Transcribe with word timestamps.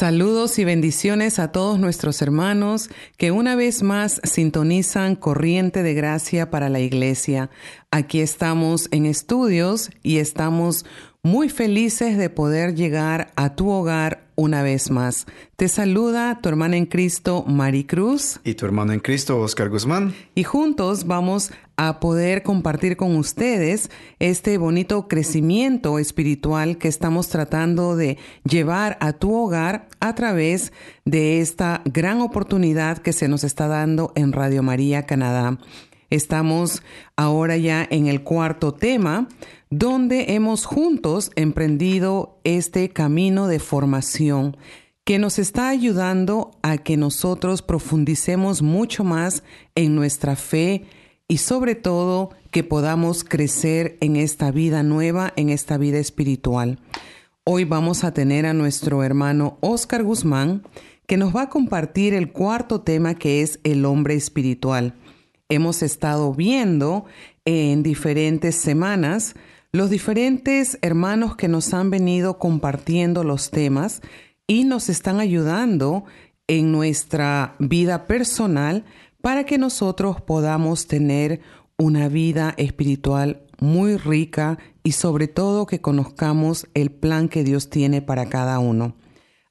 Saludos 0.00 0.58
y 0.58 0.64
bendiciones 0.64 1.38
a 1.38 1.52
todos 1.52 1.78
nuestros 1.78 2.22
hermanos 2.22 2.88
que 3.18 3.32
una 3.32 3.54
vez 3.54 3.82
más 3.82 4.22
sintonizan 4.24 5.14
Corriente 5.14 5.82
de 5.82 5.92
Gracia 5.92 6.48
para 6.48 6.70
la 6.70 6.80
Iglesia. 6.80 7.50
Aquí 7.90 8.22
estamos 8.22 8.88
en 8.92 9.04
estudios 9.04 9.90
y 10.02 10.16
estamos 10.16 10.86
muy 11.22 11.50
felices 11.50 12.16
de 12.16 12.30
poder 12.30 12.74
llegar 12.74 13.30
a 13.36 13.54
tu 13.54 13.68
hogar 13.68 14.29
una 14.40 14.62
vez 14.62 14.90
más. 14.90 15.26
Te 15.56 15.68
saluda 15.68 16.40
tu 16.40 16.48
hermana 16.48 16.78
en 16.78 16.86
Cristo, 16.86 17.44
Mari 17.46 17.84
Cruz. 17.84 18.40
Y 18.42 18.54
tu 18.54 18.64
hermano 18.64 18.94
en 18.94 19.00
Cristo, 19.00 19.38
Oscar 19.38 19.68
Guzmán. 19.68 20.14
Y 20.34 20.44
juntos 20.44 21.06
vamos 21.06 21.52
a 21.76 22.00
poder 22.00 22.42
compartir 22.42 22.96
con 22.96 23.16
ustedes 23.16 23.90
este 24.18 24.56
bonito 24.56 25.08
crecimiento 25.08 25.98
espiritual 25.98 26.78
que 26.78 26.88
estamos 26.88 27.28
tratando 27.28 27.96
de 27.96 28.16
llevar 28.44 28.96
a 29.00 29.12
tu 29.12 29.34
hogar 29.34 29.88
a 30.00 30.14
través 30.14 30.72
de 31.04 31.40
esta 31.40 31.82
gran 31.84 32.22
oportunidad 32.22 32.96
que 32.98 33.12
se 33.12 33.28
nos 33.28 33.44
está 33.44 33.68
dando 33.68 34.10
en 34.14 34.32
Radio 34.32 34.62
María 34.62 35.04
Canadá. 35.04 35.58
Estamos 36.08 36.82
ahora 37.14 37.58
ya 37.58 37.86
en 37.88 38.06
el 38.06 38.22
cuarto 38.22 38.72
tema, 38.72 39.28
donde 39.70 40.34
hemos 40.34 40.64
juntos 40.64 41.30
emprendido 41.36 42.40
este 42.42 42.88
camino 42.88 43.46
de 43.46 43.60
formación 43.60 44.56
que 45.04 45.20
nos 45.20 45.38
está 45.38 45.68
ayudando 45.68 46.50
a 46.62 46.78
que 46.78 46.96
nosotros 46.96 47.62
profundicemos 47.62 48.62
mucho 48.62 49.04
más 49.04 49.44
en 49.76 49.94
nuestra 49.94 50.34
fe 50.34 50.84
y 51.28 51.38
sobre 51.38 51.76
todo 51.76 52.30
que 52.50 52.64
podamos 52.64 53.22
crecer 53.22 53.96
en 54.00 54.16
esta 54.16 54.50
vida 54.50 54.82
nueva, 54.82 55.32
en 55.36 55.50
esta 55.50 55.78
vida 55.78 55.98
espiritual. 55.98 56.80
Hoy 57.44 57.64
vamos 57.64 58.02
a 58.02 58.12
tener 58.12 58.46
a 58.46 58.52
nuestro 58.52 59.04
hermano 59.04 59.56
Oscar 59.60 60.02
Guzmán, 60.02 60.64
que 61.06 61.16
nos 61.16 61.34
va 61.34 61.42
a 61.42 61.48
compartir 61.48 62.12
el 62.14 62.32
cuarto 62.32 62.80
tema 62.80 63.14
que 63.14 63.42
es 63.42 63.60
el 63.62 63.84
hombre 63.84 64.14
espiritual. 64.14 64.94
Hemos 65.48 65.82
estado 65.82 66.34
viendo 66.34 67.04
en 67.44 67.82
diferentes 67.82 68.56
semanas 68.56 69.34
los 69.72 69.88
diferentes 69.88 70.78
hermanos 70.82 71.36
que 71.36 71.48
nos 71.48 71.72
han 71.74 71.90
venido 71.90 72.38
compartiendo 72.38 73.22
los 73.22 73.50
temas 73.50 74.02
y 74.46 74.64
nos 74.64 74.88
están 74.88 75.20
ayudando 75.20 76.04
en 76.48 76.72
nuestra 76.72 77.54
vida 77.60 78.08
personal 78.08 78.84
para 79.22 79.44
que 79.44 79.58
nosotros 79.58 80.20
podamos 80.20 80.88
tener 80.88 81.40
una 81.78 82.08
vida 82.08 82.54
espiritual 82.56 83.46
muy 83.60 83.96
rica 83.96 84.58
y 84.82 84.92
sobre 84.92 85.28
todo 85.28 85.66
que 85.66 85.80
conozcamos 85.80 86.66
el 86.74 86.90
plan 86.90 87.28
que 87.28 87.44
Dios 87.44 87.70
tiene 87.70 88.02
para 88.02 88.28
cada 88.28 88.58
uno. 88.58 88.96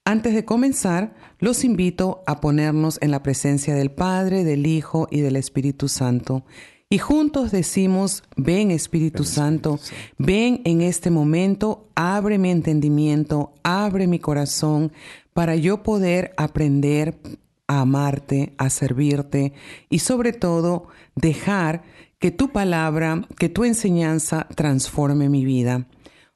Antes 0.03 0.34
de 0.34 0.44
comenzar, 0.44 1.16
los 1.38 1.63
invito 1.63 2.24
a 2.25 2.41
ponernos 2.41 2.97
en 3.02 3.12
la 3.12 3.24
presencia 3.24 3.75
del 3.75 3.91
Padre, 3.91 4.44
del 4.44 4.66
Hijo 4.66 5.08
y 5.12 5.22
del 5.22 5.35
Espíritu 5.38 5.88
Santo 5.88 6.44
y 6.92 6.98
juntos 6.98 7.52
decimos, 7.52 8.24
ven 8.36 8.72
Espíritu 8.72 9.24
Santo, 9.24 9.80
ven 10.18 10.62
en 10.66 10.82
este 10.82 11.12
momento, 11.12 11.88
abre 11.94 12.40
mi 12.40 12.50
entendimiento, 12.50 13.54
abre 13.62 14.08
mi 14.08 14.18
corazón 14.18 14.92
para 15.34 15.56
yo 15.56 15.84
poder 15.84 16.34
aprender 16.36 17.20
a 17.68 17.82
amarte, 17.82 18.54
a 18.58 18.72
servirte 18.72 19.54
y 19.92 20.00
sobre 20.00 20.34
todo 20.34 20.88
dejar 21.16 21.84
que 22.18 22.32
tu 22.32 22.50
palabra, 22.52 23.28
que 23.38 23.50
tu 23.50 23.66
enseñanza 23.66 24.48
transforme 24.56 25.30
mi 25.30 25.46
vida. 25.46 25.86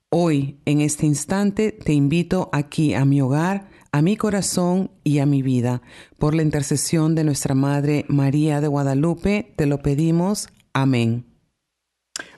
Hoy, 0.09 0.59
en 0.65 0.81
este 0.81 1.07
instante, 1.07 1.71
te 1.71 1.93
invito 1.93 2.51
aquí 2.53 2.93
a 2.93 3.05
mi 3.05 3.21
hogar, 3.21 3.69
a 3.93 4.01
mi 4.01 4.17
corazón 4.17 4.89
y 5.03 5.19
a 5.19 5.25
mi 5.25 5.43
vida. 5.43 5.81
Por 6.17 6.33
la 6.33 6.41
intercesión 6.41 7.13
de 7.13 7.23
nuestra 7.23 7.53
Madre 7.53 8.05
María 8.09 8.59
de 8.59 8.67
Guadalupe, 8.67 9.53
te 9.55 9.67
lo 9.67 9.83
pedimos. 9.83 10.49
Amén. 10.73 11.25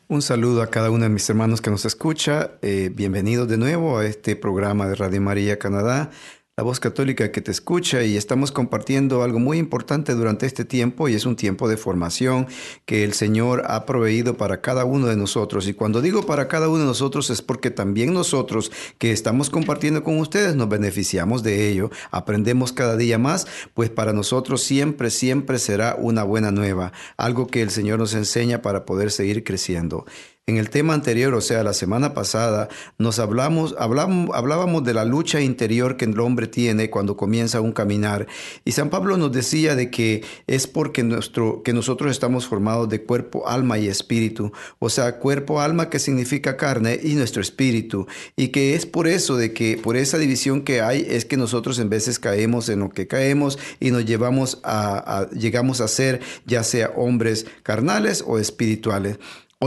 Un 0.08 0.22
saludo 0.22 0.62
a 0.62 0.70
cada 0.70 0.92
uno 0.92 1.06
de 1.06 1.10
mis 1.10 1.28
hermanos 1.30 1.62
que 1.62 1.72
nos 1.72 1.86
escucha. 1.86 2.52
Eh, 2.62 2.92
bienvenidos 2.94 3.48
de 3.48 3.58
nuevo 3.58 3.98
a 3.98 4.06
este 4.06 4.36
programa 4.36 4.88
de 4.88 4.96
Radio 4.96 5.22
María 5.22 5.58
Canadá 5.58 6.12
la 6.58 6.64
voz 6.64 6.80
católica 6.80 7.34
que 7.34 7.42
te 7.42 7.52
escucha 7.52 8.04
y 8.04 8.16
estamos 8.16 8.54
compartiendo 8.54 9.24
algo 9.24 9.40
muy 9.40 9.58
importante 9.58 10.14
durante 10.14 10.46
este 10.46 10.64
tiempo 10.64 11.10
y 11.10 11.14
es 11.14 11.26
un 11.26 11.36
tiempo 11.36 11.68
de 11.68 11.76
formación 11.76 12.48
que 12.86 13.04
el 13.04 13.12
Señor 13.12 13.64
ha 13.68 13.86
proveído 13.86 14.38
para 14.38 14.62
cada 14.62 14.86
uno 14.86 15.08
de 15.08 15.18
nosotros. 15.18 15.68
Y 15.68 15.74
cuando 15.74 16.02
digo 16.02 16.26
para 16.26 16.48
cada 16.48 16.70
uno 16.70 16.80
de 16.80 16.86
nosotros 16.86 17.30
es 17.30 17.42
porque 17.42 17.72
también 17.72 18.14
nosotros 18.14 18.72
que 19.00 19.12
estamos 19.12 19.50
compartiendo 19.50 20.02
con 20.06 20.18
ustedes 20.18 20.56
nos 20.56 20.70
beneficiamos 20.70 21.44
de 21.44 21.68
ello, 21.68 21.92
aprendemos 22.10 22.72
cada 22.72 22.96
día 22.96 23.18
más, 23.18 23.48
pues 23.74 23.90
para 23.90 24.14
nosotros 24.14 24.64
siempre, 24.64 25.10
siempre 25.10 25.60
será 25.60 25.98
una 26.00 26.24
buena 26.24 26.52
nueva, 26.52 26.94
algo 27.18 27.48
que 27.48 27.64
el 27.64 27.70
Señor 27.70 28.00
nos 28.00 28.14
enseña 28.14 28.62
para 28.62 28.86
poder 28.86 29.12
seguir 29.12 29.44
creciendo. 29.44 30.06
En 30.48 30.58
el 30.58 30.70
tema 30.70 30.94
anterior, 30.94 31.34
o 31.34 31.42
sea, 31.42 31.64
la 31.64 31.74
semana 31.74 32.14
pasada, 32.14 32.70
nos 33.00 33.18
hablamos, 33.18 33.74
hablamos, 33.80 34.30
hablábamos 34.36 34.84
de 34.84 34.94
la 34.94 35.04
lucha 35.04 35.42
interior 35.42 35.98
que 35.98 36.06
el 36.06 36.20
hombre 36.20 36.46
tiene 36.46 36.92
cuando 36.92 37.18
comienza 37.18 37.62
un 37.62 37.72
caminar. 37.72 38.28
Y 38.64 38.74
San 38.74 38.92
Pablo 38.92 39.18
nos 39.18 39.32
decía 39.32 39.74
de 39.74 39.90
que 39.90 40.24
es 40.46 40.68
porque 40.68 41.02
nuestro, 41.02 41.64
que 41.64 41.74
nosotros 41.74 42.12
estamos 42.12 42.46
formados 42.46 42.88
de 42.90 43.02
cuerpo, 43.02 43.50
alma 43.50 43.80
y 43.80 43.88
espíritu. 43.88 44.52
O 44.78 44.92
sea, 44.92 45.18
cuerpo, 45.18 45.62
alma 45.62 45.90
que 45.90 45.98
significa 45.98 46.58
carne 46.58 47.00
y 47.02 47.16
nuestro 47.16 47.42
espíritu. 47.42 48.06
Y 48.36 48.50
que 48.50 48.76
es 48.76 48.86
por 48.86 49.08
eso 49.08 49.38
de 49.38 49.52
que, 49.52 49.80
por 49.82 49.98
esa 49.98 50.20
división 50.20 50.62
que 50.62 50.80
hay, 50.80 51.08
es 51.10 51.26
que 51.26 51.38
nosotros 51.38 51.80
en 51.80 51.90
veces 51.90 52.20
caemos 52.20 52.70
en 52.70 52.82
lo 52.82 52.90
que 52.92 53.08
caemos 53.08 53.58
y 53.80 53.90
nos 53.90 54.06
llevamos 54.06 54.60
a, 54.64 55.22
a 55.22 55.30
llegamos 55.32 55.82
a 55.82 55.88
ser 55.88 56.22
ya 56.46 56.64
sea 56.64 56.92
hombres 56.96 57.48
carnales 57.64 58.24
o 58.28 58.38
espirituales. 58.38 59.18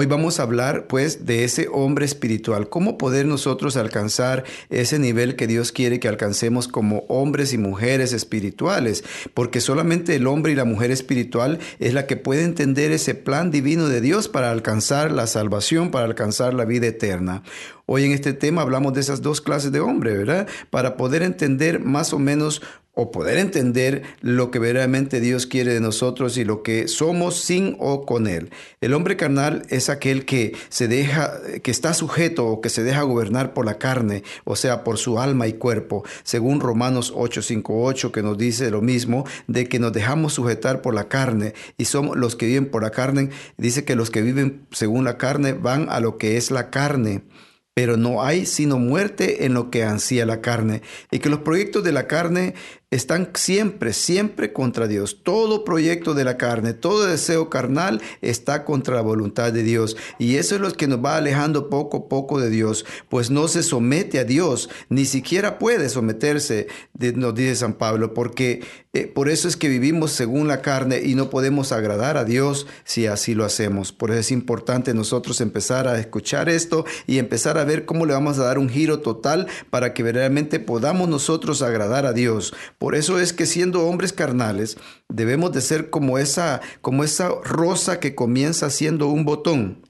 Hoy 0.01 0.07
vamos 0.07 0.39
a 0.39 0.45
hablar 0.45 0.87
pues 0.87 1.27
de 1.27 1.43
ese 1.43 1.67
hombre 1.73 2.05
espiritual, 2.05 2.69
cómo 2.69 2.99
poder 2.99 3.27
nosotros 3.27 3.77
alcanzar 3.77 4.45
ese 4.71 5.01
nivel 5.01 5.35
que 5.35 5.49
Dios 5.49 5.73
quiere 5.73 5.99
que 5.99 6.07
alcancemos 6.07 6.69
como 6.69 6.99
hombres 7.09 7.53
y 7.53 7.59
mujeres 7.59 8.13
espirituales, 8.13 9.03
porque 9.35 9.61
solamente 9.61 10.15
el 10.15 10.29
hombre 10.29 10.53
y 10.53 10.55
la 10.55 10.65
mujer 10.65 10.93
espiritual 10.93 11.59
es 11.81 11.95
la 11.95 12.07
que 12.07 12.17
puede 12.17 12.45
entender 12.45 12.93
ese 12.93 13.17
plan 13.17 13.51
divino 13.51 13.89
de 13.89 14.01
Dios 14.01 14.29
para 14.29 14.53
alcanzar 14.53 15.11
la 15.11 15.27
salvación, 15.27 15.91
para 15.91 16.05
alcanzar 16.05 16.55
la 16.55 16.65
vida 16.65 16.87
eterna. 16.87 17.43
Hoy 17.91 18.05
en 18.05 18.13
este 18.13 18.35
tema 18.35 18.61
hablamos 18.61 18.93
de 18.93 19.01
esas 19.01 19.23
dos 19.23 19.41
clases 19.41 19.73
de 19.73 19.81
hombre, 19.81 20.15
¿verdad? 20.15 20.47
Para 20.69 20.99
poder 20.99 21.23
entender 21.23 21.81
más 21.81 22.13
o 22.13 22.19
menos 22.19 22.61
o 22.93 23.11
poder 23.11 23.39
entender 23.39 24.03
lo 24.21 24.51
que 24.51 24.59
verdaderamente 24.59 25.21
Dios 25.21 25.47
quiere 25.47 25.73
de 25.73 25.81
nosotros 25.81 26.37
y 26.37 26.45
lo 26.45 26.63
que 26.63 26.87
somos 26.87 27.41
sin 27.41 27.77
o 27.79 28.05
con 28.05 28.27
Él. 28.27 28.51
El 28.83 28.93
hombre 28.93 29.17
carnal 29.17 29.63
es 29.71 29.89
aquel 29.89 30.27
que 30.27 30.55
se 30.69 30.87
deja, 30.87 31.41
que 31.63 31.71
está 31.71 31.95
sujeto 31.95 32.47
o 32.47 32.61
que 32.61 32.69
se 32.69 32.83
deja 32.83 33.01
gobernar 33.03 33.55
por 33.55 33.65
la 33.65 33.79
carne, 33.79 34.23
o 34.45 34.55
sea, 34.55 34.85
por 34.85 34.99
su 34.99 35.19
alma 35.19 35.47
y 35.47 35.55
cuerpo, 35.55 36.05
según 36.25 36.61
Romanos 36.61 37.15
8:58, 37.17 38.13
que 38.13 38.23
nos 38.23 38.37
dice 38.37 38.71
lo 38.71 38.83
mismo, 38.83 39.25
de 39.47 39.67
que 39.67 39.79
nos 39.79 39.95
dejamos 39.95 40.35
sujetar 40.35 40.83
por 40.83 40.93
la 40.93 41.09
carne 41.09 41.55
y 41.79 41.87
somos 41.87 42.19
los 42.19 42.37
que 42.37 42.45
viven 42.45 42.67
por 42.67 42.83
la 42.83 42.91
carne, 42.91 43.31
dice 43.57 43.87
que 43.87 43.97
los 43.97 44.11
que 44.11 44.21
viven 44.21 44.67
según 44.73 45.05
la 45.05 45.17
carne 45.17 45.55
van 45.55 45.89
a 45.89 46.01
lo 46.01 46.19
que 46.19 46.37
es 46.37 46.51
la 46.51 46.69
carne 46.69 47.23
pero 47.79 47.97
no 47.97 48.25
hay 48.25 48.45
sino 48.45 48.77
muerte 48.77 49.45
en 49.47 49.55
lo 49.55 49.71
que 49.71 49.85
ansía 49.85 50.27
la 50.27 50.41
carne, 50.41 50.83
y 51.13 51.21
que 51.21 51.29
los 51.29 51.43
proyectos 51.43 51.85
de 51.85 51.93
la 51.93 52.09
carne 52.09 52.55
están 52.91 53.31
siempre, 53.35 53.93
siempre 53.93 54.53
contra 54.53 54.87
Dios. 54.87 55.23
Todo 55.23 55.65
proyecto 55.65 56.15
de 56.15 56.25
la 56.25 56.39
carne, 56.39 56.73
todo 56.73 57.07
deseo 57.07 57.51
carnal 57.51 58.01
está 58.23 58.65
contra 58.65 58.95
la 58.95 59.03
voluntad 59.03 59.53
de 59.53 59.63
Dios. 59.63 59.97
Y 60.19 60.37
eso 60.37 60.55
es 60.55 60.61
lo 60.61 60.73
que 60.73 60.87
nos 60.87 61.05
va 61.05 61.17
alejando 61.17 61.69
poco 61.69 61.99
a 61.99 62.09
poco 62.09 62.41
de 62.41 62.51
Dios, 62.51 62.87
pues 63.09 63.31
no 63.31 63.49
se 63.49 63.63
somete 63.63 64.19
a 64.19 64.25
Dios, 64.25 64.71
ni 64.89 65.05
siquiera 65.05 65.59
puede 65.59 65.89
someterse, 65.89 66.69
nos 67.15 67.35
dice 67.35 67.57
San 67.57 67.75
Pablo, 67.75 68.15
porque 68.15 68.63
eh, 68.95 69.07
por 69.07 69.29
eso 69.29 69.49
es 69.49 69.57
que 69.57 69.69
vivimos 69.69 70.13
según 70.13 70.49
la 70.49 70.63
carne 70.63 71.03
y 71.05 71.15
no 71.15 71.29
podemos 71.29 71.73
agradar 71.73 72.17
a 72.17 72.25
Dios 72.25 72.67
si 72.85 73.07
así 73.07 73.35
lo 73.35 73.45
hacemos. 73.45 73.93
Por 73.93 74.11
eso 74.11 74.21
es 74.21 74.31
importante 74.33 74.95
nosotros 74.95 75.43
empezar 75.43 75.87
a 75.87 76.01
escuchar 76.01 76.49
esto 76.49 76.87
y 77.07 77.19
empezar 77.19 77.59
a 77.59 77.65
ver 77.65 77.85
cómo 77.85 78.07
le 78.07 78.15
vamos 78.15 78.39
a 78.39 78.45
dar 78.45 78.59
un 78.59 78.71
giro 78.71 79.01
total 79.01 79.47
para 79.69 79.93
que 79.93 80.03
verdaderamente 80.03 80.59
podamos 80.59 81.09
nosotros 81.09 81.61
agradar 81.61 82.07
a 82.07 82.15
Dios 82.15 82.55
por 82.79 82.95
eso 82.95 83.19
es 83.19 83.33
que 83.33 83.45
siendo 83.45 83.87
hombres 83.87 84.13
carnales, 84.13 84.77
debemos 85.09 85.53
de 85.53 85.61
ser 85.61 85.91
como 85.91 86.19
esa, 86.19 86.61
como 86.81 87.03
esa 87.03 87.31
rosa 87.43 87.99
que 87.99 88.15
comienza 88.15 88.71
siendo 88.71 89.09
un 89.09 89.25
botón. 89.25 89.83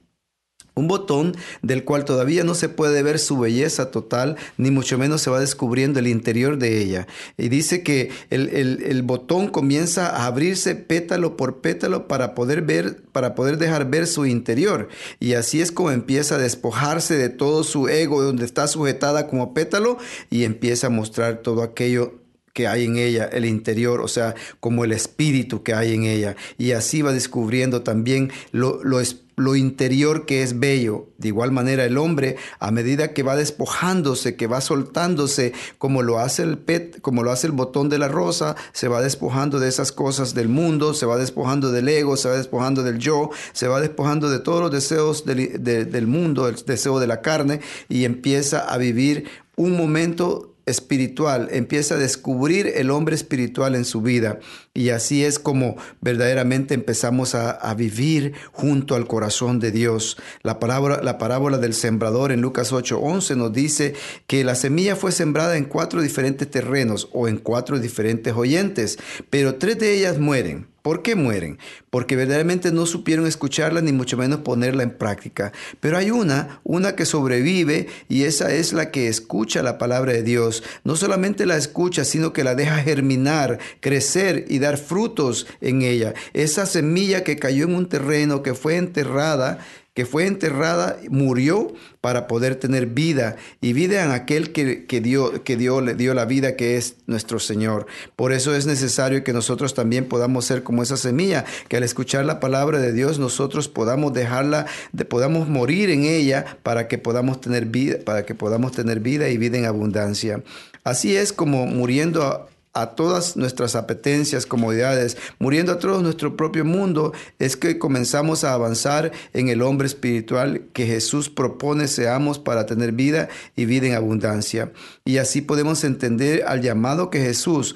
Un 0.74 0.86
botón 0.86 1.36
del 1.60 1.82
cual 1.84 2.04
todavía 2.04 2.44
no 2.44 2.54
se 2.54 2.68
puede 2.68 3.02
ver 3.02 3.18
su 3.18 3.36
belleza 3.36 3.90
total, 3.90 4.36
ni 4.56 4.70
mucho 4.70 4.96
menos 4.96 5.20
se 5.20 5.28
va 5.28 5.40
descubriendo 5.40 5.98
el 5.98 6.06
interior 6.06 6.56
de 6.56 6.80
ella. 6.80 7.08
Y 7.36 7.48
dice 7.48 7.82
que 7.82 8.10
el, 8.30 8.48
el, 8.48 9.02
botón 9.02 9.48
comienza 9.48 10.08
a 10.08 10.26
abrirse 10.26 10.76
pétalo 10.76 11.36
por 11.36 11.60
pétalo 11.60 12.06
para 12.06 12.36
poder 12.36 12.62
ver, 12.62 13.02
para 13.10 13.34
poder 13.34 13.58
dejar 13.58 13.90
ver 13.90 14.06
su 14.06 14.24
interior. 14.24 14.88
Y 15.18 15.34
así 15.34 15.60
es 15.60 15.72
como 15.72 15.90
empieza 15.90 16.36
a 16.36 16.38
despojarse 16.38 17.16
de 17.16 17.28
todo 17.28 17.64
su 17.64 17.88
ego, 17.88 18.22
donde 18.22 18.44
está 18.44 18.68
sujetada 18.68 19.26
como 19.26 19.54
pétalo, 19.54 19.98
y 20.30 20.44
empieza 20.44 20.86
a 20.86 20.90
mostrar 20.90 21.38
todo 21.42 21.64
aquello 21.64 22.17
que 22.58 22.66
hay 22.66 22.86
en 22.86 22.96
ella, 22.96 23.26
el 23.26 23.44
interior, 23.44 24.00
o 24.00 24.08
sea, 24.08 24.34
como 24.58 24.82
el 24.82 24.90
espíritu 24.90 25.62
que 25.62 25.74
hay 25.74 25.94
en 25.94 26.02
ella. 26.02 26.34
Y 26.58 26.72
así 26.72 27.02
va 27.02 27.12
descubriendo 27.12 27.82
también 27.82 28.32
lo, 28.50 28.80
lo, 28.82 29.54
interior 29.54 30.26
que 30.26 30.42
es 30.42 30.58
bello. 30.58 31.06
De 31.18 31.28
igual 31.28 31.52
manera 31.52 31.84
el 31.84 31.96
hombre, 31.96 32.34
a 32.58 32.72
medida 32.72 33.14
que 33.14 33.22
va 33.22 33.36
despojándose, 33.36 34.34
que 34.34 34.48
va 34.48 34.60
soltándose, 34.60 35.52
como 35.78 36.02
lo 36.02 36.18
hace 36.18 36.42
el 36.42 36.58
pet, 36.58 37.00
como 37.00 37.22
lo 37.22 37.30
hace 37.30 37.46
el 37.46 37.52
botón 37.52 37.88
de 37.90 38.00
la 38.00 38.08
rosa, 38.08 38.56
se 38.72 38.88
va 38.88 39.02
despojando 39.02 39.60
de 39.60 39.68
esas 39.68 39.92
cosas 39.92 40.34
del 40.34 40.48
mundo, 40.48 40.94
se 40.94 41.06
va 41.06 41.16
despojando 41.16 41.70
del 41.70 41.88
ego, 41.88 42.16
se 42.16 42.28
va 42.28 42.36
despojando 42.36 42.82
del 42.82 42.98
yo, 42.98 43.30
se 43.52 43.68
va 43.68 43.80
despojando 43.80 44.30
de 44.30 44.40
todos 44.40 44.60
los 44.60 44.72
deseos 44.72 45.24
del, 45.24 45.62
del 45.62 46.06
mundo, 46.08 46.48
el 46.48 46.56
deseo 46.56 46.98
de 46.98 47.06
la 47.06 47.20
carne, 47.20 47.60
y 47.88 48.04
empieza 48.04 48.58
a 48.68 48.78
vivir 48.78 49.28
un 49.54 49.76
momento 49.76 50.47
espiritual, 50.68 51.48
empieza 51.50 51.94
a 51.94 51.98
descubrir 51.98 52.72
el 52.76 52.90
hombre 52.90 53.14
espiritual 53.14 53.74
en 53.74 53.84
su 53.84 54.02
vida. 54.02 54.38
Y 54.74 54.90
así 54.90 55.24
es 55.24 55.38
como 55.38 55.76
verdaderamente 56.00 56.74
empezamos 56.74 57.34
a, 57.34 57.74
vivir 57.74 58.32
junto 58.52 58.94
al 58.94 59.06
corazón 59.06 59.60
de 59.60 59.70
Dios. 59.70 60.16
La 60.42 60.58
parábola, 60.58 61.00
la 61.02 61.18
parábola 61.18 61.58
del 61.58 61.74
sembrador 61.74 62.32
en 62.32 62.40
Lucas 62.40 62.72
8:11 62.72 63.36
nos 63.36 63.52
dice 63.52 63.94
que 64.26 64.44
la 64.44 64.54
semilla 64.54 64.96
fue 64.96 65.12
sembrada 65.12 65.56
en 65.56 65.64
cuatro 65.64 66.02
diferentes 66.02 66.50
terrenos 66.50 67.08
o 67.12 67.28
en 67.28 67.38
cuatro 67.38 67.78
diferentes 67.78 68.34
oyentes, 68.34 68.98
pero 69.30 69.56
tres 69.56 69.78
de 69.78 69.94
ellas 69.94 70.18
mueren. 70.18 70.66
¿Por 70.88 71.02
qué 71.02 71.16
mueren? 71.16 71.58
Porque 71.90 72.16
verdaderamente 72.16 72.72
no 72.72 72.86
supieron 72.86 73.26
escucharla 73.26 73.82
ni 73.82 73.92
mucho 73.92 74.16
menos 74.16 74.40
ponerla 74.40 74.84
en 74.84 74.96
práctica. 74.96 75.52
Pero 75.80 75.98
hay 75.98 76.10
una, 76.10 76.62
una 76.64 76.96
que 76.96 77.04
sobrevive 77.04 77.88
y 78.08 78.22
esa 78.22 78.54
es 78.54 78.72
la 78.72 78.90
que 78.90 79.08
escucha 79.08 79.62
la 79.62 79.76
palabra 79.76 80.14
de 80.14 80.22
Dios. 80.22 80.62
No 80.84 80.96
solamente 80.96 81.44
la 81.44 81.58
escucha, 81.58 82.06
sino 82.06 82.32
que 82.32 82.42
la 82.42 82.54
deja 82.54 82.78
germinar, 82.78 83.58
crecer 83.80 84.46
y 84.48 84.60
dar 84.60 84.78
frutos 84.78 85.46
en 85.60 85.82
ella. 85.82 86.14
Esa 86.32 86.64
semilla 86.64 87.22
que 87.22 87.36
cayó 87.36 87.66
en 87.66 87.74
un 87.74 87.90
terreno, 87.90 88.42
que 88.42 88.54
fue 88.54 88.76
enterrada, 88.76 89.58
que 89.98 90.06
fue 90.06 90.28
enterrada, 90.28 90.96
murió 91.10 91.74
para 92.00 92.28
poder 92.28 92.54
tener 92.54 92.86
vida 92.86 93.34
y 93.60 93.72
vida 93.72 94.04
en 94.04 94.12
aquel 94.12 94.52
que, 94.52 94.86
que, 94.86 95.00
dio, 95.00 95.42
que 95.42 95.56
dio, 95.56 95.80
le 95.80 95.94
dio 95.96 96.14
la 96.14 96.24
vida, 96.24 96.54
que 96.54 96.76
es 96.76 96.98
nuestro 97.08 97.40
Señor. 97.40 97.88
Por 98.14 98.32
eso 98.32 98.54
es 98.54 98.64
necesario 98.64 99.24
que 99.24 99.32
nosotros 99.32 99.74
también 99.74 100.04
podamos 100.04 100.44
ser 100.44 100.62
como 100.62 100.84
esa 100.84 100.96
semilla, 100.96 101.44
que 101.66 101.78
al 101.78 101.82
escuchar 101.82 102.24
la 102.26 102.38
palabra 102.38 102.78
de 102.78 102.92
Dios 102.92 103.18
nosotros 103.18 103.66
podamos 103.66 104.12
dejarla, 104.12 104.66
de, 104.92 105.04
podamos 105.04 105.48
morir 105.48 105.90
en 105.90 106.04
ella 106.04 106.58
para 106.62 106.86
que 106.86 106.98
podamos 106.98 107.40
tener 107.40 107.64
vida, 107.64 107.98
para 108.04 108.24
que 108.24 108.36
podamos 108.36 108.70
tener 108.70 109.00
vida 109.00 109.28
y 109.30 109.36
vida 109.36 109.58
en 109.58 109.64
abundancia. 109.64 110.44
Así 110.84 111.16
es 111.16 111.32
como 111.32 111.66
muriendo 111.66 112.48
todas 112.94 113.36
nuestras 113.36 113.74
apetencias, 113.74 114.46
comodidades, 114.46 115.16
muriendo 115.38 115.72
a 115.72 115.78
todo 115.78 116.00
nuestro 116.00 116.36
propio 116.36 116.64
mundo, 116.64 117.12
es 117.38 117.56
que 117.56 117.78
comenzamos 117.78 118.44
a 118.44 118.52
avanzar 118.52 119.12
en 119.32 119.48
el 119.48 119.62
hombre 119.62 119.86
espiritual 119.86 120.62
que 120.72 120.86
Jesús 120.86 121.28
propone 121.28 121.88
seamos 121.88 122.38
para 122.38 122.66
tener 122.66 122.92
vida 122.92 123.28
y 123.56 123.64
vida 123.64 123.88
en 123.88 123.94
abundancia. 123.94 124.72
Y 125.04 125.18
así 125.18 125.40
podemos 125.40 125.84
entender 125.84 126.44
al 126.46 126.62
llamado 126.62 127.10
que 127.10 127.20
Jesús 127.20 127.74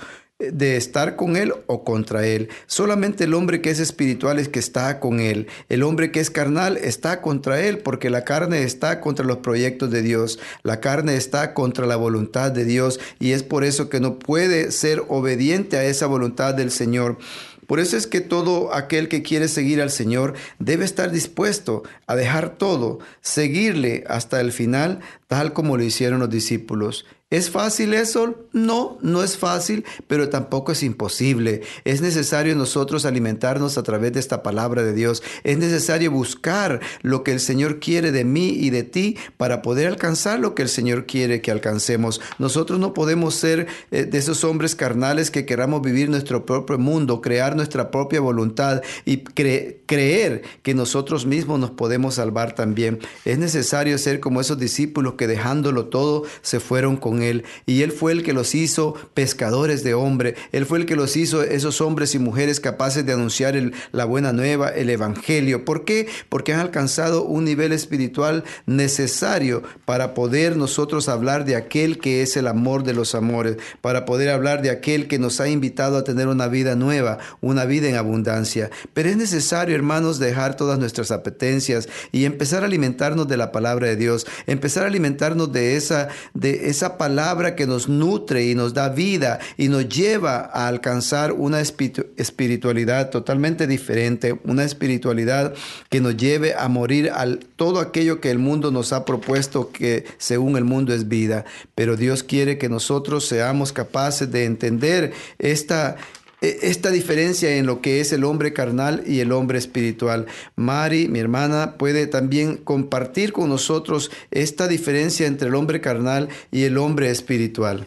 de 0.51 0.77
estar 0.77 1.17
con 1.17 1.37
Él 1.37 1.55
o 1.67 1.85
contra 1.85 2.27
Él. 2.27 2.49
Solamente 2.67 3.25
el 3.25 3.35
hombre 3.35 3.61
que 3.61 3.71
es 3.71 3.79
espiritual 3.79 4.39
es 4.39 4.49
que 4.49 4.59
está 4.59 4.99
con 5.01 5.21
Él. 5.21 5.47
El 5.69 5.83
hombre 5.83 6.11
que 6.11 6.21
es 6.21 6.31
carnal 6.31 6.77
está 6.77 7.21
contra 7.21 7.61
Él 7.61 7.79
porque 7.79 8.11
la 8.11 8.25
carne 8.25 8.65
está 8.65 9.01
contra 9.01 9.25
los 9.25 9.39
proyectos 9.39 9.91
de 9.91 10.03
Dios. 10.03 10.39
La 10.63 10.81
carne 10.81 11.17
está 11.17 11.55
contra 11.55 11.87
la 11.87 11.97
voluntad 11.97 12.51
de 12.51 12.65
Dios 12.65 12.99
y 13.19 13.33
es 13.33 13.43
por 13.43 13.65
eso 13.65 13.89
que 13.89 14.01
no 14.01 14.19
puede 14.19 14.71
ser 14.73 15.03
obediente 15.09 15.77
a 15.77 15.85
esa 15.85 16.07
voluntad 16.07 16.55
del 16.55 16.71
Señor. 16.71 17.19
Por 17.67 17.81
eso 17.81 17.97
es 17.97 18.07
que 18.07 18.21
todo 18.21 18.75
aquel 18.75 19.09
que 19.09 19.23
quiere 19.23 19.49
seguir 19.49 19.81
al 19.81 19.91
Señor 19.91 20.35
debe 20.59 20.85
estar 20.85 21.11
dispuesto 21.11 21.85
a 22.07 22.17
dejar 22.17 22.59
todo, 22.59 22.99
seguirle 23.21 24.05
hasta 24.09 24.41
el 24.41 24.53
final, 24.53 25.01
tal 25.27 25.53
como 25.53 25.77
lo 25.77 25.83
hicieron 25.83 26.21
los 26.21 26.29
discípulos. 26.29 27.07
¿Es 27.33 27.49
fácil 27.49 27.95
eso? 27.95 28.35
No, 28.53 28.99
no 29.01 29.23
es 29.23 29.39
fácil, 29.39 29.87
pero 30.07 30.29
tampoco 30.29 30.73
es 30.73 30.83
imposible. 30.83 31.63
Es 31.87 32.03
necesario 32.03 32.55
nosotros 32.55 33.07
alimentarnos 33.07 33.79
a 33.79 33.83
través 33.83 34.13
de 34.13 34.21
esta 34.21 34.43
palabra 34.43 34.83
de 34.83 34.93
Dios. 34.93 35.23
Es 35.43 35.57
necesario 35.57 36.11
buscar 36.11 36.81
lo 37.01 37.25
que 37.25 37.33
el 37.33 37.41
Señor 37.41 37.81
quiere 37.81 38.13
de 38.13 38.25
mí 38.25 38.51
y 38.51 38.69
de 38.69 38.83
ti 38.83 39.17
para 39.39 39.63
poder 39.63 39.87
alcanzar 39.87 40.41
lo 40.41 40.55
que 40.55 40.61
el 40.61 40.69
Señor 40.69 41.07
quiere 41.07 41.41
que 41.41 41.51
alcancemos. 41.51 42.21
Nosotros 42.39 42.79
no 42.79 42.93
podemos 42.93 43.35
ser 43.35 43.67
eh, 43.93 44.05
de 44.05 44.19
esos 44.19 44.45
hombres 44.45 44.75
carnales 44.75 45.31
que 45.31 45.47
queramos 45.47 45.81
vivir 45.81 46.11
nuestro 46.11 46.45
propio 46.45 46.77
mundo, 46.77 47.23
crear 47.23 47.57
nuestra 47.57 47.91
propia 47.91 48.21
voluntad 48.21 48.83
y 49.07 49.23
creer 49.25 50.43
que 50.63 50.75
nosotros 50.75 51.25
mismos 51.25 51.59
nos 51.59 51.71
podemos 51.71 52.17
salvar 52.17 52.55
también. 52.55 52.99
Es 53.25 53.39
necesario 53.39 53.97
ser 53.97 54.21
como 54.21 54.43
esos 54.43 54.59
discípulos 54.59 55.15
que 55.15 55.27
dejándolo 55.27 55.87
todo 55.87 56.25
se 56.43 56.61
fueron 56.61 56.99
con 56.99 57.22
él. 57.23 57.45
Y 57.67 57.83
Él 57.83 57.93
fue 57.93 58.13
el 58.13 58.23
que 58.23 58.33
los 58.33 58.55
hizo 58.55 58.95
pescadores 59.15 59.85
de 59.85 59.95
hombre. 59.95 60.35
Él 60.53 60.67
fue 60.67 60.79
el 60.79 60.87
que 60.87 60.97
los 60.97 61.17
hizo 61.17 61.43
esos 61.43 61.81
hombres 61.81 62.15
y 62.15 62.19
mujeres 62.19 62.61
capaces 62.61 63.05
de 63.07 63.13
anunciar 63.13 63.55
la 63.93 64.05
buena 64.05 64.33
nueva, 64.33 64.69
el 64.69 64.91
Evangelio. 64.91 65.65
¿Por 65.65 65.85
qué? 65.85 66.09
Porque 66.29 66.53
han 66.53 66.61
alcanzado 66.61 67.25
un 67.25 67.45
nivel 67.45 67.73
espiritual 67.73 68.45
necesario 68.67 69.63
para 69.85 70.15
poder 70.15 70.57
nosotros 70.57 71.09
hablar 71.09 71.45
de 71.45 71.57
aquel 71.57 71.99
que 71.99 72.23
es 72.23 72.37
el 72.37 72.47
amor 72.47 72.85
de 72.85 72.95
los 72.95 73.15
amores, 73.15 73.57
para 73.81 74.05
poder 74.05 74.31
hablar 74.31 74.63
de 74.63 74.71
aquel 74.71 75.09
que 75.09 75.19
nos 75.19 75.41
ha 75.41 75.49
invitado 75.49 75.97
a 75.97 76.05
tener 76.05 76.29
una 76.29 76.49
vida 76.49 76.77
nueva, 76.77 77.19
una 77.41 77.65
vida 77.65 77.89
en 77.89 77.97
abundancia. 77.97 78.71
Pero 78.95 79.09
es 79.09 79.17
necesario, 79.17 79.75
hermanos, 79.75 80.19
dejar 80.19 80.57
todas 80.57 80.79
nuestras 80.79 81.11
apetencias 81.11 81.89
y 82.11 82.25
empezar 82.25 82.63
a 82.63 82.67
alimentarnos 82.67 83.29
de 83.29 83.37
la 83.37 83.53
palabra 83.53 83.89
de 83.89 83.97
Dios, 83.97 84.27
empezar 84.47 84.85
a 84.85 84.87
alimentarnos 84.87 85.53
de 85.53 85.77
esa, 85.77 86.09
de 86.35 86.69
esa 86.69 86.99
palabra 86.99 87.12
palabra 87.13 87.55
que 87.55 87.67
nos 87.67 87.91
nutre 87.91 88.47
y 88.47 88.55
nos 88.55 88.73
da 88.73 88.89
vida 88.89 89.39
y 89.59 89.69
nos 89.69 89.87
lleva 89.87 90.51
a 90.51 90.67
alcanzar 90.67 91.33
una 91.33 91.61
espiritualidad 91.61 93.11
totalmente 93.11 93.67
diferente, 93.67 94.41
una 94.45 94.65
espiritualidad 94.65 95.53
que 95.91 96.01
nos 96.01 96.17
lleve 96.17 96.55
a 96.55 96.69
morir 96.69 97.11
al 97.11 97.41
todo 97.57 97.81
aquello 97.81 98.19
que 98.23 98.31
el 98.31 98.39
mundo 98.39 98.71
nos 98.71 98.95
ha 98.95 99.05
propuesto 99.05 99.71
que 99.71 100.07
según 100.17 100.57
el 100.57 100.65
mundo 100.65 100.95
es 100.95 101.09
vida. 101.09 101.45
Pero 101.75 101.97
Dios 101.97 102.23
quiere 102.23 102.57
que 102.57 102.71
nosotros 102.71 103.27
seamos 103.27 103.75
capaces 103.75 104.33
de 104.33 104.47
entender 104.47 105.13
esta 105.39 105.99
esta 106.43 106.91
diferencia 106.91 107.57
en 107.57 107.67
lo 107.67 107.81
que 107.81 108.01
es 108.01 108.13
el 108.13 108.25
hombre 108.25 108.53
carnal 108.53 109.05
y 109.07 109.21
el 109.21 109.33
hombre 109.33 109.59
espiritual. 109.59 110.27
Mari, 110.57 111.09
mi 111.09 111.21
hermana, 111.21 111.77
puede 111.79 112.07
también 112.07 112.57
compartir 112.57 113.33
con 113.33 113.49
nosotros 113.49 114.11
esta 114.31 114.69
diferencia 114.69 115.27
entre 115.27 115.49
el 115.49 115.55
hombre 115.55 115.81
carnal 115.81 116.29
y 116.51 116.65
el 116.65 116.79
hombre 116.79 117.11
espiritual. 117.11 117.87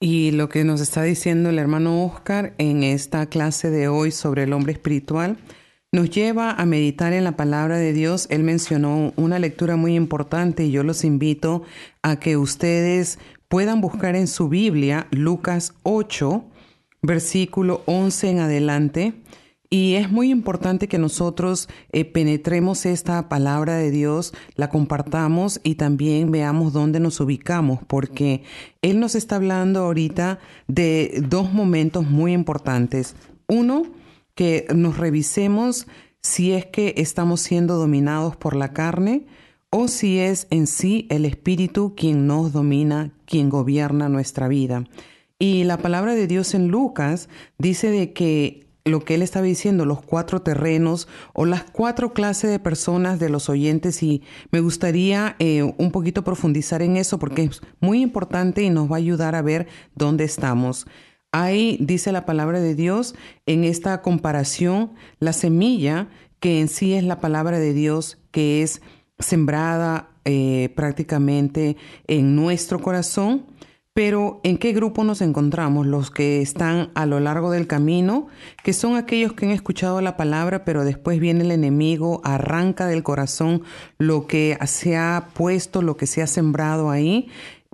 Y 0.00 0.32
lo 0.32 0.48
que 0.48 0.64
nos 0.64 0.80
está 0.80 1.04
diciendo 1.04 1.50
el 1.50 1.60
hermano 1.60 2.04
Oscar 2.04 2.54
en 2.58 2.82
esta 2.82 3.26
clase 3.26 3.70
de 3.70 3.86
hoy 3.86 4.10
sobre 4.10 4.42
el 4.42 4.52
hombre 4.52 4.72
espiritual 4.72 5.38
nos 5.92 6.10
lleva 6.10 6.50
a 6.50 6.66
meditar 6.66 7.12
en 7.12 7.22
la 7.22 7.36
palabra 7.36 7.76
de 7.76 7.92
Dios. 7.92 8.26
Él 8.30 8.42
mencionó 8.42 9.12
una 9.14 9.38
lectura 9.38 9.76
muy 9.76 9.94
importante 9.94 10.64
y 10.64 10.70
yo 10.70 10.82
los 10.82 11.04
invito 11.04 11.62
a 12.02 12.18
que 12.18 12.36
ustedes 12.36 13.18
puedan 13.46 13.80
buscar 13.80 14.16
en 14.16 14.26
su 14.26 14.48
Biblia 14.48 15.06
Lucas 15.10 15.74
8, 15.82 16.44
versículo 17.02 17.82
11 17.86 18.30
en 18.30 18.38
adelante. 18.40 19.14
Y 19.68 19.94
es 19.94 20.10
muy 20.10 20.30
importante 20.30 20.86
que 20.86 20.98
nosotros 20.98 21.68
eh, 21.92 22.04
penetremos 22.04 22.84
esta 22.84 23.30
palabra 23.30 23.76
de 23.76 23.90
Dios, 23.90 24.34
la 24.54 24.68
compartamos 24.68 25.60
y 25.64 25.76
también 25.76 26.30
veamos 26.30 26.74
dónde 26.74 27.00
nos 27.00 27.20
ubicamos, 27.20 27.80
porque 27.86 28.42
Él 28.82 29.00
nos 29.00 29.14
está 29.14 29.36
hablando 29.36 29.80
ahorita 29.80 30.40
de 30.68 31.24
dos 31.26 31.54
momentos 31.54 32.06
muy 32.06 32.34
importantes. 32.34 33.16
Uno, 33.48 33.84
que 34.34 34.66
nos 34.74 34.98
revisemos 34.98 35.86
si 36.20 36.52
es 36.52 36.66
que 36.66 36.94
estamos 36.98 37.40
siendo 37.40 37.76
dominados 37.76 38.36
por 38.36 38.54
la 38.54 38.72
carne 38.72 39.26
o 39.70 39.88
si 39.88 40.18
es 40.18 40.46
en 40.50 40.66
sí 40.66 41.06
el 41.10 41.24
Espíritu 41.24 41.94
quien 41.96 42.26
nos 42.26 42.52
domina, 42.52 43.12
quien 43.24 43.48
gobierna 43.48 44.10
nuestra 44.10 44.48
vida. 44.48 44.84
Y 45.42 45.64
la 45.64 45.76
palabra 45.76 46.14
de 46.14 46.28
Dios 46.28 46.54
en 46.54 46.68
Lucas 46.68 47.28
dice 47.58 47.90
de 47.90 48.12
que 48.12 48.68
lo 48.84 49.00
que 49.00 49.16
él 49.16 49.22
estaba 49.22 49.44
diciendo, 49.44 49.84
los 49.84 50.00
cuatro 50.00 50.40
terrenos 50.40 51.08
o 51.32 51.46
las 51.46 51.64
cuatro 51.64 52.12
clases 52.12 52.48
de 52.48 52.60
personas 52.60 53.18
de 53.18 53.28
los 53.28 53.48
oyentes 53.48 54.04
y 54.04 54.22
me 54.52 54.60
gustaría 54.60 55.34
eh, 55.40 55.64
un 55.64 55.90
poquito 55.90 56.22
profundizar 56.22 56.80
en 56.80 56.96
eso 56.96 57.18
porque 57.18 57.42
es 57.42 57.60
muy 57.80 58.02
importante 58.02 58.62
y 58.62 58.70
nos 58.70 58.88
va 58.88 58.94
a 58.94 58.98
ayudar 58.98 59.34
a 59.34 59.42
ver 59.42 59.66
dónde 59.96 60.22
estamos. 60.22 60.86
Ahí 61.32 61.76
dice 61.80 62.12
la 62.12 62.24
palabra 62.24 62.60
de 62.60 62.76
Dios 62.76 63.16
en 63.44 63.64
esta 63.64 64.00
comparación, 64.00 64.92
la 65.18 65.32
semilla 65.32 66.06
que 66.38 66.60
en 66.60 66.68
sí 66.68 66.92
es 66.94 67.02
la 67.02 67.18
palabra 67.18 67.58
de 67.58 67.74
Dios 67.74 68.16
que 68.30 68.62
es 68.62 68.80
sembrada 69.18 70.08
eh, 70.24 70.72
prácticamente 70.76 71.76
en 72.06 72.36
nuestro 72.36 72.78
corazón 72.78 73.46
pero 73.94 74.40
¿en 74.42 74.56
qué 74.56 74.72
grupo 74.72 75.04
nos 75.04 75.20
encontramos? 75.20 75.86
Los 75.86 76.10
que 76.10 76.40
están 76.40 76.90
a 76.94 77.04
lo 77.04 77.20
largo 77.20 77.50
del 77.50 77.66
camino, 77.66 78.28
que 78.64 78.72
son 78.72 78.96
aquellos 78.96 79.34
que 79.34 79.44
han 79.44 79.52
escuchado 79.52 80.00
la 80.00 80.16
palabra, 80.16 80.64
pero 80.64 80.84
después 80.84 81.20
viene 81.20 81.44
el 81.44 81.50
enemigo, 81.50 82.22
arranca 82.24 82.86
del 82.86 83.02
corazón 83.02 83.62
lo 83.98 84.26
que 84.26 84.56
se 84.66 84.96
ha 84.96 85.28
puesto, 85.34 85.82
lo 85.82 85.98
que 85.98 86.06
se 86.06 86.22
ha 86.22 86.26
sembrado 86.26 86.90
ahí, 86.90 87.28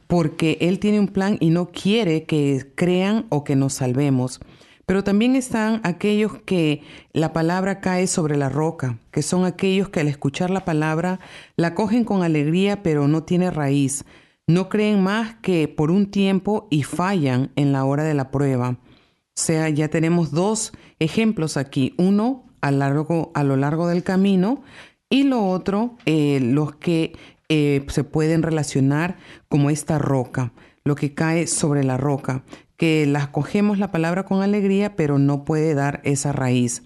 porque 0.09 0.59
Él 0.61 0.81
tiene 0.81 0.99
un 0.99 1.09
plan 1.09 1.37
y 1.39 1.51
no 1.51 1.71
quiere 1.71 2.25
que 2.25 2.67
crean 2.75 3.27
o 3.29 3.45
que 3.45 3.55
nos 3.55 3.75
salvemos. 3.75 4.41
Pero 4.87 5.05
también 5.05 5.37
están 5.37 5.83
aquellos 5.85 6.39
que 6.39 6.83
la 7.13 7.33
palabra 7.33 7.81
cae 7.81 8.07
sobre 8.09 8.37
la 8.37 8.49
roca, 8.49 8.99
que 9.13 9.23
son 9.23 9.45
aquellos 9.45 9.91
que 9.91 10.01
al 10.01 10.09
escuchar 10.09 10.51
la 10.51 10.65
palabra 10.65 11.21
la 11.57 11.75
cogen 11.75 12.05
con 12.05 12.23
alegría, 12.25 12.83
pero 12.83 13.07
no 13.07 13.23
tiene 13.23 13.51
raíz 13.53 14.05
no 14.49 14.71
creen 14.71 15.03
más 15.03 15.37
que 15.37 15.69
por 15.69 15.93
un 15.93 16.11
tiempo 16.11 16.67
y 16.71 16.83
fallan 16.83 17.53
en 17.55 17.71
la 17.71 17.85
hora 17.85 18.03
de 18.03 18.15
la 18.15 18.31
prueba. 18.31 18.71
O 18.71 19.41
sea, 19.41 19.69
ya 19.69 19.89
tenemos 19.89 20.33
dos 20.33 20.73
ejemplos 20.99 21.57
aquí. 21.57 21.95
Uno 21.99 22.47
a, 22.63 22.73
largo, 22.73 23.31
a 23.35 23.45
lo 23.45 23.57
largo 23.57 23.87
del 23.87 24.03
camino 24.03 24.63
y 25.11 25.25
lo 25.25 25.47
otro, 25.47 25.97
eh, 26.07 26.41
los 26.43 26.75
que 26.77 27.13
eh, 27.51 27.85
se 27.89 28.05
pueden 28.05 28.43
relacionar 28.43 29.19
como 29.49 29.69
esta 29.69 29.99
roca, 29.99 30.53
lo 30.83 30.95
que 30.95 31.15
cae 31.15 31.47
sobre 31.47 31.85
la 31.85 31.99
roca, 31.99 32.43
que 32.79 33.07
las 33.07 33.29
cogemos 33.29 33.79
la 33.79 33.93
palabra 33.93 34.25
con 34.25 34.41
alegría, 34.41 34.97
pero 34.97 35.19
no 35.19 35.45
puede 35.45 35.75
dar 35.75 36.01
esa 36.05 36.33
raíz. 36.33 36.83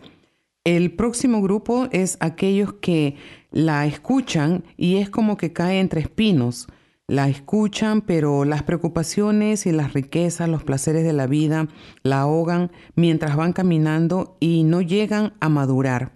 El 0.65 0.93
próximo 0.93 1.41
grupo 1.43 1.89
es 1.93 2.17
aquellos 2.21 2.75
que 2.75 3.17
la 3.53 3.87
escuchan 3.87 4.65
y 4.77 4.97
es 4.97 5.11
como 5.11 5.37
que 5.37 5.53
cae 5.53 5.79
entre 5.79 6.01
espinos 6.01 6.67
la 7.13 7.29
escuchan, 7.29 8.01
pero 8.01 8.47
las 8.47 8.63
preocupaciones 8.63 9.67
y 9.67 9.73
las 9.73 9.93
riquezas, 9.93 10.49
los 10.49 10.65
placeres 10.65 11.05
de 11.05 11.13
la 11.13 11.27
vida 11.27 11.69
la 12.03 12.21
ahogan 12.21 12.73
mientras 12.95 13.37
van 13.37 13.53
caminando 13.53 14.39
y 14.41 14.65
no 14.65 14.81
llegan 14.81 15.35
a 15.39 15.51
madurar. 15.51 16.13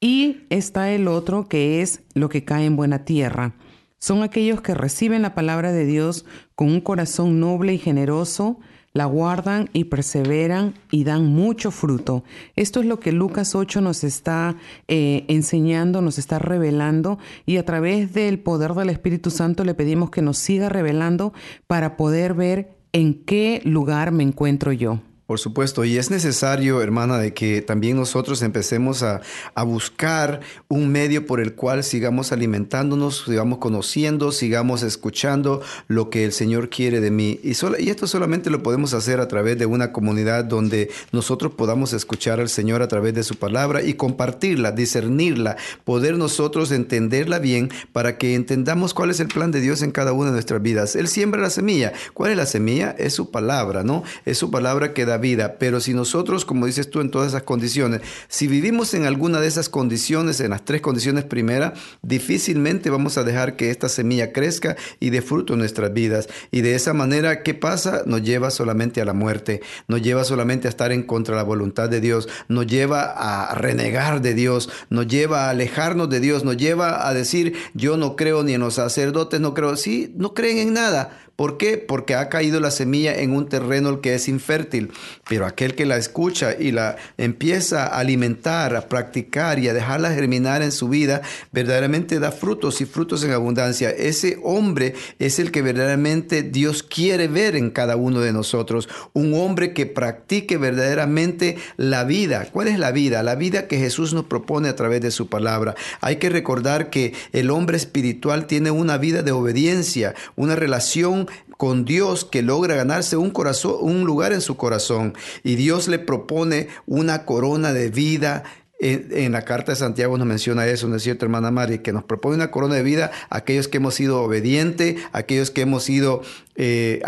Y 0.00 0.40
está 0.50 0.90
el 0.90 1.06
otro 1.06 1.46
que 1.46 1.82
es 1.82 2.02
lo 2.14 2.28
que 2.28 2.44
cae 2.44 2.64
en 2.64 2.74
buena 2.74 3.04
tierra. 3.04 3.54
Son 3.98 4.24
aquellos 4.24 4.60
que 4.60 4.74
reciben 4.74 5.22
la 5.22 5.36
palabra 5.36 5.70
de 5.70 5.84
Dios 5.84 6.24
con 6.56 6.66
un 6.66 6.80
corazón 6.80 7.38
noble 7.38 7.74
y 7.74 7.78
generoso, 7.78 8.58
la 8.92 9.04
guardan 9.04 9.68
y 9.72 9.84
perseveran 9.84 10.74
y 10.90 11.04
dan 11.04 11.26
mucho 11.26 11.70
fruto. 11.70 12.24
Esto 12.56 12.80
es 12.80 12.86
lo 12.86 13.00
que 13.00 13.12
Lucas 13.12 13.54
8 13.54 13.80
nos 13.80 14.04
está 14.04 14.56
eh, 14.88 15.24
enseñando, 15.28 16.00
nos 16.00 16.18
está 16.18 16.38
revelando 16.38 17.18
y 17.46 17.58
a 17.58 17.64
través 17.64 18.12
del 18.12 18.38
poder 18.38 18.74
del 18.74 18.90
Espíritu 18.90 19.30
Santo 19.30 19.64
le 19.64 19.74
pedimos 19.74 20.10
que 20.10 20.22
nos 20.22 20.38
siga 20.38 20.68
revelando 20.68 21.32
para 21.66 21.96
poder 21.96 22.34
ver 22.34 22.76
en 22.92 23.14
qué 23.24 23.60
lugar 23.64 24.12
me 24.12 24.22
encuentro 24.24 24.72
yo. 24.72 25.00
Por 25.28 25.38
supuesto, 25.38 25.84
y 25.84 25.98
es 25.98 26.10
necesario, 26.10 26.80
hermana, 26.80 27.18
de 27.18 27.34
que 27.34 27.60
también 27.60 27.98
nosotros 27.98 28.40
empecemos 28.40 29.02
a, 29.02 29.20
buscar 29.66 30.40
un 30.68 30.90
medio 30.90 31.26
por 31.26 31.38
el 31.38 31.52
cual 31.54 31.84
sigamos 31.84 32.32
alimentándonos, 32.32 33.24
sigamos 33.26 33.58
conociendo, 33.58 34.32
sigamos 34.32 34.82
escuchando 34.82 35.60
lo 35.86 36.08
que 36.08 36.24
el 36.24 36.32
Señor 36.32 36.70
quiere 36.70 37.02
de 37.02 37.10
mí. 37.10 37.38
Y, 37.42 37.52
y 37.78 37.90
esto 37.90 38.06
solamente 38.06 38.48
lo 38.48 38.62
podemos 38.62 38.94
hacer 38.94 39.20
a 39.20 39.28
través 39.28 39.58
de 39.58 39.66
una 39.66 39.92
comunidad 39.92 40.44
donde 40.44 40.90
nosotros 41.12 41.52
podamos 41.52 41.92
escuchar 41.92 42.40
al 42.40 42.48
Señor 42.48 42.80
a 42.80 42.88
través 42.88 43.12
de 43.12 43.22
su 43.22 43.34
palabra 43.34 43.82
y 43.82 43.94
compartirla, 43.94 44.72
discernirla, 44.72 45.58
poder 45.84 46.16
nosotros 46.16 46.72
entenderla 46.72 47.38
bien 47.38 47.68
para 47.92 48.16
que 48.16 48.34
entendamos 48.34 48.94
cuál 48.94 49.10
es 49.10 49.20
el 49.20 49.28
plan 49.28 49.50
de 49.50 49.60
Dios 49.60 49.82
en 49.82 49.90
cada 49.90 50.14
una 50.14 50.28
de 50.28 50.32
nuestras 50.32 50.62
vidas. 50.62 50.96
Él 50.96 51.06
siembra 51.06 51.42
la 51.42 51.50
semilla. 51.50 51.92
¿Cuál 52.14 52.30
es 52.30 52.38
la 52.38 52.46
semilla? 52.46 52.96
Es 52.98 53.12
su 53.12 53.30
palabra, 53.30 53.82
¿no? 53.82 54.04
Es 54.24 54.38
su 54.38 54.50
palabra 54.50 54.94
que 54.94 55.04
da 55.04 55.17
vida. 55.18 55.56
Pero 55.58 55.80
si 55.80 55.94
nosotros, 55.94 56.44
como 56.44 56.66
dices 56.66 56.90
tú, 56.90 57.00
en 57.00 57.10
todas 57.10 57.28
esas 57.28 57.42
condiciones, 57.42 58.00
si 58.28 58.46
vivimos 58.46 58.94
en 58.94 59.04
alguna 59.04 59.40
de 59.40 59.46
esas 59.46 59.68
condiciones, 59.68 60.40
en 60.40 60.50
las 60.50 60.64
tres 60.64 60.80
condiciones 60.80 61.24
primeras, 61.24 61.78
difícilmente 62.02 62.90
vamos 62.90 63.18
a 63.18 63.24
dejar 63.24 63.56
que 63.56 63.70
esta 63.70 63.88
semilla 63.88 64.32
crezca 64.32 64.76
y 65.00 65.10
dé 65.10 65.22
fruto 65.22 65.52
en 65.52 65.60
nuestras 65.60 65.92
vidas. 65.92 66.28
Y 66.50 66.62
de 66.62 66.74
esa 66.74 66.94
manera, 66.94 67.42
¿qué 67.42 67.54
pasa? 67.54 68.02
Nos 68.06 68.22
lleva 68.22 68.50
solamente 68.50 69.00
a 69.00 69.04
la 69.04 69.12
muerte, 69.12 69.60
nos 69.86 70.02
lleva 70.02 70.24
solamente 70.24 70.68
a 70.68 70.70
estar 70.70 70.92
en 70.92 71.02
contra 71.02 71.34
de 71.34 71.42
la 71.42 71.44
voluntad 71.44 71.88
de 71.88 72.00
Dios, 72.00 72.28
nos 72.48 72.66
lleva 72.66 73.02
a 73.02 73.54
renegar 73.54 74.22
de 74.22 74.34
Dios, 74.34 74.70
nos 74.90 75.06
lleva 75.06 75.46
a 75.46 75.50
alejarnos 75.50 76.08
de 76.08 76.20
Dios, 76.20 76.44
nos 76.44 76.56
lleva 76.56 77.08
a 77.08 77.14
decir, 77.14 77.54
yo 77.74 77.96
no 77.96 78.16
creo 78.16 78.42
ni 78.42 78.54
en 78.54 78.60
los 78.60 78.74
sacerdotes, 78.74 79.40
no 79.40 79.54
creo, 79.54 79.76
sí, 79.76 80.12
no 80.16 80.34
creen 80.34 80.58
en 80.58 80.72
nada 80.74 81.27
¿Por 81.38 81.56
qué? 81.56 81.78
Porque 81.78 82.16
ha 82.16 82.28
caído 82.28 82.58
la 82.58 82.72
semilla 82.72 83.14
en 83.14 83.30
un 83.30 83.48
terreno 83.48 84.00
que 84.00 84.16
es 84.16 84.26
infértil, 84.26 84.90
pero 85.28 85.46
aquel 85.46 85.76
que 85.76 85.86
la 85.86 85.96
escucha 85.96 86.56
y 86.58 86.72
la 86.72 86.96
empieza 87.16 87.86
a 87.86 88.00
alimentar, 88.00 88.74
a 88.74 88.88
practicar 88.88 89.60
y 89.60 89.68
a 89.68 89.72
dejarla 89.72 90.12
germinar 90.12 90.62
en 90.62 90.72
su 90.72 90.88
vida, 90.88 91.22
verdaderamente 91.52 92.18
da 92.18 92.32
frutos 92.32 92.80
y 92.80 92.86
frutos 92.86 93.22
en 93.22 93.30
abundancia. 93.30 93.88
Ese 93.90 94.40
hombre 94.42 94.96
es 95.20 95.38
el 95.38 95.52
que 95.52 95.62
verdaderamente 95.62 96.42
Dios 96.42 96.82
quiere 96.82 97.28
ver 97.28 97.54
en 97.54 97.70
cada 97.70 97.94
uno 97.94 98.18
de 98.18 98.32
nosotros, 98.32 98.88
un 99.12 99.32
hombre 99.34 99.72
que 99.74 99.86
practique 99.86 100.56
verdaderamente 100.56 101.56
la 101.76 102.02
vida. 102.02 102.48
¿Cuál 102.50 102.66
es 102.66 102.80
la 102.80 102.90
vida? 102.90 103.22
La 103.22 103.36
vida 103.36 103.68
que 103.68 103.78
Jesús 103.78 104.12
nos 104.12 104.24
propone 104.24 104.68
a 104.68 104.74
través 104.74 105.02
de 105.02 105.12
su 105.12 105.28
palabra. 105.28 105.76
Hay 106.00 106.16
que 106.16 106.30
recordar 106.30 106.90
que 106.90 107.12
el 107.32 107.50
hombre 107.50 107.76
espiritual 107.76 108.48
tiene 108.48 108.72
una 108.72 108.98
vida 108.98 109.22
de 109.22 109.30
obediencia, 109.30 110.16
una 110.34 110.56
relación 110.56 111.27
con 111.58 111.84
Dios 111.84 112.24
que 112.24 112.40
logra 112.40 112.76
ganarse 112.76 113.18
un 113.18 113.30
corazón, 113.30 113.76
un 113.80 114.04
lugar 114.04 114.32
en 114.32 114.40
su 114.40 114.56
corazón 114.56 115.12
y 115.42 115.56
Dios 115.56 115.88
le 115.88 115.98
propone 115.98 116.68
una 116.86 117.26
corona 117.26 117.74
de 117.74 117.90
vida 117.90 118.44
En, 118.80 119.32
la 119.32 119.42
carta 119.42 119.72
de 119.72 119.76
Santiago 119.76 120.16
nos 120.18 120.26
menciona 120.28 120.64
eso, 120.68 120.86
¿no 120.86 120.94
es 120.94 121.02
cierto, 121.02 121.24
hermana 121.24 121.50
Mari? 121.50 121.80
Que 121.80 121.92
nos 121.92 122.04
propone 122.04 122.36
una 122.36 122.52
corona 122.52 122.76
de 122.76 122.84
vida 122.84 123.10
a 123.28 123.38
aquellos 123.38 123.66
que 123.66 123.78
hemos 123.78 123.96
sido 123.96 124.22
obedientes, 124.22 125.02
aquellos 125.12 125.50
que 125.50 125.62
hemos 125.62 125.82
sido 125.82 126.22
eh, 126.54 127.02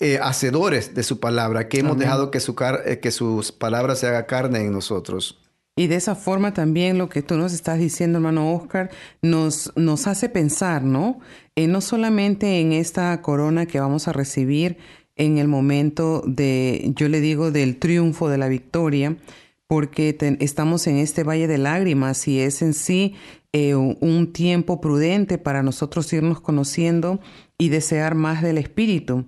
eh, 0.00 0.18
hacedores 0.22 0.94
de 0.94 1.02
su 1.02 1.20
palabra, 1.20 1.68
que 1.68 1.80
hemos 1.80 1.98
dejado 1.98 2.30
que, 2.30 2.40
su 2.40 2.56
eh, 2.86 3.00
que 3.00 3.10
sus 3.10 3.52
palabras 3.52 3.98
se 3.98 4.06
haga 4.06 4.24
carne 4.24 4.60
en 4.60 4.72
nosotros. 4.72 5.38
Y 5.78 5.86
de 5.86 5.94
esa 5.94 6.16
forma 6.16 6.52
también 6.52 6.98
lo 6.98 7.08
que 7.08 7.22
tú 7.22 7.36
nos 7.36 7.52
estás 7.52 7.78
diciendo, 7.78 8.18
hermano 8.18 8.52
Oscar, 8.52 8.90
nos, 9.22 9.72
nos 9.76 10.08
hace 10.08 10.28
pensar, 10.28 10.82
¿no? 10.82 11.20
no 11.54 11.80
solamente 11.80 12.58
en 12.58 12.72
esta 12.72 13.22
corona 13.22 13.64
que 13.66 13.78
vamos 13.78 14.08
a 14.08 14.12
recibir 14.12 14.78
en 15.14 15.38
el 15.38 15.46
momento 15.46 16.24
de, 16.26 16.92
yo 16.96 17.08
le 17.08 17.20
digo, 17.20 17.52
del 17.52 17.76
triunfo, 17.76 18.28
de 18.28 18.38
la 18.38 18.48
victoria, 18.48 19.18
porque 19.68 20.16
estamos 20.40 20.84
en 20.88 20.96
este 20.96 21.22
valle 21.22 21.46
de 21.46 21.58
lágrimas 21.58 22.26
y 22.26 22.40
es 22.40 22.60
en 22.60 22.74
sí 22.74 23.14
eh, 23.52 23.76
un 23.76 24.32
tiempo 24.32 24.80
prudente 24.80 25.38
para 25.38 25.62
nosotros 25.62 26.12
irnos 26.12 26.40
conociendo 26.40 27.20
y 27.56 27.68
desear 27.68 28.16
más 28.16 28.42
del 28.42 28.58
Espíritu. 28.58 29.26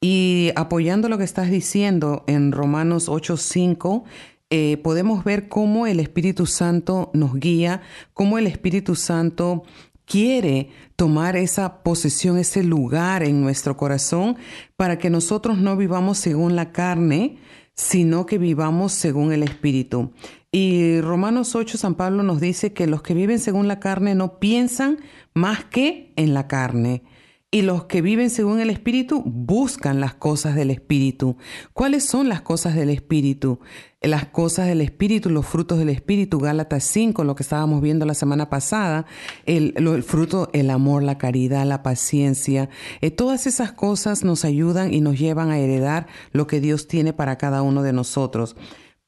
Y 0.00 0.50
apoyando 0.56 1.10
lo 1.10 1.18
que 1.18 1.24
estás 1.24 1.50
diciendo 1.50 2.24
en 2.26 2.52
Romanos 2.52 3.10
8:5, 3.10 4.04
eh, 4.50 4.78
podemos 4.78 5.22
ver 5.22 5.48
cómo 5.48 5.86
el 5.86 6.00
Espíritu 6.00 6.44
Santo 6.46 7.10
nos 7.14 7.34
guía, 7.34 7.82
cómo 8.14 8.36
el 8.36 8.48
Espíritu 8.48 8.96
Santo 8.96 9.62
quiere 10.04 10.70
tomar 10.96 11.36
esa 11.36 11.84
posesión, 11.84 12.36
ese 12.36 12.64
lugar 12.64 13.22
en 13.22 13.40
nuestro 13.40 13.76
corazón, 13.76 14.36
para 14.76 14.98
que 14.98 15.08
nosotros 15.08 15.58
no 15.58 15.76
vivamos 15.76 16.18
según 16.18 16.56
la 16.56 16.72
carne, 16.72 17.38
sino 17.74 18.26
que 18.26 18.38
vivamos 18.38 18.92
según 18.92 19.32
el 19.32 19.44
Espíritu. 19.44 20.12
Y 20.50 21.00
Romanos 21.00 21.54
8, 21.54 21.78
San 21.78 21.94
Pablo 21.94 22.24
nos 22.24 22.40
dice 22.40 22.72
que 22.72 22.88
los 22.88 23.02
que 23.02 23.14
viven 23.14 23.38
según 23.38 23.68
la 23.68 23.78
carne 23.78 24.16
no 24.16 24.40
piensan 24.40 24.98
más 25.32 25.64
que 25.64 26.12
en 26.16 26.34
la 26.34 26.48
carne. 26.48 27.04
Y 27.52 27.62
los 27.62 27.84
que 27.84 28.02
viven 28.02 28.30
según 28.30 28.60
el 28.60 28.70
Espíritu 28.70 29.22
buscan 29.24 30.00
las 30.00 30.14
cosas 30.14 30.56
del 30.56 30.70
Espíritu. 30.70 31.36
¿Cuáles 31.72 32.04
son 32.04 32.28
las 32.28 32.42
cosas 32.42 32.74
del 32.74 32.90
Espíritu? 32.90 33.60
Las 34.02 34.24
cosas 34.24 34.66
del 34.66 34.80
Espíritu, 34.80 35.28
los 35.28 35.44
frutos 35.44 35.78
del 35.78 35.90
Espíritu, 35.90 36.38
Gálatas 36.38 36.84
5, 36.84 37.22
lo 37.22 37.34
que 37.34 37.42
estábamos 37.42 37.82
viendo 37.82 38.06
la 38.06 38.14
semana 38.14 38.48
pasada, 38.48 39.04
el, 39.44 40.02
fruto, 40.02 40.48
el 40.54 40.70
amor, 40.70 41.02
la 41.02 41.18
caridad, 41.18 41.66
la 41.66 41.82
paciencia. 41.82 42.70
Eh, 43.02 43.10
todas 43.10 43.46
esas 43.46 43.72
cosas 43.72 44.24
nos 44.24 44.46
ayudan 44.46 44.94
y 44.94 45.02
nos 45.02 45.18
llevan 45.18 45.50
a 45.50 45.58
heredar 45.58 46.06
lo 46.32 46.46
que 46.46 46.60
Dios 46.60 46.88
tiene 46.88 47.12
para 47.12 47.36
cada 47.36 47.60
uno 47.60 47.82
de 47.82 47.92
nosotros. 47.92 48.56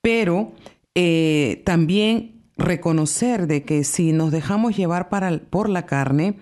Pero 0.03 0.53
eh, 0.95 1.63
también 1.65 2.45
reconocer 2.59 3.47
de 3.47 3.65
que 3.65 3.85
si 3.85 4.13
nos 4.13 4.31
dejamos 4.31 4.77
llevar 4.77 5.09
por 5.49 5.71
la 5.71 5.87
carne, 5.87 6.37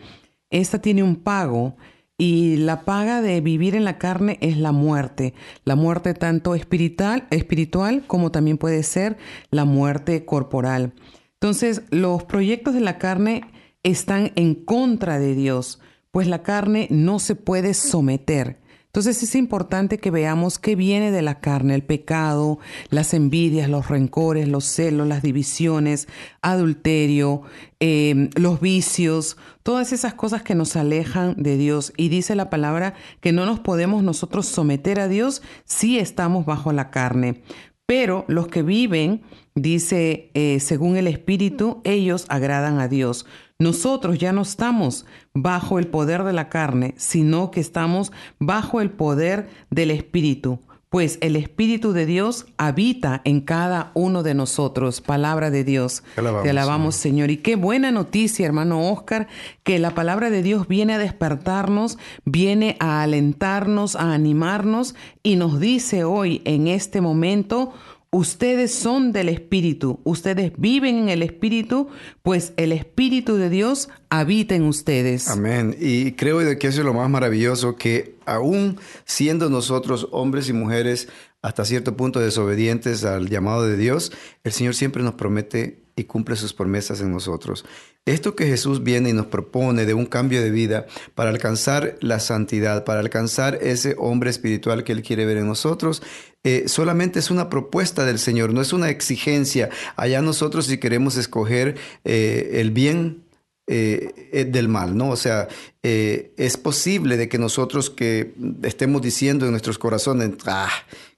esta 0.50 0.80
tiene 0.80 1.04
un 1.04 1.14
pago 1.14 1.76
y 2.20 2.56
la 2.58 2.82
paga 2.82 3.22
de 3.22 3.40
vivir 3.40 3.74
en 3.74 3.84
la 3.84 3.96
carne 3.96 4.36
es 4.42 4.58
la 4.58 4.72
muerte, 4.72 5.32
la 5.64 5.74
muerte 5.74 6.12
tanto 6.12 6.54
espiritual, 6.54 7.26
espiritual 7.30 8.04
como 8.06 8.30
también 8.30 8.58
puede 8.58 8.82
ser 8.82 9.16
la 9.50 9.64
muerte 9.64 10.26
corporal. 10.26 10.92
Entonces, 11.32 11.80
los 11.88 12.24
proyectos 12.24 12.74
de 12.74 12.80
la 12.80 12.98
carne 12.98 13.44
están 13.82 14.32
en 14.36 14.54
contra 14.54 15.18
de 15.18 15.34
Dios, 15.34 15.80
pues 16.10 16.28
la 16.28 16.42
carne 16.42 16.88
no 16.90 17.20
se 17.20 17.36
puede 17.36 17.72
someter. 17.72 18.59
Entonces 18.90 19.22
es 19.22 19.36
importante 19.36 19.98
que 19.98 20.10
veamos 20.10 20.58
qué 20.58 20.74
viene 20.74 21.12
de 21.12 21.22
la 21.22 21.38
carne, 21.38 21.76
el 21.76 21.84
pecado, 21.84 22.58
las 22.88 23.14
envidias, 23.14 23.70
los 23.70 23.88
rencores, 23.88 24.48
los 24.48 24.64
celos, 24.64 25.06
las 25.06 25.22
divisiones, 25.22 26.08
adulterio, 26.42 27.42
em, 27.78 28.30
los 28.34 28.60
vicios, 28.60 29.36
todas 29.62 29.92
esas 29.92 30.14
cosas 30.14 30.42
que 30.42 30.56
nos 30.56 30.74
alejan 30.74 31.40
de 31.40 31.56
Dios. 31.56 31.92
Y 31.96 32.08
dice 32.08 32.34
la 32.34 32.50
palabra 32.50 32.94
que 33.20 33.30
no 33.30 33.46
nos 33.46 33.60
podemos 33.60 34.02
nosotros 34.02 34.46
someter 34.46 34.98
a 34.98 35.06
Dios 35.06 35.40
si 35.64 36.00
estamos 36.00 36.44
bajo 36.44 36.72
la 36.72 36.90
carne. 36.90 37.42
Pero 37.86 38.24
los 38.26 38.48
que 38.48 38.62
viven, 38.62 39.22
dice, 39.54 40.32
eh, 40.34 40.58
según 40.58 40.96
el 40.96 41.06
Espíritu, 41.06 41.80
ellos 41.84 42.26
agradan 42.28 42.80
a 42.80 42.88
Dios. 42.88 43.24
Nosotros 43.60 44.18
ya 44.18 44.32
no 44.32 44.40
estamos 44.40 45.04
bajo 45.34 45.78
el 45.78 45.86
poder 45.86 46.24
de 46.24 46.32
la 46.32 46.48
carne, 46.48 46.94
sino 46.96 47.50
que 47.50 47.60
estamos 47.60 48.10
bajo 48.38 48.80
el 48.80 48.90
poder 48.90 49.50
del 49.68 49.90
Espíritu, 49.90 50.60
pues 50.88 51.18
el 51.20 51.36
Espíritu 51.36 51.92
de 51.92 52.06
Dios 52.06 52.46
habita 52.56 53.20
en 53.24 53.42
cada 53.42 53.92
uno 53.92 54.22
de 54.22 54.32
nosotros. 54.34 55.02
Palabra 55.02 55.50
de 55.50 55.62
Dios. 55.62 56.02
Te 56.42 56.50
alabamos, 56.50 56.96
Señor. 56.96 57.30
Y 57.30 57.36
qué 57.36 57.54
buena 57.54 57.92
noticia, 57.92 58.46
hermano 58.46 58.90
Oscar, 58.90 59.28
que 59.62 59.78
la 59.78 59.90
palabra 59.90 60.30
de 60.30 60.42
Dios 60.42 60.66
viene 60.66 60.94
a 60.94 60.98
despertarnos, 60.98 61.98
viene 62.24 62.76
a 62.80 63.02
alentarnos, 63.02 63.94
a 63.94 64.14
animarnos 64.14 64.94
y 65.22 65.36
nos 65.36 65.60
dice 65.60 66.02
hoy, 66.02 66.40
en 66.46 66.66
este 66.66 67.02
momento, 67.02 67.74
Ustedes 68.12 68.74
son 68.74 69.12
del 69.12 69.28
Espíritu, 69.28 70.00
ustedes 70.02 70.52
viven 70.56 70.98
en 70.98 71.08
el 71.10 71.22
Espíritu, 71.22 71.90
pues 72.22 72.52
el 72.56 72.72
Espíritu 72.72 73.36
de 73.36 73.48
Dios 73.48 73.88
habita 74.08 74.56
en 74.56 74.64
ustedes. 74.64 75.28
Amén. 75.28 75.76
Y 75.78 76.12
creo 76.12 76.40
que 76.58 76.66
eso 76.66 76.80
es 76.80 76.84
lo 76.84 76.92
más 76.92 77.08
maravilloso, 77.08 77.76
que 77.76 78.16
aún 78.26 78.80
siendo 79.04 79.48
nosotros 79.48 80.08
hombres 80.10 80.48
y 80.48 80.52
mujeres 80.52 81.06
hasta 81.40 81.64
cierto 81.64 81.96
punto 81.96 82.18
desobedientes 82.18 83.04
al 83.04 83.28
llamado 83.28 83.64
de 83.64 83.76
Dios, 83.76 84.10
el 84.42 84.50
Señor 84.50 84.74
siempre 84.74 85.04
nos 85.04 85.14
promete 85.14 85.84
y 85.94 86.04
cumple 86.04 86.34
sus 86.34 86.52
promesas 86.52 87.00
en 87.00 87.12
nosotros. 87.12 87.64
Esto 88.06 88.34
que 88.34 88.46
Jesús 88.46 88.82
viene 88.82 89.10
y 89.10 89.12
nos 89.12 89.26
propone 89.26 89.84
de 89.84 89.92
un 89.92 90.06
cambio 90.06 90.42
de 90.42 90.50
vida 90.50 90.86
para 91.14 91.30
alcanzar 91.30 91.98
la 92.00 92.18
santidad, 92.18 92.84
para 92.84 93.00
alcanzar 93.00 93.58
ese 93.60 93.94
hombre 93.98 94.30
espiritual 94.30 94.84
que 94.84 94.92
Él 94.92 95.02
quiere 95.02 95.26
ver 95.26 95.36
en 95.36 95.46
nosotros, 95.46 96.02
eh, 96.42 96.64
solamente 96.66 97.18
es 97.18 97.30
una 97.30 97.50
propuesta 97.50 98.06
del 98.06 98.18
Señor, 98.18 98.54
no 98.54 98.62
es 98.62 98.72
una 98.72 98.88
exigencia. 98.88 99.68
Allá 99.96 100.22
nosotros 100.22 100.66
si 100.66 100.78
queremos 100.78 101.16
escoger 101.16 101.76
eh, 102.04 102.52
el 102.54 102.70
bien 102.70 103.24
eh, 103.66 104.46
del 104.50 104.68
mal, 104.68 104.96
¿no? 104.96 105.10
O 105.10 105.16
sea, 105.16 105.46
es 105.82 106.56
posible 106.56 107.16
de 107.16 107.28
que 107.28 107.38
nosotros 107.38 107.90
que 107.90 108.34
estemos 108.62 109.00
diciendo 109.00 109.44
en 109.44 109.52
nuestros 109.52 109.78
corazones, 109.78 110.30
ah, 110.46 110.70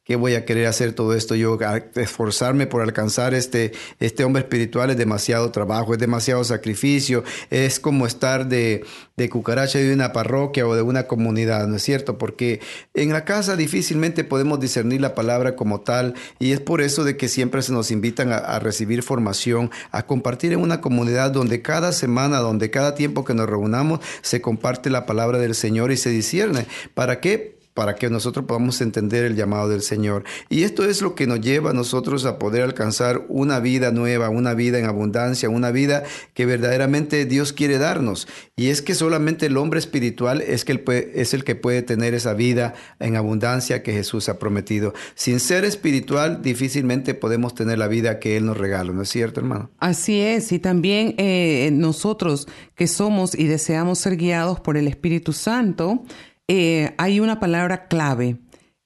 ¿Qué 0.04 0.16
voy 0.16 0.34
a 0.34 0.44
querer 0.44 0.66
hacer 0.66 0.94
todo 0.94 1.14
esto? 1.14 1.36
Yo 1.36 1.56
esforzarme 1.94 2.66
por 2.66 2.82
alcanzar 2.82 3.34
este, 3.34 3.70
este 4.00 4.24
hombre 4.24 4.42
espiritual 4.42 4.90
es 4.90 4.96
demasiado 4.96 5.52
trabajo, 5.52 5.92
es 5.92 6.00
demasiado 6.00 6.42
sacrificio, 6.42 7.22
es 7.50 7.78
como 7.78 8.04
estar 8.04 8.48
de, 8.48 8.84
cucaracha 9.30 9.78
de 9.78 9.94
una 9.94 10.12
parroquia 10.12 10.66
o 10.66 10.74
de 10.74 10.82
una 10.82 11.06
comunidad, 11.06 11.68
¿no 11.68 11.76
es 11.76 11.84
cierto? 11.84 12.18
Porque 12.18 12.60
en 12.94 13.12
la 13.12 13.24
casa 13.24 13.54
difícilmente 13.54 14.24
podemos 14.24 14.58
discernir 14.58 15.00
la 15.00 15.14
palabra 15.14 15.54
como 15.54 15.82
tal 15.82 16.14
y 16.40 16.50
es 16.50 16.58
por 16.58 16.80
eso 16.80 17.04
de 17.04 17.16
que 17.16 17.28
siempre 17.28 17.62
se 17.62 17.72
nos 17.72 17.92
invitan 17.92 18.32
a, 18.32 18.38
a 18.38 18.58
recibir 18.58 19.04
formación, 19.04 19.70
a 19.92 20.04
compartir 20.04 20.52
en 20.52 20.58
una 20.58 20.80
comunidad 20.80 21.30
donde 21.30 21.62
cada 21.62 21.92
semana, 21.92 22.40
donde 22.40 22.70
cada 22.70 22.96
tiempo 22.96 23.24
que 23.24 23.34
nos 23.34 23.48
reunamos 23.48 24.00
se 24.22 24.40
comparte 24.40 24.90
la 24.90 25.06
palabra 25.06 25.38
del 25.38 25.54
Señor 25.54 25.92
y 25.92 25.96
se 25.96 26.10
discierne. 26.10 26.66
¿Para 26.92 27.20
qué? 27.20 27.61
Para 27.74 27.94
que 27.94 28.10
nosotros 28.10 28.46
podamos 28.46 28.80
entender 28.80 29.24
el 29.24 29.36
llamado 29.36 29.68
del 29.68 29.82
Señor. 29.82 30.24
Y 30.48 30.64
esto 30.64 30.84
es 30.84 31.02
lo 31.02 31.14
que 31.14 31.26
nos 31.26 31.40
lleva 31.40 31.70
a 31.70 31.74
nosotros 31.74 32.24
a 32.24 32.38
poder 32.38 32.62
alcanzar 32.62 33.24
una 33.28 33.60
vida 33.60 33.90
nueva, 33.90 34.28
una 34.28 34.54
vida 34.54 34.78
en 34.78 34.86
abundancia, 34.86 35.48
una 35.48 35.70
vida 35.70 36.04
que 36.34 36.46
verdaderamente 36.46 37.24
Dios 37.24 37.52
quiere 37.52 37.78
darnos. 37.78 38.28
Y 38.56 38.68
es 38.68 38.82
que 38.82 38.94
solamente 38.94 39.46
el 39.46 39.56
hombre 39.56 39.78
espiritual 39.78 40.40
es, 40.42 40.64
que 40.64 41.12
es 41.14 41.34
el 41.34 41.44
que 41.44 41.54
puede 41.54 41.82
tener 41.82 42.14
esa 42.14 42.34
vida 42.34 42.74
en 42.98 43.16
abundancia 43.16 43.82
que 43.82 43.92
Jesús 43.92 44.28
ha 44.28 44.38
prometido. 44.38 44.92
Sin 45.14 45.40
ser 45.40 45.64
espiritual, 45.64 46.42
difícilmente 46.42 47.14
podemos 47.14 47.54
tener 47.54 47.78
la 47.78 47.88
vida 47.88 48.18
que 48.18 48.36
Él 48.36 48.46
nos 48.46 48.56
regala, 48.56 48.92
¿no 48.92 49.02
es 49.02 49.08
cierto, 49.08 49.40
hermano? 49.40 49.70
Así 49.78 50.20
es, 50.20 50.52
y 50.52 50.58
también 50.58 51.14
eh, 51.18 51.70
nosotros 51.72 52.46
que 52.74 52.86
somos 52.86 53.34
y 53.34 53.46
deseamos 53.46 53.98
ser 53.98 54.16
guiados 54.16 54.60
por 54.60 54.76
el 54.76 54.88
Espíritu 54.88 55.32
Santo, 55.32 56.04
eh, 56.48 56.94
hay 56.98 57.20
una 57.20 57.40
palabra 57.40 57.88
clave. 57.88 58.38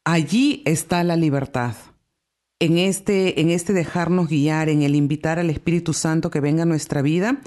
Allí 0.05 0.63
está 0.65 1.03
la 1.05 1.17
libertad. 1.17 1.75
En 2.59 2.79
este, 2.79 3.41
en 3.41 3.51
este 3.51 3.73
dejarnos 3.73 4.29
guiar, 4.29 4.69
en 4.69 4.83
el 4.83 4.95
invitar 4.95 5.39
al 5.39 5.51
Espíritu 5.51 5.93
Santo 5.93 6.31
que 6.31 6.41
venga 6.41 6.63
a 6.63 6.67
nuestra 6.67 7.03
vida, 7.03 7.41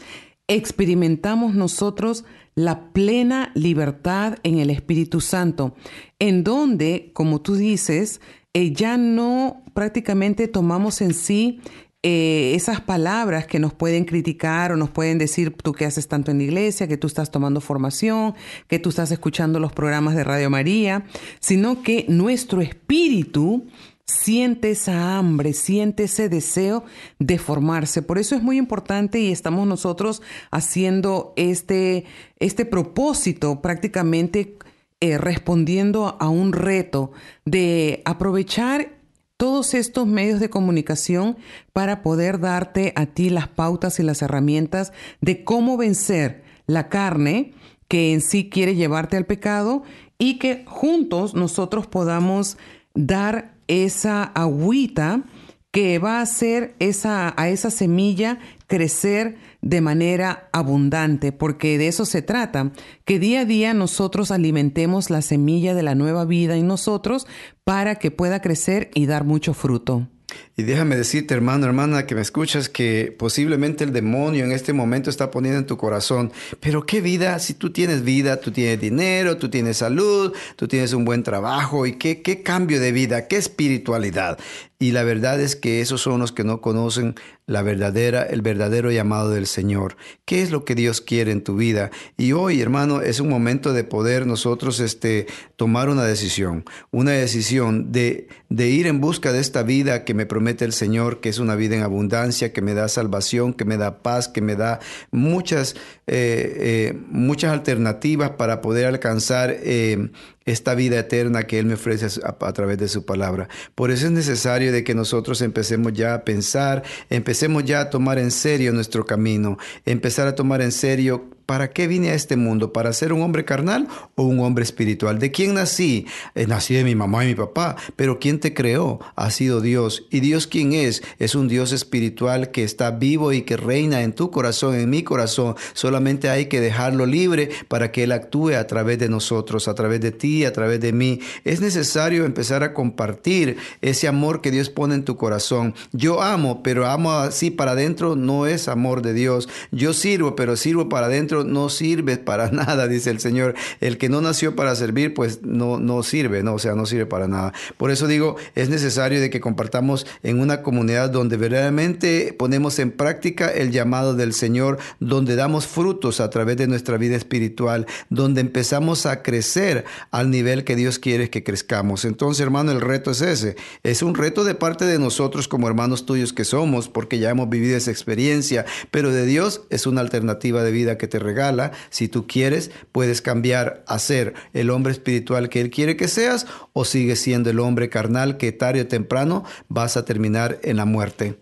experimentamos 0.48 1.56
nosotros 1.56 2.26
la 2.56 2.92
plena 2.92 3.52
libertad 3.56 4.38
en 4.44 4.60
el 4.60 4.70
Espíritu 4.70 5.22
Santo, 5.22 5.76
en 6.20 6.44
donde, 6.44 7.12
como 7.14 7.42
tú 7.42 7.56
dices, 7.56 8.20
eh, 8.54 8.74
ya 8.74 8.98
no 8.98 9.64
prácticamente 9.74 10.48
tomamos 10.48 11.02
en 11.02 11.14
sí 11.14 11.62
eh, 12.02 12.54
esas 12.56 12.80
palabras 12.80 13.46
que 13.46 13.60
nos 13.60 13.74
pueden 13.74 14.06
criticar 14.06 14.72
o 14.72 14.78
nos 14.78 14.90
pueden 14.90 15.18
decir 15.18 15.54
tú 15.56 15.74
que 15.74 15.86
haces 15.86 16.08
tanto 16.08 16.32
en 16.32 16.38
la 16.38 16.46
iglesia, 16.46 16.88
que 16.88 16.98
tú 16.98 17.08
estás 17.08 17.30
tomando 17.30 17.60
formación, 17.60 18.36
que 18.68 18.80
tú 18.80 18.90
estás 18.90 19.12
escuchando 19.12 19.60
los 19.60 19.74
programas 19.74 20.16
de 20.16 20.24
Radio 20.24 20.50
María, 20.50 21.04
sino 21.42 21.84
que 21.84 22.06
nuestro 22.08 22.62
espíritu 22.62 23.68
siente 24.06 24.72
esa 24.72 25.18
hambre, 25.18 25.54
siente 25.54 26.04
ese 26.04 26.30
deseo 26.30 26.86
de 27.20 27.38
formarse. 27.38 28.02
Por 28.02 28.18
eso 28.18 28.36
es 28.36 28.42
muy 28.42 28.58
importante 28.58 29.20
y 29.20 29.32
estamos 29.32 29.68
nosotros 29.68 30.22
haciendo 30.52 31.34
este, 31.36 32.06
este 32.40 32.66
propósito 32.66 33.62
prácticamente 33.62 34.58
eh, 35.02 35.18
respondiendo 35.18 36.18
a 36.20 36.30
un 36.30 36.54
reto 36.54 37.12
de 37.46 38.02
aprovechar 38.06 38.99
todos 39.40 39.74
estos 39.74 40.06
medios 40.06 40.42
de 40.42 40.50
comunicación 40.50 41.38
para 41.72 42.02
poder 42.02 42.42
darte 42.42 42.92
a 42.98 43.06
ti 43.06 43.30
las 43.30 43.48
pautas 43.48 43.98
y 43.98 44.04
las 44.04 44.22
herramientas 44.22 44.92
de 45.22 45.46
cómo 45.46 45.78
vencer 45.78 46.44
la 46.68 46.90
carne 46.90 47.54
que 47.88 48.12
en 48.12 48.20
sí 48.20 48.50
quiere 48.50 48.76
llevarte 48.76 49.16
al 49.16 49.26
pecado 49.26 49.84
y 50.18 50.40
que 50.40 50.66
juntos 50.68 51.36
nosotros 51.36 51.88
podamos 51.88 52.58
dar 52.94 53.56
esa 53.70 54.24
agüita 54.24 55.24
que 55.72 56.00
va 56.00 56.20
a 56.20 56.22
hacer 56.22 56.76
esa, 56.80 57.34
a 57.38 57.50
esa 57.50 57.70
semilla 57.70 58.40
crecer 58.68 59.38
de 59.62 59.82
manera 59.82 60.50
abundante, 60.52 61.32
porque 61.32 61.78
de 61.78 61.88
eso 61.88 62.06
se 62.06 62.22
trata, 62.22 62.72
que 63.06 63.20
día 63.20 63.42
a 63.42 63.46
día 63.46 63.74
nosotros 63.74 64.32
alimentemos 64.32 65.10
la 65.10 65.22
semilla 65.22 65.74
de 65.74 65.84
la 65.84 65.96
nueva 65.96 66.26
vida 66.26 66.56
en 66.56 66.68
nosotros 66.68 67.28
para 67.64 67.96
que 67.96 68.12
pueda 68.12 68.42
crecer 68.42 68.90
y 68.94 69.06
dar 69.06 69.26
mucho 69.26 69.54
fruto. 69.54 70.08
Y 70.56 70.64
déjame 70.64 70.96
decirte, 70.96 71.34
hermano, 71.34 71.66
hermana, 71.66 72.06
que 72.06 72.16
me 72.16 72.22
escuchas, 72.22 72.70
que 72.70 73.16
posiblemente 73.18 73.84
el 73.84 73.94
demonio 73.94 74.46
en 74.46 74.52
este 74.52 74.74
momento 74.74 75.10
está 75.10 75.32
poniendo 75.32 75.60
en 75.60 75.66
tu 75.66 75.78
corazón, 75.78 76.32
pero 76.60 76.86
qué 76.86 77.02
vida, 77.02 77.40
si 77.40 77.54
tú 77.54 77.72
tienes 77.72 78.04
vida, 78.04 78.40
tú 78.40 78.52
tienes 78.52 78.80
dinero, 78.80 79.38
tú 79.38 79.50
tienes 79.50 79.78
salud, 79.78 80.34
tú 80.56 80.68
tienes 80.68 80.94
un 80.94 81.06
buen 81.06 81.24
trabajo, 81.24 81.86
y 81.86 81.94
qué, 81.94 82.22
qué 82.22 82.44
cambio 82.44 82.80
de 82.80 82.92
vida, 82.92 83.28
qué 83.28 83.38
espiritualidad. 83.38 84.38
Y 84.82 84.94
la 84.94 85.04
verdad 85.04 85.42
es 85.42 85.58
que 85.58 85.82
esos 85.82 86.00
son 86.00 86.22
los 86.22 86.32
que 86.32 86.46
no 86.46 86.62
conocen 86.62 87.16
la 87.48 87.62
verdadera, 87.64 88.24
el 88.24 88.42
verdadero 88.42 88.92
llamado 88.92 89.30
del 89.30 89.46
Señor. 89.46 89.98
¿Qué 90.24 90.42
es 90.42 90.52
lo 90.52 90.64
que 90.64 90.74
Dios 90.74 91.02
quiere 91.02 91.34
en 91.34 91.44
tu 91.44 91.58
vida? 91.58 91.92
Y 92.16 92.32
hoy, 92.32 92.62
hermano, 92.62 93.02
es 93.02 93.20
un 93.20 93.28
momento 93.28 93.74
de 93.74 93.84
poder 93.84 94.26
nosotros 94.26 94.80
este, 94.80 95.28
tomar 95.58 95.90
una 95.90 96.06
decisión, 96.06 96.64
una 96.92 97.12
decisión 97.12 97.92
de, 97.92 98.30
de 98.48 98.70
ir 98.70 98.88
en 98.88 99.02
busca 99.02 99.34
de 99.34 99.42
esta 99.42 99.64
vida 99.64 100.06
que 100.06 100.14
me 100.14 100.26
promete 100.26 100.64
el 100.64 100.72
Señor, 100.72 101.20
que 101.20 101.28
es 101.28 101.40
una 101.40 101.56
vida 101.56 101.76
en 101.76 101.84
abundancia, 101.84 102.54
que 102.54 102.62
me 102.62 102.74
da 102.74 102.88
salvación, 102.88 103.54
que 103.54 103.66
me 103.66 103.76
da 103.76 104.02
paz, 104.02 104.30
que 104.30 104.42
me 104.42 104.56
da 104.56 104.80
muchas, 105.12 105.76
eh, 106.12 106.56
eh, 106.90 107.00
muchas 107.12 107.52
alternativas 107.52 108.32
para 108.32 108.62
poder 108.62 108.88
alcanzar 108.88 109.52
eh, 109.52 110.10
esta 110.44 110.74
vida 110.74 110.98
eterna 110.98 111.44
que 111.44 111.60
Él 111.60 111.68
me 111.68 111.76
ofrece 111.76 112.20
a, 112.24 112.54
través 112.54 112.80
de 112.80 112.88
su 112.88 113.06
palabra. 113.06 113.48
Por 113.76 113.92
eso 113.92 114.08
es 114.08 114.12
necesario 114.12 114.72
de 114.72 114.84
que 114.84 114.96
nosotros 114.96 115.40
empecemos 115.44 115.94
ya 115.94 116.16
a 116.16 116.24
pensar, 116.24 116.82
empecemos 117.12 117.64
ya 117.64 117.82
a 117.82 117.90
tomar 117.92 118.18
en 118.18 118.32
serio 118.32 118.74
nuestro 118.74 119.06
camino, 119.06 119.60
empezar 119.86 120.28
a 120.28 120.34
tomar 120.34 120.64
en 120.64 120.72
serio 120.72 121.30
¿Para 121.50 121.72
qué 121.72 121.88
vine 121.88 122.12
a 122.12 122.14
este 122.14 122.36
mundo? 122.36 122.74
¿Para 122.74 122.94
ser 122.94 123.12
un 123.12 123.24
hombre 123.24 123.44
carnal 123.44 123.88
o 124.14 124.22
un 124.22 124.40
hombre 124.40 124.64
espiritual? 124.64 125.18
¿De 125.18 125.32
quién 125.32 125.56
nací? 125.56 126.06
Eh, 126.36 126.46
nací 126.46 126.76
de 126.76 126.84
mi 126.84 126.94
mamá 126.94 127.26
y 127.26 127.30
mi 127.30 127.34
papá, 127.34 127.76
pero 127.96 128.20
¿quién 128.20 128.40
te 128.40 128.54
creó? 128.54 129.00
Ha 129.16 129.32
sido 129.32 129.60
Dios. 129.60 130.06
¿Y 130.12 130.20
Dios 130.20 130.46
quién 130.46 130.74
es? 130.74 131.02
Es 131.18 131.34
un 131.34 131.48
Dios 131.48 131.72
espiritual 131.72 132.52
que 132.52 132.64
está 132.64 132.92
vivo 132.92 133.34
y 133.34 133.42
que 133.42 133.58
reina 133.58 134.04
en 134.04 134.14
tu 134.14 134.30
corazón, 134.30 134.76
en 134.76 134.92
mi 134.92 135.02
corazón. 135.02 135.56
Solamente 135.74 136.30
hay 136.30 136.46
que 136.46 136.62
dejarlo 136.62 137.08
libre 137.08 137.50
para 137.68 137.92
que 137.92 138.04
Él 138.04 138.12
actúe 138.12 138.52
a 138.52 138.68
través 138.68 139.00
de 139.00 139.10
nosotros, 139.10 139.68
a 139.68 139.74
través 139.74 140.02
de 140.02 140.12
ti, 140.12 140.46
a 140.46 140.54
través 140.54 140.80
de 140.82 140.94
mí. 140.94 141.20
Es 141.46 141.62
necesario 141.62 142.26
empezar 142.26 142.62
a 142.62 142.76
compartir 142.76 143.58
ese 143.82 144.08
amor 144.08 144.42
que 144.42 144.52
Dios 144.52 144.70
pone 144.70 144.94
en 144.94 145.04
tu 145.04 145.18
corazón. 145.18 145.74
Yo 145.94 146.22
amo, 146.22 146.62
pero 146.62 146.86
amo 146.86 147.12
así 147.14 147.50
para 147.50 147.72
adentro 147.72 148.16
no 148.16 148.46
es 148.46 148.68
amor 148.68 149.02
de 149.02 149.14
Dios. 149.14 149.50
Yo 149.72 149.94
sirvo, 149.94 150.36
pero 150.36 150.56
sirvo 150.56 150.90
para 150.90 151.08
adentro 151.08 151.39
no 151.44 151.70
sirve 151.70 152.18
para 152.18 152.52
nada, 152.52 152.88
dice 152.88 153.10
el 153.10 153.20
Señor. 153.20 153.56
El 153.82 153.98
que 153.98 154.10
no 154.10 154.22
nació 154.22 154.56
para 154.56 154.76
servir, 154.76 155.14
pues 155.14 155.42
no, 155.44 155.80
no 155.80 156.04
sirve, 156.04 156.44
¿no? 156.44 156.56
O 156.56 156.60
sea, 156.60 156.76
no 156.76 156.86
sirve 156.86 157.06
para 157.06 157.28
nada. 157.28 157.54
Por 157.78 157.92
eso 157.92 158.08
digo, 158.08 158.36
es 158.56 158.70
necesario 158.70 159.22
de 159.22 159.30
que 159.30 159.40
compartamos 159.40 160.06
en 160.24 160.40
una 160.40 160.62
comunidad 160.62 161.10
donde 161.10 161.38
verdaderamente 161.38 162.34
ponemos 162.38 162.80
en 162.80 162.92
práctica 162.92 163.50
el 163.50 163.72
llamado 163.72 164.16
del 164.16 164.34
Señor, 164.34 164.78
donde 165.00 165.36
damos 165.36 165.68
frutos 165.68 166.20
a 166.20 166.30
través 166.30 166.58
de 166.58 166.68
nuestra 166.68 166.98
vida 166.98 167.16
espiritual, 167.16 167.86
donde 168.10 168.42
empezamos 168.42 169.06
a 169.06 169.22
crecer 169.22 169.86
al 170.12 170.30
nivel 170.30 170.64
que 170.64 170.76
Dios 170.76 171.00
quiere 171.00 171.30
que 171.30 171.44
crezcamos. 171.44 172.06
Entonces, 172.06 172.42
hermano, 172.42 172.72
el 172.72 172.82
reto 172.82 173.12
es 173.12 173.22
ese. 173.22 173.56
Es 173.84 174.02
un 174.02 174.16
reto 174.16 174.44
de 174.44 174.56
parte 174.56 174.86
de 174.86 175.00
nosotros 175.00 175.48
como 175.48 175.68
hermanos 175.68 176.06
tuyos 176.06 176.34
que 176.34 176.46
somos, 176.46 176.90
porque 176.90 177.20
ya 177.20 177.30
hemos 177.30 177.50
vivido 177.50 177.78
esa 177.78 177.92
experiencia, 177.92 178.66
pero 178.92 179.12
de 179.12 179.26
Dios 179.26 179.62
es 179.70 179.88
una 179.88 180.02
alternativa 180.02 180.64
de 180.64 180.72
vida 180.72 180.98
que 180.98 181.08
te 181.08 181.20
regala. 181.30 181.72
Si 181.90 182.08
tú 182.08 182.26
quieres, 182.28 182.72
puedes 182.92 183.22
cambiar 183.22 183.84
a 183.88 184.00
ser 184.00 184.34
el 184.54 184.70
hombre 184.70 184.92
espiritual 184.92 185.50
que 185.50 185.62
Él 185.62 185.70
quiere 185.70 185.96
que 185.96 186.08
seas 186.08 186.48
o 186.74 186.86
sigues 186.86 187.20
siendo 187.20 187.50
el 187.50 187.60
hombre 187.60 187.90
carnal 187.90 188.38
que 188.38 188.52
tarde 188.52 188.82
o 188.82 188.88
temprano 188.88 189.44
vas 189.68 189.98
a 189.98 190.06
terminar 190.06 190.60
en 190.64 190.78
la 190.78 190.86
muerte. 190.86 191.40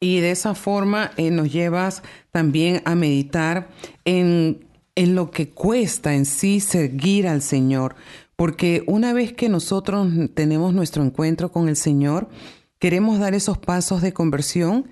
Y 0.00 0.20
de 0.20 0.30
esa 0.30 0.54
forma 0.54 1.12
eh, 1.16 1.30
nos 1.30 1.52
llevas 1.52 2.02
también 2.30 2.80
a 2.86 2.94
meditar 2.94 3.68
en, 4.06 4.64
en 4.94 5.14
lo 5.14 5.30
que 5.30 5.50
cuesta 5.50 6.14
en 6.14 6.24
sí 6.24 6.60
seguir 6.60 7.28
al 7.28 7.42
Señor. 7.42 7.96
Porque 8.34 8.82
una 8.86 9.12
vez 9.12 9.34
que 9.34 9.50
nosotros 9.50 10.08
tenemos 10.32 10.72
nuestro 10.72 11.04
encuentro 11.04 11.52
con 11.52 11.68
el 11.68 11.76
Señor, 11.76 12.28
queremos 12.78 13.18
dar 13.18 13.34
esos 13.34 13.58
pasos 13.58 14.00
de 14.00 14.14
conversión, 14.14 14.86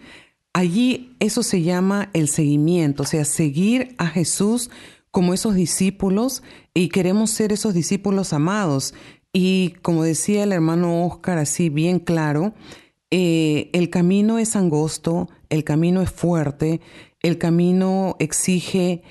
Allí 0.52 1.16
eso 1.20 1.42
se 1.42 1.62
llama 1.62 2.10
el 2.14 2.28
seguimiento, 2.28 3.02
o 3.02 3.06
sea, 3.06 3.24
seguir 3.24 3.94
a 3.98 4.06
Jesús 4.06 4.70
como 5.10 5.34
esos 5.34 5.54
discípulos 5.54 6.42
y 6.74 6.88
queremos 6.88 7.30
ser 7.30 7.52
esos 7.52 7.74
discípulos 7.74 8.32
amados. 8.32 8.94
Y 9.32 9.74
como 9.82 10.04
decía 10.04 10.44
el 10.44 10.52
hermano 10.52 11.06
Oscar 11.06 11.38
así 11.38 11.68
bien 11.68 11.98
claro, 11.98 12.54
eh, 13.10 13.70
el 13.72 13.90
camino 13.90 14.38
es 14.38 14.56
angosto, 14.56 15.28
el 15.48 15.64
camino 15.64 16.02
es 16.02 16.10
fuerte, 16.10 16.80
el 17.22 17.38
camino 17.38 18.16
exige 18.18 19.02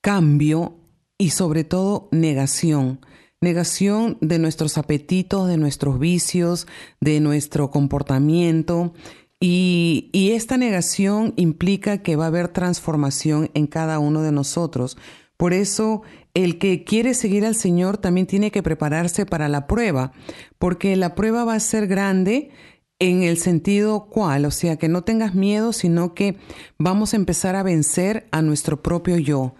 cambio 0.00 0.76
y 1.18 1.30
sobre 1.30 1.64
todo 1.64 2.08
negación. 2.12 3.00
Negación 3.40 4.18
de 4.20 4.38
nuestros 4.38 4.78
apetitos, 4.78 5.48
de 5.48 5.58
nuestros 5.58 5.98
vicios, 6.00 6.66
de 7.00 7.20
nuestro 7.20 7.70
comportamiento 7.70 8.92
y, 9.40 10.10
esta 10.32 10.56
negación 10.56 11.32
implica 11.36 11.98
que 11.98 12.16
va 12.16 12.24
a 12.24 12.28
haber 12.28 12.48
transformación 12.48 13.50
en 13.54 13.66
cada 13.66 13.98
uno 13.98 14.22
de 14.22 14.32
nosotros. 14.32 14.96
Por 15.36 15.52
eso, 15.52 16.02
el 16.34 16.58
que 16.58 16.84
quiere 16.84 17.14
seguir 17.14 17.46
al 17.46 17.54
Señor 17.54 17.98
también 17.98 18.26
tiene 18.26 18.50
que 18.50 18.62
prepararse 18.62 19.26
para 19.26 19.48
la 19.48 19.66
prueba, 19.66 20.12
porque 20.58 20.96
la 20.96 21.14
prueba 21.14 21.44
va 21.44 21.54
a 21.54 21.60
ser 21.60 21.86
grande 21.86 22.50
en 22.98 23.22
el 23.22 23.38
sentido 23.38 24.06
cual, 24.06 24.44
o 24.44 24.50
sea, 24.50 24.76
que 24.76 24.88
no 24.88 25.02
tengas 25.02 25.34
miedo, 25.34 25.72
sino 25.72 26.14
que 26.14 26.36
vamos 26.78 27.12
a 27.12 27.16
empezar 27.16 27.54
a 27.54 27.62
vencer 27.62 28.26
a 28.32 28.42
nuestro 28.42 28.82
propio 28.82 29.18
yo. 29.18 29.54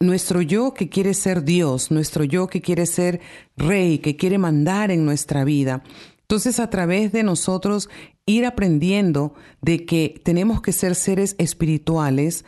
Nuestro 0.00 0.42
yo 0.42 0.74
que 0.74 0.88
quiere 0.88 1.14
ser 1.14 1.42
Dios, 1.42 1.90
nuestro 1.90 2.22
yo 2.22 2.46
que 2.46 2.60
quiere 2.60 2.86
ser 2.86 3.20
rey, 3.56 3.98
que 3.98 4.16
quiere 4.16 4.38
mandar 4.38 4.92
en 4.92 5.04
nuestra 5.04 5.44
vida. 5.44 5.82
Entonces, 6.20 6.60
a 6.60 6.70
través 6.70 7.12
de 7.12 7.22
nosotros 7.22 7.88
ir 8.26 8.46
aprendiendo 8.46 9.34
de 9.60 9.84
que 9.84 10.20
tenemos 10.24 10.62
que 10.62 10.72
ser 10.72 10.94
seres 10.94 11.34
espirituales, 11.38 12.44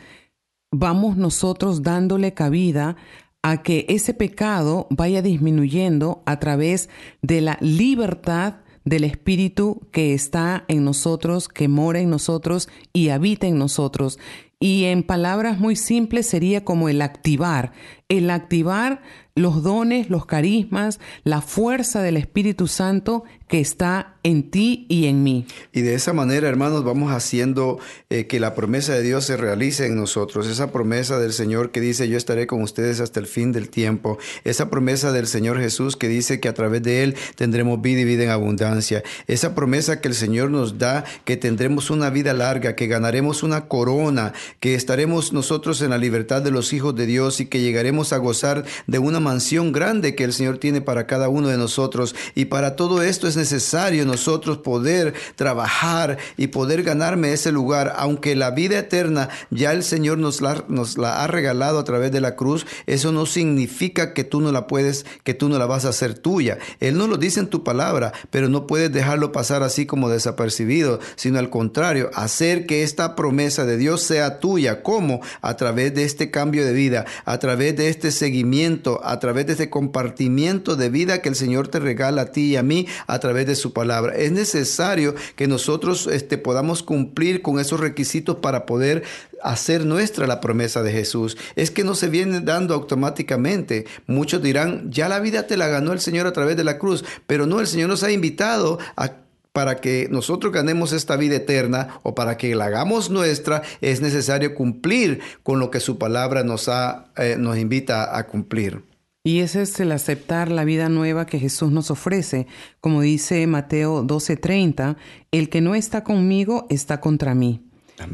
vamos 0.71 1.17
nosotros 1.17 1.83
dándole 1.83 2.33
cabida 2.33 2.97
a 3.43 3.61
que 3.63 3.85
ese 3.87 4.13
pecado 4.13 4.87
vaya 4.89 5.21
disminuyendo 5.21 6.23
a 6.25 6.39
través 6.39 6.89
de 7.21 7.41
la 7.41 7.57
libertad 7.61 8.55
del 8.83 9.03
Espíritu 9.03 9.81
que 9.91 10.13
está 10.13 10.65
en 10.67 10.83
nosotros, 10.83 11.47
que 11.49 11.67
mora 11.67 11.99
en 11.99 12.09
nosotros 12.09 12.69
y 12.93 13.09
habita 13.09 13.47
en 13.47 13.57
nosotros. 13.57 14.17
Y 14.59 14.85
en 14.85 15.03
palabras 15.03 15.59
muy 15.59 15.75
simples 15.75 16.27
sería 16.27 16.65
como 16.65 16.89
el 16.89 17.01
activar, 17.01 17.73
el 18.09 18.29
activar 18.29 19.01
los 19.37 19.63
dones, 19.63 20.09
los 20.09 20.25
carismas, 20.25 20.99
la 21.23 21.41
fuerza 21.41 22.01
del 22.01 22.17
Espíritu 22.17 22.67
Santo 22.67 23.23
que 23.47 23.61
está 23.61 24.15
en 24.23 24.51
ti 24.51 24.85
y 24.89 25.05
en 25.05 25.23
mí. 25.23 25.45
Y 25.71 25.81
de 25.81 25.93
esa 25.93 26.11
manera, 26.11 26.49
hermanos, 26.49 26.83
vamos 26.83 27.13
haciendo 27.13 27.79
eh, 28.09 28.27
que 28.27 28.41
la 28.41 28.55
promesa 28.55 28.93
de 28.93 29.01
Dios 29.01 29.23
se 29.23 29.37
realice 29.37 29.85
en 29.85 29.95
nosotros. 29.95 30.47
Esa 30.47 30.71
promesa 30.73 31.17
del 31.17 31.31
Señor 31.31 31.71
que 31.71 31.79
dice, 31.79 32.09
yo 32.09 32.17
estaré 32.17 32.45
con 32.45 32.61
ustedes 32.61 32.99
hasta 32.99 33.21
el 33.21 33.27
fin 33.27 33.53
del 33.53 33.69
tiempo. 33.69 34.17
Esa 34.43 34.69
promesa 34.69 35.13
del 35.13 35.27
Señor 35.27 35.59
Jesús 35.59 35.95
que 35.95 36.09
dice 36.09 36.41
que 36.41 36.49
a 36.49 36.53
través 36.53 36.83
de 36.83 37.03
Él 37.03 37.15
tendremos 37.35 37.81
vida 37.81 38.01
y 38.01 38.05
vida 38.05 38.25
en 38.25 38.31
abundancia. 38.31 39.01
Esa 39.27 39.55
promesa 39.55 40.01
que 40.01 40.09
el 40.09 40.15
Señor 40.15 40.49
nos 40.49 40.77
da, 40.77 41.05
que 41.23 41.37
tendremos 41.37 41.89
una 41.89 42.09
vida 42.09 42.33
larga, 42.33 42.75
que 42.75 42.87
ganaremos 42.87 43.43
una 43.43 43.67
corona, 43.69 44.33
que 44.59 44.75
estaremos 44.75 45.31
nosotros 45.31 45.81
en 45.81 45.91
la 45.91 45.97
libertad 45.97 46.41
de 46.41 46.51
los 46.51 46.73
hijos 46.73 46.95
de 46.95 47.05
Dios 47.05 47.39
y 47.39 47.45
que 47.45 47.61
llegaremos 47.61 48.11
a 48.11 48.17
gozar 48.17 48.65
de 48.87 48.99
una 48.99 49.21
mansión 49.27 49.73
grande 49.73 50.15
que 50.15 50.23
el 50.23 50.31
Señor 50.31 50.57
tiene 50.57 50.79
para 50.79 51.05
cada 51.05 51.27
uno 51.27 51.49
de 51.49 51.57
nosotros. 51.57 52.15
Y 52.33 52.45
para 52.45 52.77
todo 52.77 53.01
esto 53.01 53.27
es 53.27 53.35
necesario 53.35 54.05
nosotros 54.05 54.59
poder 54.59 55.13
trabajar 55.35 56.17
y 56.37 56.47
poder 56.47 56.83
ganarme 56.83 57.33
ese 57.33 57.51
lugar, 57.51 57.93
aunque 57.97 58.37
la 58.37 58.51
vida 58.51 58.79
eterna 58.79 59.27
ya 59.49 59.73
el 59.73 59.83
Señor 59.83 60.17
nos 60.17 60.39
la, 60.39 60.63
nos 60.69 60.97
la 60.97 61.23
ha 61.23 61.27
regalado 61.27 61.77
a 61.77 61.83
través 61.83 62.11
de 62.13 62.21
la 62.21 62.37
cruz, 62.37 62.65
eso 62.85 63.11
no 63.11 63.25
significa 63.25 64.13
que 64.13 64.23
tú 64.23 64.39
no 64.39 64.53
la 64.53 64.65
puedes, 64.65 65.05
que 65.25 65.33
tú 65.33 65.49
no 65.49 65.57
la 65.57 65.65
vas 65.65 65.83
a 65.83 65.89
hacer 65.89 66.13
tuya. 66.13 66.57
Él 66.79 66.97
no 66.97 67.07
lo 67.07 67.17
dice 67.17 67.41
en 67.41 67.47
tu 67.47 67.65
palabra, 67.65 68.13
pero 68.29 68.47
no 68.47 68.65
puedes 68.65 68.93
dejarlo 68.93 69.33
pasar 69.33 69.61
así 69.61 69.85
como 69.85 70.09
desapercibido, 70.09 70.99
sino 71.17 71.37
al 71.37 71.49
contrario, 71.49 72.11
hacer 72.13 72.65
que 72.65 72.83
esta 72.83 73.15
promesa 73.15 73.65
de 73.65 73.75
Dios 73.75 74.03
sea 74.03 74.39
tuya. 74.39 74.83
¿Cómo? 74.83 75.19
A 75.41 75.57
través 75.57 75.93
de 75.93 76.05
este 76.05 76.31
cambio 76.31 76.65
de 76.65 76.71
vida, 76.71 77.05
a 77.25 77.39
través 77.39 77.75
de 77.75 77.89
este 77.89 78.11
seguimiento, 78.11 79.01
a 79.03 79.16
través 79.19 79.45
de 79.45 79.53
este 79.53 79.69
compartimiento 79.69 80.75
de 80.75 80.89
vida 80.89 81.21
que 81.21 81.29
el 81.29 81.35
Señor 81.35 81.67
te 81.67 81.79
regala 81.79 82.23
a 82.23 82.31
ti 82.31 82.51
y 82.51 82.55
a 82.55 82.63
mí 82.63 82.87
a 83.07 83.19
través 83.19 83.45
de 83.47 83.55
su 83.55 83.73
palabra. 83.73 84.15
Es 84.15 84.31
necesario 84.31 85.15
que 85.35 85.47
nosotros 85.47 86.07
este, 86.07 86.37
podamos 86.37 86.83
cumplir 86.83 87.41
con 87.41 87.59
esos 87.59 87.79
requisitos 87.79 88.37
para 88.37 88.65
poder 88.65 89.03
hacer 89.41 89.85
nuestra 89.85 90.27
la 90.27 90.41
promesa 90.41 90.83
de 90.83 90.91
Jesús. 90.91 91.37
Es 91.55 91.71
que 91.71 91.83
no 91.83 91.95
se 91.95 92.09
viene 92.09 92.41
dando 92.41 92.73
automáticamente. 92.73 93.85
Muchos 94.07 94.41
dirán, 94.41 94.91
ya 94.91 95.09
la 95.09 95.19
vida 95.19 95.47
te 95.47 95.57
la 95.57 95.67
ganó 95.67 95.93
el 95.93 95.99
Señor 95.99 96.27
a 96.27 96.33
través 96.33 96.57
de 96.57 96.63
la 96.63 96.77
cruz, 96.77 97.05
pero 97.25 97.45
no, 97.45 97.59
el 97.59 97.67
Señor 97.67 97.89
nos 97.89 98.03
ha 98.03 98.11
invitado 98.11 98.79
a 98.95 99.11
para 99.57 99.77
que 99.77 100.07
nosotros 100.11 100.53
ganemos 100.53 100.91
esta 100.91 101.15
vida 101.15 101.37
eterna 101.37 101.99
o 102.03 102.13
para 102.13 102.37
que 102.37 102.53
la 102.53 102.65
hagamos 102.65 103.09
nuestra, 103.09 103.63
es 103.81 104.01
necesario 104.01 104.53
cumplir 104.53 105.19
con 105.41 105.59
lo 105.59 105.71
que 105.71 105.79
su 105.79 105.97
palabra 105.97 106.43
nos, 106.43 106.69
ha, 106.69 107.05
eh, 107.17 107.37
nos 107.39 107.57
invita 107.57 108.15
a 108.15 108.27
cumplir. 108.27 108.83
Y 109.27 109.41
ese 109.41 109.63
es 109.63 109.77
el 109.81 109.91
aceptar 109.91 110.49
la 110.49 110.63
vida 110.63 110.87
nueva 110.87 111.25
que 111.25 111.37
Jesús 111.37 111.69
nos 111.69 111.91
ofrece. 111.91 112.47
Como 112.79 113.01
dice 113.01 113.45
Mateo 113.45 114.01
12:30, 114.01 114.95
el 115.33 115.49
que 115.49 115.59
no 115.59 115.75
está 115.75 116.05
conmigo 116.05 116.65
está 116.69 117.01
contra 117.01 117.35
mí. 117.35 117.61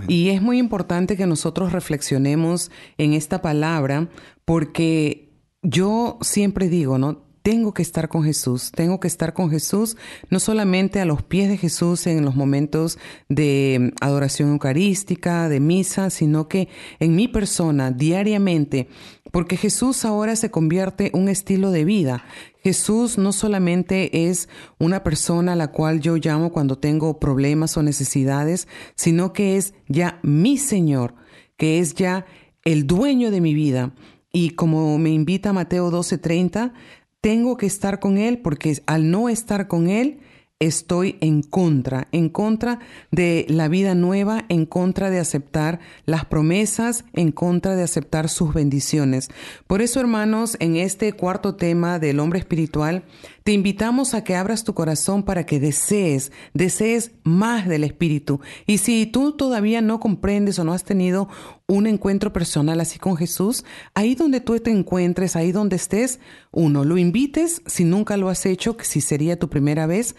Y 0.08 0.30
es 0.30 0.42
muy 0.42 0.58
importante 0.58 1.16
que 1.16 1.28
nosotros 1.28 1.72
reflexionemos 1.72 2.72
en 2.98 3.14
esta 3.14 3.44
palabra 3.44 4.10
porque 4.44 5.30
yo 5.62 6.18
siempre 6.24 6.68
digo, 6.68 6.98
¿no? 6.98 7.22
tengo 7.44 7.74
que 7.74 7.82
estar 7.82 8.08
con 8.08 8.24
Jesús, 8.24 8.72
tengo 8.72 9.00
que 9.00 9.08
estar 9.08 9.34
con 9.34 9.52
Jesús, 9.52 9.98
no 10.30 10.40
solamente 10.40 11.02
a 11.02 11.06
los 11.06 11.22
pies 11.22 11.50
de 11.50 11.58
Jesús 11.58 12.08
en 12.08 12.24
los 12.24 12.36
momentos 12.36 12.98
de 13.28 13.94
adoración 14.02 14.50
eucarística, 14.50 15.50
de 15.50 15.60
misa, 15.60 16.10
sino 16.10 16.48
que 16.48 16.70
en 17.00 17.16
mi 17.16 17.28
persona, 17.28 17.92
diariamente, 17.92 18.88
porque 19.34 19.58
Jesús 19.58 20.06
ahora 20.06 20.36
se 20.36 20.52
convierte 20.52 21.10
un 21.16 21.28
estilo 21.28 21.72
de 21.72 21.86
vida. 21.86 22.24
Jesús 22.62 23.18
no 23.18 23.32
solamente 23.32 24.30
es 24.30 24.48
una 24.78 25.02
persona 25.02 25.54
a 25.54 25.56
la 25.56 25.70
cual 25.72 26.02
yo 26.02 26.18
llamo 26.18 26.52
cuando 26.52 26.78
tengo 26.78 27.20
problemas 27.20 27.76
o 27.76 27.82
necesidades, 27.82 28.68
sino 28.94 29.34
que 29.34 29.58
es 29.58 29.74
ya 29.88 30.20
mi 30.22 30.60
Señor, 30.60 31.16
que 31.58 31.80
es 31.80 31.96
ya 31.96 32.28
el 32.64 32.86
dueño 32.86 33.32
de 33.32 33.42
mi 33.42 33.56
vida. 33.56 33.96
Y 34.32 34.52
como 34.52 35.00
me 35.00 35.10
invita 35.10 35.52
Mateo 35.52 35.90
12:30, 35.90 36.72
tengo 37.20 37.58
que 37.58 37.66
estar 37.66 38.00
con 38.00 38.20
Él 38.20 38.38
porque 38.38 38.84
al 38.86 39.10
no 39.10 39.30
estar 39.30 39.68
con 39.68 39.90
Él, 39.90 40.20
estoy 40.66 41.18
en 41.22 41.42
contra, 41.42 42.08
en 42.12 42.30
contra 42.30 42.80
de 43.12 43.46
la 43.50 43.68
vida 43.68 43.96
nueva, 43.96 44.46
en 44.50 44.66
contra 44.66 45.10
de 45.10 45.20
aceptar 45.20 45.80
las 46.06 46.26
promesas, 46.26 47.06
en 47.14 47.32
contra 47.32 47.76
de 47.76 47.84
aceptar 47.84 48.30
sus 48.30 48.54
bendiciones. 48.54 49.30
Por 49.68 49.82
eso, 49.82 50.00
hermanos, 50.00 50.58
en 50.60 50.76
este 50.76 51.14
cuarto 51.14 51.56
tema 51.56 52.00
del 52.00 52.20
hombre 52.20 52.40
espiritual, 52.40 53.04
te 53.44 53.52
invitamos 53.52 54.14
a 54.14 54.24
que 54.24 54.36
abras 54.36 54.64
tu 54.64 54.74
corazón 54.74 55.24
para 55.24 55.46
que 55.46 55.60
desees, 55.60 56.32
desees 56.54 57.12
más 57.24 57.68
del 57.68 57.84
Espíritu. 57.84 58.40
Y 58.66 58.78
si 58.78 59.06
tú 59.06 59.34
todavía 59.34 59.82
no 59.82 60.00
comprendes 60.00 60.60
o 60.60 60.64
no 60.64 60.74
has 60.74 60.86
tenido 60.86 61.28
un 61.68 61.88
encuentro 61.88 62.32
personal 62.32 62.80
así 62.80 63.00
con 63.00 63.18
Jesús, 63.18 63.66
ahí 63.96 64.16
donde 64.16 64.40
tú 64.40 64.58
te 64.60 64.72
encuentres, 64.72 65.36
ahí 65.36 65.52
donde 65.52 65.76
estés, 65.76 66.20
uno, 66.52 66.86
lo 66.86 66.98
invites 66.98 67.62
si 67.66 67.84
nunca 67.84 68.16
lo 68.16 68.30
has 68.30 68.46
hecho, 68.46 68.78
que 68.78 68.86
si 68.86 69.02
sería 69.02 69.38
tu 69.38 69.50
primera 69.50 69.88
vez, 69.88 70.16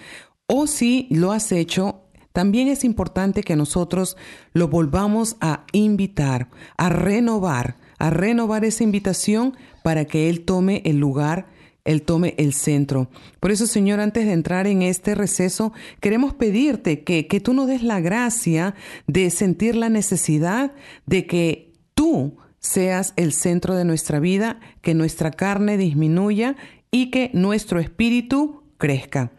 o 0.47 0.67
si 0.67 1.07
lo 1.11 1.33
has 1.33 1.53
hecho, 1.53 2.03
también 2.33 2.69
es 2.69 2.85
importante 2.85 3.43
que 3.43 3.57
nosotros 3.57 4.17
lo 4.53 4.69
volvamos 4.69 5.37
a 5.41 5.65
invitar, 5.73 6.49
a 6.77 6.89
renovar, 6.89 7.77
a 7.99 8.11
renovar 8.11 8.65
esa 8.65 8.83
invitación 8.85 9.57
para 9.83 10.05
que 10.05 10.29
Él 10.29 10.45
tome 10.45 10.83
el 10.85 10.99
lugar 10.99 11.47
él 11.85 12.03
tome 12.03 12.35
el 12.39 12.55
centro. 12.55 13.11
Por 13.41 13.51
eso, 13.51 13.67
Señor, 13.67 14.01
antes 14.01 14.25
de 14.25 14.33
entrar 14.33 14.67
en 14.67 14.83
este 14.83 15.15
receso, 15.15 15.73
queremos 16.01 16.35
pedirte 16.35 17.05
que, 17.05 17.27
que 17.27 17.41
tú 17.41 17.53
nos 17.53 17.67
des 17.67 17.83
la 17.83 18.01
gracia 18.01 18.75
de 19.07 19.31
sentir 19.31 19.77
la 19.77 19.91
necesidad 19.91 20.73
de 21.07 21.27
que 21.27 21.73
tú 21.95 22.39
seas 22.59 23.13
el 23.17 23.33
centro 23.33 23.75
de 23.75 23.85
nuestra 23.85 24.19
vida, 24.19 24.61
que 24.81 24.95
nuestra 24.95 25.31
carne 25.31 25.77
disminuya 25.77 26.57
y 26.91 27.11
que 27.11 27.31
nuestro 27.35 27.79
espíritu 27.81 28.63
crezca. 28.79 29.33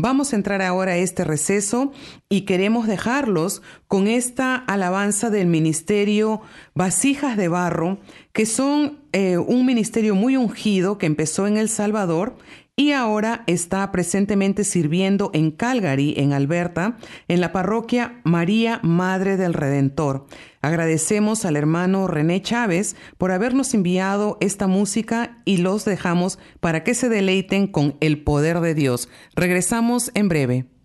Vamos 0.00 0.32
a 0.32 0.36
entrar 0.36 0.62
ahora 0.62 0.92
a 0.92 0.96
este 0.96 1.24
receso 1.24 1.90
y 2.28 2.42
queremos 2.42 2.86
dejarlos 2.86 3.62
con 3.88 4.06
esta 4.06 4.54
alabanza 4.54 5.28
del 5.28 5.48
ministerio 5.48 6.40
Vasijas 6.72 7.36
de 7.36 7.48
Barro, 7.48 7.98
que 8.32 8.46
son 8.46 9.00
eh, 9.10 9.38
un 9.38 9.66
ministerio 9.66 10.14
muy 10.14 10.36
ungido 10.36 10.98
que 10.98 11.06
empezó 11.06 11.48
en 11.48 11.56
El 11.56 11.68
Salvador 11.68 12.36
y 12.78 12.92
ahora 12.92 13.42
está 13.48 13.90
presentemente 13.90 14.62
sirviendo 14.62 15.32
en 15.34 15.50
Calgary, 15.50 16.14
en 16.16 16.32
Alberta, 16.32 16.96
en 17.26 17.40
la 17.40 17.50
parroquia 17.50 18.20
María 18.22 18.78
Madre 18.84 19.36
del 19.36 19.52
Redentor. 19.52 20.26
Agradecemos 20.62 21.44
al 21.44 21.56
hermano 21.56 22.06
René 22.06 22.40
Chávez 22.40 22.94
por 23.18 23.32
habernos 23.32 23.74
enviado 23.74 24.38
esta 24.40 24.68
música 24.68 25.38
y 25.44 25.56
los 25.56 25.84
dejamos 25.84 26.38
para 26.60 26.84
que 26.84 26.94
se 26.94 27.08
deleiten 27.08 27.66
con 27.66 27.96
el 28.00 28.22
poder 28.22 28.60
de 28.60 28.74
Dios. 28.74 29.08
Regresamos 29.34 30.12
en 30.14 30.28
breve. 30.28 30.77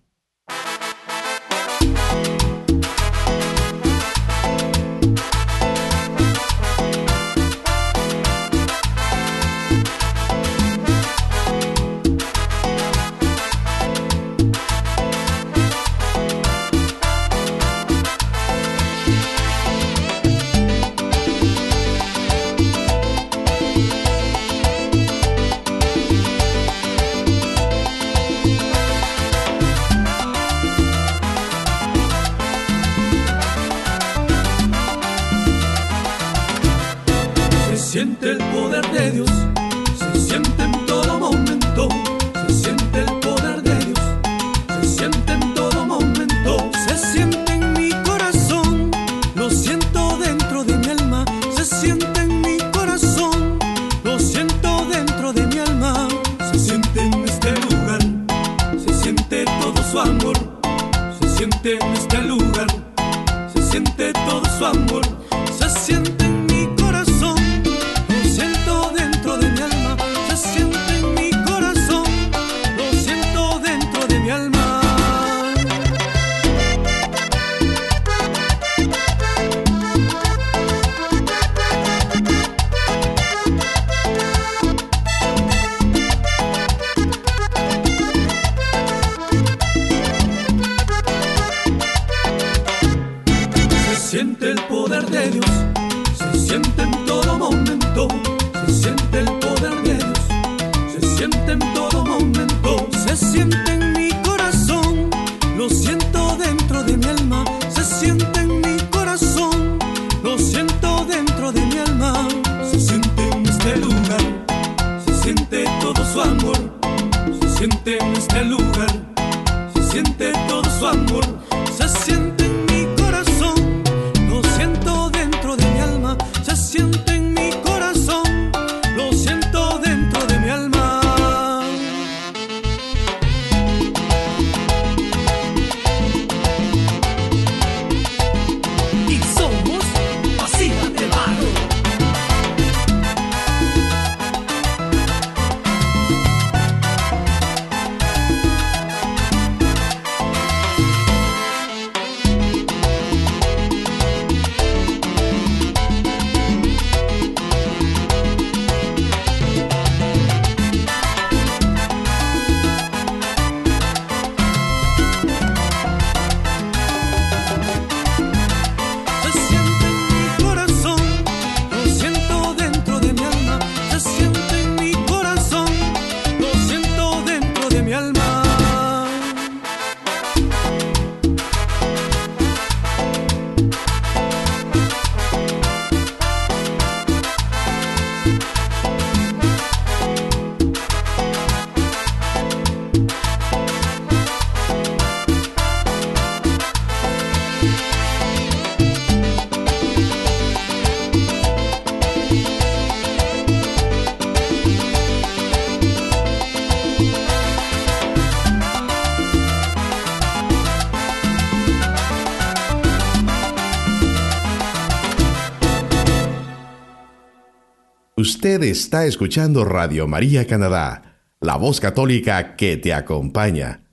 Usted 218.15 218.61
está 218.61 219.07
escuchando 219.07 219.65
Radio 219.65 220.07
María 220.07 220.45
Canadá, 220.45 221.17
la 221.41 221.55
voz 221.55 221.79
católica 221.79 222.55
que 222.55 222.77
te 222.77 222.93
acompaña. 222.93 223.85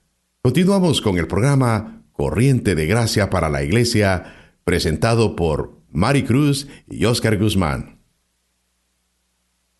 Continuamos 0.43 1.01
con 1.01 1.17
el 1.17 1.25
programa 1.25 2.03
Corriente 2.11 2.75
de 2.75 2.85
Gracia 2.85 3.31
para 3.31 3.49
la 3.49 3.63
Iglesia, 3.63 4.59
presentado 4.63 5.35
por 5.35 5.81
Mari 5.89 6.21
Cruz 6.21 6.67
y 6.87 7.05
Oscar 7.05 7.39
Guzmán. 7.39 8.00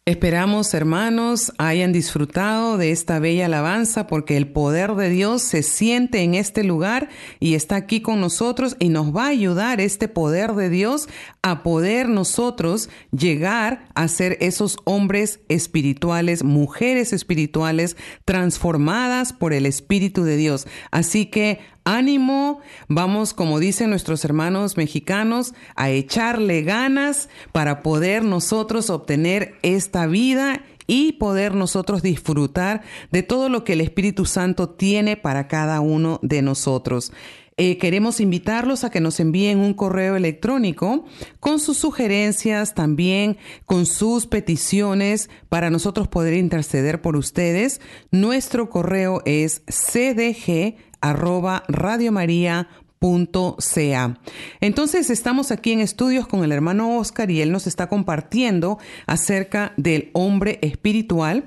Esperamos, 0.08 0.74
hermanos, 0.74 1.54
hayan 1.60 1.94
disfrutado 1.94 2.80
de 2.80 2.90
esta 2.90 3.20
bella 3.20 3.46
alabanza 3.46 4.08
porque 4.08 4.36
el 4.36 4.52
poder 4.52 4.96
de 4.96 5.12
Dios 5.12 5.44
se 5.44 5.62
siente 5.62 6.24
en 6.24 6.34
este 6.34 6.64
lugar 6.64 7.10
y 7.40 7.54
está 7.54 7.76
aquí 7.76 8.02
con 8.02 8.20
nosotros 8.20 8.76
y 8.80 8.90
nos 8.90 9.16
va 9.16 9.26
a 9.26 9.30
ayudar 9.30 9.80
este 9.80 10.08
poder 10.08 10.54
de 10.54 10.72
Dios 10.72 11.08
a 11.44 11.62
poder 11.62 12.10
nosotros 12.10 12.90
llegar 13.12 13.90
a 13.94 14.08
ser 14.08 14.40
esos 14.42 14.78
hombres 14.86 15.40
espirituales, 15.50 16.44
mujeres 16.44 17.14
espirituales 17.14 17.96
transformadas 18.26 19.34
por 19.34 19.54
el 19.54 19.68
Espíritu 19.68 20.24
de 20.24 20.36
Dios. 20.36 20.66
Así 20.90 21.28
que 21.28 21.60
ánimo, 21.84 22.60
vamos, 22.88 23.34
como 23.34 23.60
dicen 23.60 23.90
nuestros 23.90 24.24
hermanos 24.26 24.78
mexicanos, 24.78 25.54
a 25.76 25.90
echarle 25.90 26.62
ganas 26.64 27.30
para 27.52 27.82
poder 27.82 28.24
nosotros 28.24 28.90
obtener 28.90 29.56
esta 29.62 30.08
vida 30.08 30.64
y 30.88 31.14
poder 31.14 31.56
nosotros 31.56 32.02
disfrutar 32.02 32.82
de 33.12 33.24
todo 33.24 33.50
lo 33.50 33.64
que 33.64 33.74
el 33.74 33.82
Espíritu 33.82 34.26
Santo 34.26 34.70
tiene 34.70 35.16
para 35.18 35.48
cada 35.48 35.80
uno 35.80 36.20
de 36.22 36.42
nosotros. 36.42 37.14
Eh, 37.58 37.78
queremos 37.78 38.20
invitarlos 38.20 38.84
a 38.84 38.90
que 38.90 39.02
nos 39.02 39.20
envíen 39.20 39.60
un 39.60 39.74
correo 39.74 40.16
electrónico 40.16 41.06
con 41.40 41.60
sus 41.60 41.78
sugerencias, 41.78 42.74
también 42.74 43.38
con 43.66 43.86
sus 43.86 44.26
peticiones 44.26 45.30
para 45.48 45.70
nosotros 45.70 46.08
poder 46.08 46.34
interceder 46.34 47.02
por 47.02 47.16
ustedes. 47.16 47.80
Nuestro 48.10 48.70
correo 48.70 49.22
es 49.26 49.62
cdg 49.68 50.76
arroba 51.02 51.64
radiomaria.ca. 51.68 54.20
Entonces 54.60 55.10
estamos 55.10 55.52
aquí 55.52 55.72
en 55.72 55.80
estudios 55.80 56.28
con 56.28 56.44
el 56.44 56.52
hermano 56.52 56.98
Oscar 56.98 57.32
y 57.32 57.42
él 57.42 57.52
nos 57.52 57.68
está 57.68 57.88
compartiendo 57.88 58.78
acerca 59.08 59.74
del 59.78 60.12
hombre 60.14 60.60
espiritual 60.62 61.46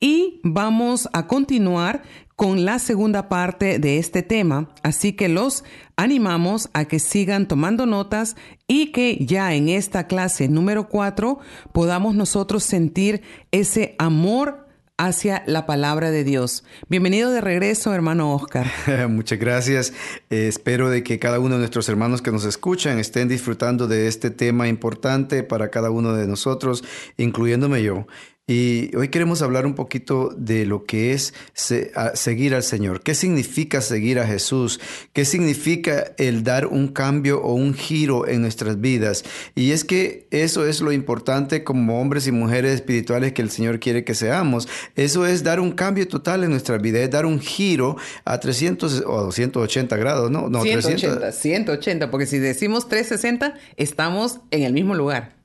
y 0.00 0.40
vamos 0.42 1.08
a 1.12 1.26
continuar 1.26 2.02
con 2.36 2.64
la 2.64 2.78
segunda 2.78 3.28
parte 3.28 3.78
de 3.78 3.98
este 3.98 4.22
tema, 4.22 4.70
así 4.82 5.12
que 5.12 5.28
los 5.28 5.62
animamos 5.96 6.68
a 6.72 6.86
que 6.86 6.98
sigan 6.98 7.46
tomando 7.46 7.86
notas 7.86 8.34
y 8.66 8.90
que 8.90 9.24
ya 9.24 9.54
en 9.54 9.68
esta 9.68 10.08
clase 10.08 10.48
número 10.48 10.88
4 10.88 11.38
podamos 11.72 12.16
nosotros 12.16 12.64
sentir 12.64 13.22
ese 13.52 13.94
amor 13.98 14.63
hacia 14.96 15.42
la 15.46 15.66
palabra 15.66 16.10
de 16.10 16.22
Dios. 16.22 16.62
Bienvenido 16.88 17.32
de 17.32 17.40
regreso, 17.40 17.92
hermano 17.92 18.32
Oscar. 18.34 18.66
Muchas 19.08 19.38
gracias. 19.38 19.92
Eh, 20.30 20.46
espero 20.46 20.88
de 20.88 21.02
que 21.02 21.18
cada 21.18 21.40
uno 21.40 21.54
de 21.54 21.60
nuestros 21.60 21.88
hermanos 21.88 22.22
que 22.22 22.30
nos 22.30 22.44
escuchan 22.44 22.98
estén 22.98 23.28
disfrutando 23.28 23.88
de 23.88 24.06
este 24.06 24.30
tema 24.30 24.68
importante 24.68 25.42
para 25.42 25.70
cada 25.70 25.90
uno 25.90 26.14
de 26.14 26.28
nosotros, 26.28 26.84
incluyéndome 27.16 27.82
yo. 27.82 28.06
Y 28.46 28.94
hoy 28.94 29.08
queremos 29.08 29.40
hablar 29.40 29.64
un 29.64 29.74
poquito 29.74 30.28
de 30.36 30.66
lo 30.66 30.84
que 30.84 31.14
es 31.14 31.32
seguir 31.54 32.54
al 32.54 32.62
Señor. 32.62 33.00
¿Qué 33.02 33.14
significa 33.14 33.80
seguir 33.80 34.18
a 34.18 34.26
Jesús? 34.26 34.80
¿Qué 35.14 35.24
significa 35.24 36.12
el 36.18 36.44
dar 36.44 36.66
un 36.66 36.88
cambio 36.88 37.40
o 37.40 37.54
un 37.54 37.72
giro 37.72 38.28
en 38.28 38.42
nuestras 38.42 38.82
vidas? 38.82 39.24
Y 39.54 39.70
es 39.70 39.82
que 39.82 40.28
eso 40.30 40.66
es 40.66 40.82
lo 40.82 40.92
importante 40.92 41.64
como 41.64 41.98
hombres 41.98 42.26
y 42.26 42.32
mujeres 42.32 42.74
espirituales 42.74 43.32
que 43.32 43.40
el 43.40 43.48
Señor 43.48 43.80
quiere 43.80 44.04
que 44.04 44.14
seamos. 44.14 44.68
Eso 44.94 45.24
es 45.24 45.42
dar 45.42 45.58
un 45.58 45.72
cambio 45.72 46.06
total 46.06 46.44
en 46.44 46.50
nuestra 46.50 46.76
vida, 46.76 47.00
es 47.00 47.10
dar 47.10 47.24
un 47.24 47.40
giro 47.40 47.96
a 48.26 48.40
300 48.40 49.04
o 49.06 49.22
280 49.22 49.96
grados, 49.96 50.30
¿no? 50.30 50.50
No, 50.50 50.60
180, 50.60 51.32
180, 51.32 52.10
porque 52.10 52.26
si 52.26 52.38
decimos 52.40 52.90
360, 52.90 53.54
estamos 53.78 54.40
en 54.50 54.64
el 54.64 54.74
mismo 54.74 54.94
lugar. 54.94 55.42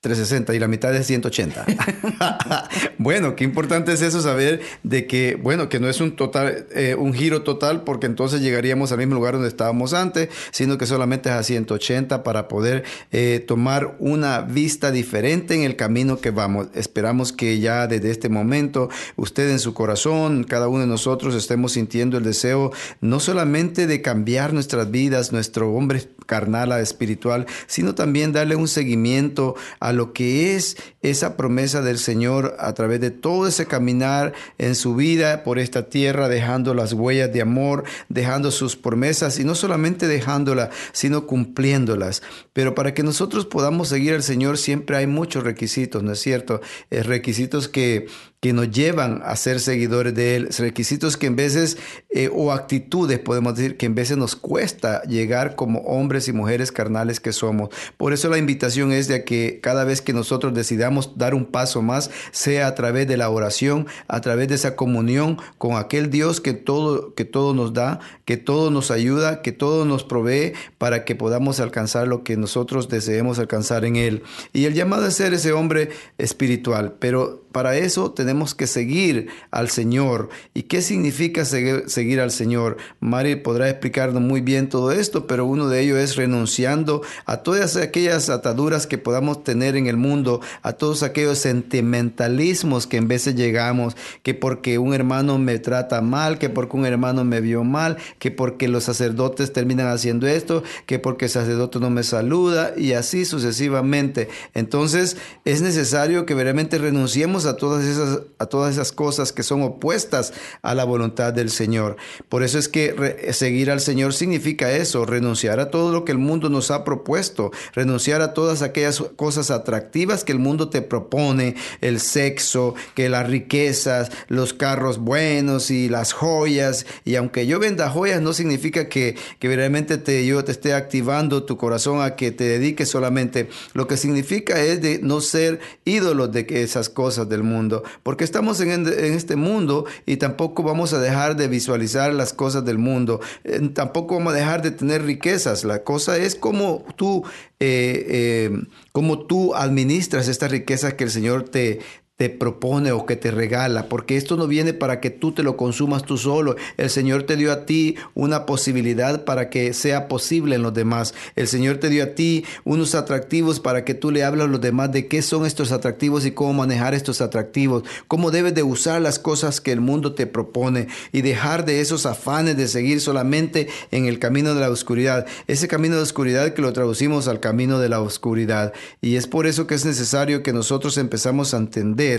360 0.00 0.54
y 0.54 0.58
la 0.58 0.66
mitad 0.66 0.94
es 0.96 1.06
180. 1.06 1.66
bueno, 2.98 3.36
qué 3.36 3.44
importante 3.44 3.92
es 3.92 4.00
eso 4.00 4.22
saber 4.22 4.62
de 4.82 5.06
que, 5.06 5.34
bueno, 5.34 5.68
que 5.68 5.78
no 5.78 5.90
es 5.90 6.00
un 6.00 6.16
total, 6.16 6.66
eh, 6.74 6.94
un 6.98 7.12
giro 7.12 7.42
total, 7.42 7.84
porque 7.84 8.06
entonces 8.06 8.40
llegaríamos 8.40 8.92
al 8.92 8.98
mismo 8.98 9.14
lugar 9.14 9.34
donde 9.34 9.48
estábamos 9.48 9.92
antes, 9.92 10.30
sino 10.52 10.78
que 10.78 10.86
solamente 10.86 11.28
es 11.28 11.34
a 11.34 11.42
180 11.42 12.22
para 12.22 12.48
poder 12.48 12.84
eh, 13.12 13.44
tomar 13.46 13.96
una 13.98 14.40
vista 14.40 14.90
diferente 14.90 15.54
en 15.54 15.64
el 15.64 15.76
camino 15.76 16.18
que 16.18 16.30
vamos. 16.30 16.68
Esperamos 16.74 17.34
que 17.34 17.60
ya 17.60 17.86
desde 17.86 18.10
este 18.10 18.30
momento 18.30 18.88
usted 19.16 19.50
en 19.50 19.58
su 19.58 19.74
corazón, 19.74 20.44
cada 20.44 20.68
uno 20.68 20.80
de 20.80 20.86
nosotros 20.86 21.34
estemos 21.34 21.72
sintiendo 21.72 22.16
el 22.16 22.24
deseo 22.24 22.72
no 23.02 23.20
solamente 23.20 23.86
de 23.86 24.00
cambiar 24.00 24.54
nuestras 24.54 24.90
vidas, 24.90 25.30
nuestro 25.30 25.74
hombre 25.74 26.08
carnal 26.30 26.70
a 26.70 26.78
espiritual, 26.78 27.46
sino 27.66 27.96
también 27.96 28.30
darle 28.30 28.54
un 28.54 28.68
seguimiento 28.68 29.56
a 29.80 29.92
lo 29.92 30.12
que 30.12 30.54
es 30.54 30.76
esa 31.02 31.36
promesa 31.36 31.82
del 31.82 31.98
Señor 31.98 32.54
a 32.60 32.72
través 32.72 33.00
de 33.00 33.10
todo 33.10 33.48
ese 33.48 33.66
caminar 33.66 34.32
en 34.56 34.76
su 34.76 34.94
vida 34.94 35.42
por 35.42 35.58
esta 35.58 35.88
tierra, 35.88 36.28
dejando 36.28 36.72
las 36.72 36.92
huellas 36.92 37.32
de 37.32 37.42
amor, 37.42 37.82
dejando 38.08 38.52
sus 38.52 38.76
promesas 38.76 39.40
y 39.40 39.44
no 39.44 39.56
solamente 39.56 40.06
dejándolas, 40.06 40.68
sino 40.92 41.26
cumpliéndolas. 41.26 42.22
Pero 42.52 42.76
para 42.76 42.94
que 42.94 43.02
nosotros 43.02 43.44
podamos 43.44 43.88
seguir 43.88 44.14
al 44.14 44.22
Señor 44.22 44.56
siempre 44.56 44.98
hay 44.98 45.08
muchos 45.08 45.42
requisitos, 45.42 46.04
¿no 46.04 46.12
es 46.12 46.20
cierto? 46.20 46.60
Eh, 46.90 47.02
requisitos 47.02 47.66
que 47.66 48.06
que 48.40 48.54
nos 48.54 48.70
llevan 48.70 49.20
a 49.22 49.36
ser 49.36 49.60
seguidores 49.60 50.14
de 50.14 50.36
Él, 50.36 50.48
requisitos 50.58 51.18
que 51.18 51.26
en 51.26 51.36
veces, 51.36 51.76
eh, 52.08 52.30
o 52.32 52.52
actitudes, 52.52 53.18
podemos 53.18 53.54
decir, 53.54 53.76
que 53.76 53.84
en 53.84 53.94
veces 53.94 54.16
nos 54.16 54.34
cuesta 54.34 55.02
llegar 55.02 55.56
como 55.56 55.80
hombres 55.80 56.26
y 56.26 56.32
mujeres 56.32 56.72
carnales 56.72 57.20
que 57.20 57.32
somos. 57.32 57.68
Por 57.98 58.14
eso 58.14 58.30
la 58.30 58.38
invitación 58.38 58.92
es 58.92 59.08
de 59.08 59.24
que 59.24 59.60
cada 59.62 59.84
vez 59.84 60.00
que 60.00 60.14
nosotros 60.14 60.54
decidamos 60.54 61.18
dar 61.18 61.34
un 61.34 61.44
paso 61.44 61.82
más, 61.82 62.10
sea 62.30 62.66
a 62.66 62.74
través 62.74 63.06
de 63.06 63.18
la 63.18 63.28
oración, 63.28 63.86
a 64.08 64.22
través 64.22 64.48
de 64.48 64.54
esa 64.54 64.74
comunión 64.74 65.36
con 65.58 65.76
aquel 65.76 66.08
Dios 66.08 66.40
que 66.40 66.54
todo, 66.54 67.14
que 67.14 67.26
todo 67.26 67.52
nos 67.52 67.74
da, 67.74 68.00
que 68.24 68.38
todo 68.38 68.70
nos 68.70 68.90
ayuda, 68.90 69.42
que 69.42 69.52
todo 69.52 69.84
nos 69.84 70.02
provee 70.02 70.54
para 70.78 71.04
que 71.04 71.14
podamos 71.14 71.60
alcanzar 71.60 72.08
lo 72.08 72.24
que 72.24 72.38
nosotros 72.38 72.88
deseemos 72.88 73.38
alcanzar 73.38 73.84
en 73.84 73.96
Él. 73.96 74.22
Y 74.54 74.64
el 74.64 74.72
llamado 74.72 75.06
es 75.06 75.14
ser 75.14 75.34
ese 75.34 75.52
hombre 75.52 75.90
espiritual, 76.16 76.94
pero 76.98 77.42
para 77.52 77.76
eso 77.76 78.12
tenemos 78.12 78.54
que 78.54 78.66
seguir 78.66 79.28
al 79.50 79.70
Señor. 79.70 80.28
¿Y 80.54 80.64
qué 80.64 80.82
significa 80.82 81.44
seguir, 81.44 82.20
al 82.20 82.30
Señor? 82.30 82.76
Mari 83.00 83.36
podrá 83.36 83.68
explicarnos 83.68 84.22
muy 84.22 84.40
bien 84.40 84.68
todo 84.68 84.92
esto, 84.92 85.26
pero 85.26 85.46
uno 85.46 85.68
de 85.68 85.80
ellos 85.80 85.98
es 85.98 86.16
renunciando 86.16 87.02
a 87.26 87.38
todas 87.38 87.76
aquellas 87.76 88.28
ataduras 88.28 88.86
que 88.86 88.98
podamos 88.98 89.42
tener 89.44 89.76
en 89.76 89.86
el 89.86 89.96
mundo, 89.96 90.40
a 90.62 90.74
todos 90.74 91.02
aquellos 91.02 91.38
sentimentalismos 91.38 92.86
que 92.86 92.98
en 92.98 93.08
veces 93.08 93.34
llegamos, 93.34 93.96
que 94.22 94.34
porque 94.34 94.78
un 94.78 94.94
hermano 94.94 95.38
me 95.38 95.58
trata 95.58 96.00
mal, 96.00 96.38
que 96.38 96.50
porque 96.50 96.76
un 96.76 96.86
hermano 96.86 97.24
me 97.24 97.40
vio 97.40 97.64
mal, 97.64 97.96
que 98.18 98.30
porque 98.30 98.68
los 98.68 98.84
sacerdotes 98.84 99.52
terminan 99.52 99.88
haciendo 99.88 100.26
esto, 100.26 100.62
que 100.86 100.98
porque 100.98 101.24
el 101.26 101.30
sacerdote 101.30 101.80
no 101.80 101.90
me 101.90 102.02
saluda 102.02 102.74
y 102.76 102.92
así 102.92 103.24
sucesivamente. 103.24 104.28
Entonces 104.54 105.16
es 105.44 105.62
necesario 105.62 106.26
que 106.26 106.34
verdaderamente 106.34 106.78
renunciemos 106.78 107.39
a 107.46 107.56
todas 107.56 107.84
esas, 107.84 108.20
a 108.38 108.46
todas 108.46 108.72
esas 108.72 108.92
cosas 108.92 109.32
que 109.32 109.42
son 109.42 109.62
opuestas 109.62 110.32
a 110.62 110.74
la 110.74 110.84
voluntad 110.84 111.32
del 111.32 111.50
Señor. 111.50 111.96
Por 112.28 112.42
eso 112.42 112.58
es 112.58 112.68
que 112.68 113.28
seguir 113.32 113.70
al 113.70 113.80
Señor 113.80 114.14
significa 114.14 114.72
eso, 114.72 115.06
renunciar 115.06 115.60
a 115.60 115.70
todo 115.70 115.92
lo 115.92 116.04
que 116.04 116.12
el 116.12 116.18
mundo 116.18 116.48
nos 116.48 116.70
ha 116.70 116.84
propuesto, 116.84 117.50
renunciar 117.74 118.22
a 118.22 118.34
todas 118.34 118.62
aquellas 118.62 119.00
cosas 119.16 119.50
atractivas 119.50 120.24
que 120.24 120.32
el 120.32 120.38
mundo 120.38 120.68
te 120.68 120.82
propone, 120.82 121.56
el 121.80 122.00
sexo, 122.00 122.74
que 122.94 123.08
las 123.08 123.28
riquezas, 123.28 124.10
los 124.28 124.54
carros 124.54 124.98
buenos 124.98 125.70
y 125.70 125.88
las 125.88 126.12
joyas. 126.12 126.86
Y 127.04 127.16
aunque 127.16 127.46
yo 127.46 127.58
venda 127.58 127.90
joyas, 127.90 128.20
no 128.20 128.32
significa 128.32 128.88
que, 128.88 129.16
que 129.38 129.48
verdaderamente 129.48 129.98
te, 129.98 130.26
yo 130.26 130.44
te 130.44 130.52
esté 130.52 130.74
activando 130.74 131.44
tu 131.44 131.56
corazón 131.56 132.02
a 132.02 132.16
que 132.16 132.30
te 132.30 132.44
dediques 132.44 132.88
solamente. 132.88 133.48
Lo 133.72 133.86
que 133.86 133.96
significa 133.96 134.60
es 134.60 134.80
de 134.82 135.00
no 135.02 135.20
ser 135.20 135.60
ídolos 135.84 136.32
de 136.32 136.46
esas 136.50 136.88
cosas 136.88 137.28
del 137.30 137.42
mundo, 137.42 137.82
porque 138.02 138.24
estamos 138.24 138.60
en, 138.60 138.86
este 138.86 139.36
mundo 139.36 139.86
y 140.04 140.18
tampoco 140.18 140.62
vamos 140.62 140.92
a 140.92 141.00
dejar 141.00 141.36
de 141.36 141.48
visualizar 141.48 142.12
las 142.12 142.34
cosas 142.34 142.64
del 142.66 142.76
mundo, 142.76 143.20
eh, 143.44 143.70
tampoco 143.72 144.16
vamos 144.16 144.34
a 144.34 144.36
dejar 144.36 144.60
de 144.60 144.72
tener 144.72 145.04
riquezas. 145.04 145.64
La 145.64 145.82
cosa 145.82 146.18
es 146.18 146.34
cómo 146.34 146.84
tú, 146.96 147.24
eh, 147.58 148.04
eh, 148.08 148.50
cómo 148.92 149.20
tú 149.20 149.54
administras 149.54 150.28
estas 150.28 150.50
riquezas 150.50 150.94
que 150.94 151.04
el 151.04 151.10
Señor 151.10 151.48
te, 151.48 151.80
te 152.20 152.28
propone 152.28 152.92
o 152.92 153.06
que 153.06 153.16
te 153.16 153.30
regala, 153.30 153.88
porque 153.88 154.18
esto 154.18 154.36
no 154.36 154.46
viene 154.46 154.74
para 154.74 155.00
que 155.00 155.08
tú 155.08 155.32
te 155.32 155.42
lo 155.42 155.56
consumas 155.56 156.02
tú 156.02 156.18
solo. 156.18 156.54
El 156.76 156.90
Señor 156.90 157.22
te 157.22 157.34
dio 157.34 157.50
a 157.50 157.64
ti 157.64 157.96
una 158.12 158.44
posibilidad 158.44 159.24
para 159.24 159.48
que 159.48 159.72
sea 159.72 160.06
posible 160.06 160.56
en 160.56 160.62
los 160.62 160.74
demás. 160.74 161.14
El 161.34 161.48
Señor 161.48 161.78
te 161.78 161.88
dio 161.88 162.04
a 162.04 162.08
ti 162.08 162.44
unos 162.64 162.94
atractivos 162.94 163.58
para 163.58 163.86
que 163.86 163.94
tú 163.94 164.10
le 164.10 164.22
hables 164.22 164.44
a 164.44 164.48
los 164.48 164.60
demás 164.60 164.92
de 164.92 165.08
qué 165.08 165.22
son 165.22 165.46
estos 165.46 165.72
atractivos 165.72 166.26
y 166.26 166.32
cómo 166.32 166.52
manejar 166.52 166.92
estos 166.92 167.22
atractivos, 167.22 167.84
cómo 168.06 168.30
debes 168.30 168.54
de 168.54 168.64
usar 168.64 169.00
las 169.00 169.18
cosas 169.18 169.62
que 169.62 169.72
el 169.72 169.80
mundo 169.80 170.12
te 170.12 170.26
propone 170.26 170.88
y 171.12 171.22
dejar 171.22 171.64
de 171.64 171.80
esos 171.80 172.04
afanes 172.04 172.54
de 172.54 172.68
seguir 172.68 173.00
solamente 173.00 173.68
en 173.92 174.04
el 174.04 174.18
camino 174.18 174.54
de 174.54 174.60
la 174.60 174.68
oscuridad, 174.68 175.24
ese 175.46 175.68
camino 175.68 175.96
de 175.96 176.02
oscuridad 176.02 176.52
que 176.52 176.60
lo 176.60 176.74
traducimos 176.74 177.28
al 177.28 177.40
camino 177.40 177.78
de 177.78 177.88
la 177.88 178.02
oscuridad. 178.02 178.74
Y 179.00 179.16
es 179.16 179.26
por 179.26 179.46
eso 179.46 179.66
que 179.66 179.74
es 179.74 179.86
necesario 179.86 180.42
que 180.42 180.52
nosotros 180.52 180.98
empezamos 180.98 181.54
a 181.54 181.56
entender 181.56 182.09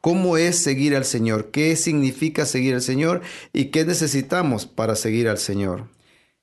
cómo 0.00 0.36
es 0.36 0.58
seguir 0.58 0.96
al 0.96 1.04
Señor, 1.04 1.50
qué 1.50 1.76
significa 1.76 2.46
seguir 2.46 2.74
al 2.74 2.82
Señor 2.82 3.22
y 3.52 3.66
qué 3.66 3.84
necesitamos 3.84 4.66
para 4.66 4.94
seguir 4.96 5.28
al 5.28 5.38
Señor. 5.38 5.88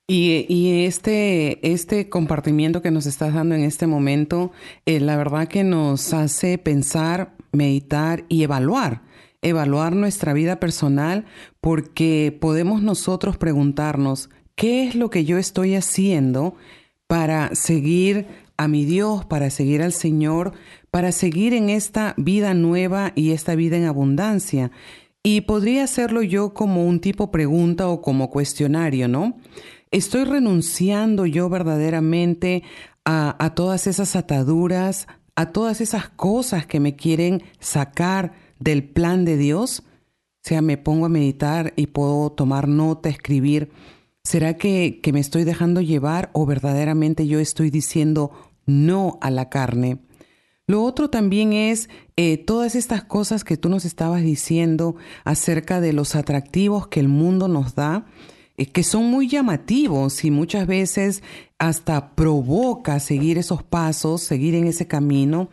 Y, 0.08 0.84
este, 0.84 1.72
este 1.72 2.08
compartimiento 2.08 2.80
que 2.80 2.92
nos 2.92 3.06
estás 3.06 3.34
dando 3.34 3.56
en 3.56 3.64
este 3.64 3.88
momento, 3.88 4.52
eh, 4.84 5.00
la 5.00 5.16
verdad 5.16 5.48
que 5.48 5.64
nos 5.64 6.14
hace 6.14 6.58
pensar, 6.58 7.34
meditar 7.50 8.24
y 8.28 8.44
evaluar, 8.44 9.02
evaluar 9.42 9.96
nuestra 9.96 10.32
vida 10.32 10.60
personal, 10.60 11.24
porque 11.60 12.36
podemos 12.40 12.82
nosotros 12.82 13.36
preguntarnos, 13.36 14.30
¿qué 14.54 14.86
es 14.86 14.94
lo 14.94 15.10
que 15.10 15.24
yo 15.24 15.38
estoy 15.38 15.74
haciendo 15.74 16.54
para 17.08 17.52
seguir 17.56 18.26
a 18.56 18.68
mi 18.68 18.84
Dios, 18.84 19.24
para 19.24 19.50
seguir 19.50 19.82
al 19.82 19.92
Señor, 19.92 20.52
para 20.96 21.12
seguir 21.12 21.52
en 21.52 21.68
esta 21.68 22.14
vida 22.16 22.54
nueva 22.54 23.12
y 23.14 23.32
esta 23.32 23.54
vida 23.54 23.76
en 23.76 23.84
abundancia. 23.84 24.70
Y 25.22 25.42
podría 25.42 25.84
hacerlo 25.84 26.22
yo 26.22 26.54
como 26.54 26.86
un 26.86 27.00
tipo 27.00 27.30
pregunta 27.30 27.86
o 27.88 28.00
como 28.00 28.30
cuestionario, 28.30 29.06
¿no? 29.06 29.36
¿Estoy 29.90 30.24
renunciando 30.24 31.26
yo 31.26 31.50
verdaderamente 31.50 32.62
a, 33.04 33.52
todas 33.54 33.86
esas 33.86 34.16
ataduras, 34.16 35.06
a 35.34 35.52
todas 35.52 35.82
esas 35.82 36.08
cosas 36.08 36.64
que 36.64 36.80
me 36.80 36.96
quieren 36.96 37.42
sacar 37.60 38.32
del 38.58 38.82
plan 38.82 39.26
de 39.26 39.36
Dios? 39.36 39.80
O 39.80 40.48
sea, 40.48 40.62
me 40.62 40.78
pongo 40.78 41.04
a 41.04 41.10
meditar 41.10 41.74
y 41.76 41.88
puedo 41.88 42.32
tomar 42.32 42.68
nota, 42.68 43.10
escribir. 43.10 43.70
¿Será 44.24 44.54
que, 44.56 45.00
que 45.02 45.12
me 45.12 45.20
estoy 45.20 45.44
dejando 45.44 45.82
llevar 45.82 46.30
o 46.32 46.46
verdaderamente 46.46 47.26
yo 47.26 47.38
estoy 47.38 47.68
diciendo 47.68 48.30
no 48.64 49.18
a 49.20 49.30
la 49.30 49.50
carne? 49.50 49.98
Lo 50.68 50.82
otro 50.82 51.10
también 51.10 51.52
es 51.52 51.88
eh, 52.16 52.38
todas 52.38 52.74
estas 52.74 53.04
cosas 53.04 53.44
que 53.44 53.56
tú 53.56 53.68
nos 53.68 53.84
estabas 53.84 54.22
diciendo 54.22 54.96
acerca 55.24 55.80
de 55.80 55.92
los 55.92 56.16
atractivos 56.16 56.88
que 56.88 56.98
el 56.98 57.06
mundo 57.06 57.46
nos 57.46 57.76
da, 57.76 58.06
eh, 58.56 58.66
que 58.66 58.82
son 58.82 59.04
muy 59.04 59.28
llamativos 59.28 60.24
y 60.24 60.32
muchas 60.32 60.66
veces 60.66 61.22
hasta 61.58 62.16
provoca 62.16 62.98
seguir 62.98 63.38
esos 63.38 63.62
pasos, 63.62 64.22
seguir 64.22 64.56
en 64.56 64.66
ese 64.66 64.88
camino, 64.88 65.50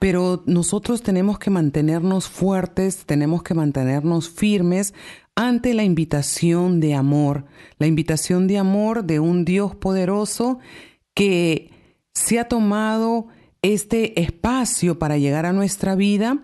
pero 0.00 0.42
nosotros 0.46 1.00
tenemos 1.02 1.38
que 1.38 1.50
mantenernos 1.50 2.28
fuertes, 2.28 3.06
tenemos 3.06 3.44
que 3.44 3.54
mantenernos 3.54 4.28
firmes 4.28 4.94
ante 5.36 5.74
la 5.74 5.84
invitación 5.84 6.80
de 6.80 6.94
amor, 6.94 7.44
la 7.78 7.86
invitación 7.86 8.48
de 8.48 8.58
amor 8.58 9.04
de 9.04 9.20
un 9.20 9.44
Dios 9.44 9.76
poderoso 9.76 10.58
que 11.14 11.70
se 12.14 12.40
ha 12.40 12.48
tomado 12.48 13.28
este 13.72 14.20
espacio 14.20 14.98
para 14.98 15.18
llegar 15.18 15.46
a 15.46 15.52
nuestra 15.52 15.94
vida 15.94 16.42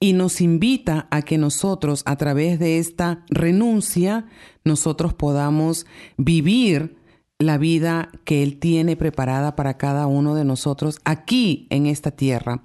y 0.00 0.12
nos 0.12 0.40
invita 0.40 1.06
a 1.10 1.22
que 1.22 1.38
nosotros 1.38 2.02
a 2.06 2.16
través 2.16 2.58
de 2.58 2.78
esta 2.78 3.24
renuncia 3.28 4.26
nosotros 4.64 5.14
podamos 5.14 5.86
vivir 6.16 6.96
la 7.38 7.58
vida 7.58 8.10
que 8.24 8.42
Él 8.42 8.58
tiene 8.58 8.96
preparada 8.96 9.56
para 9.56 9.76
cada 9.76 10.06
uno 10.06 10.34
de 10.34 10.44
nosotros 10.44 10.98
aquí 11.04 11.66
en 11.70 11.86
esta 11.86 12.10
tierra 12.10 12.62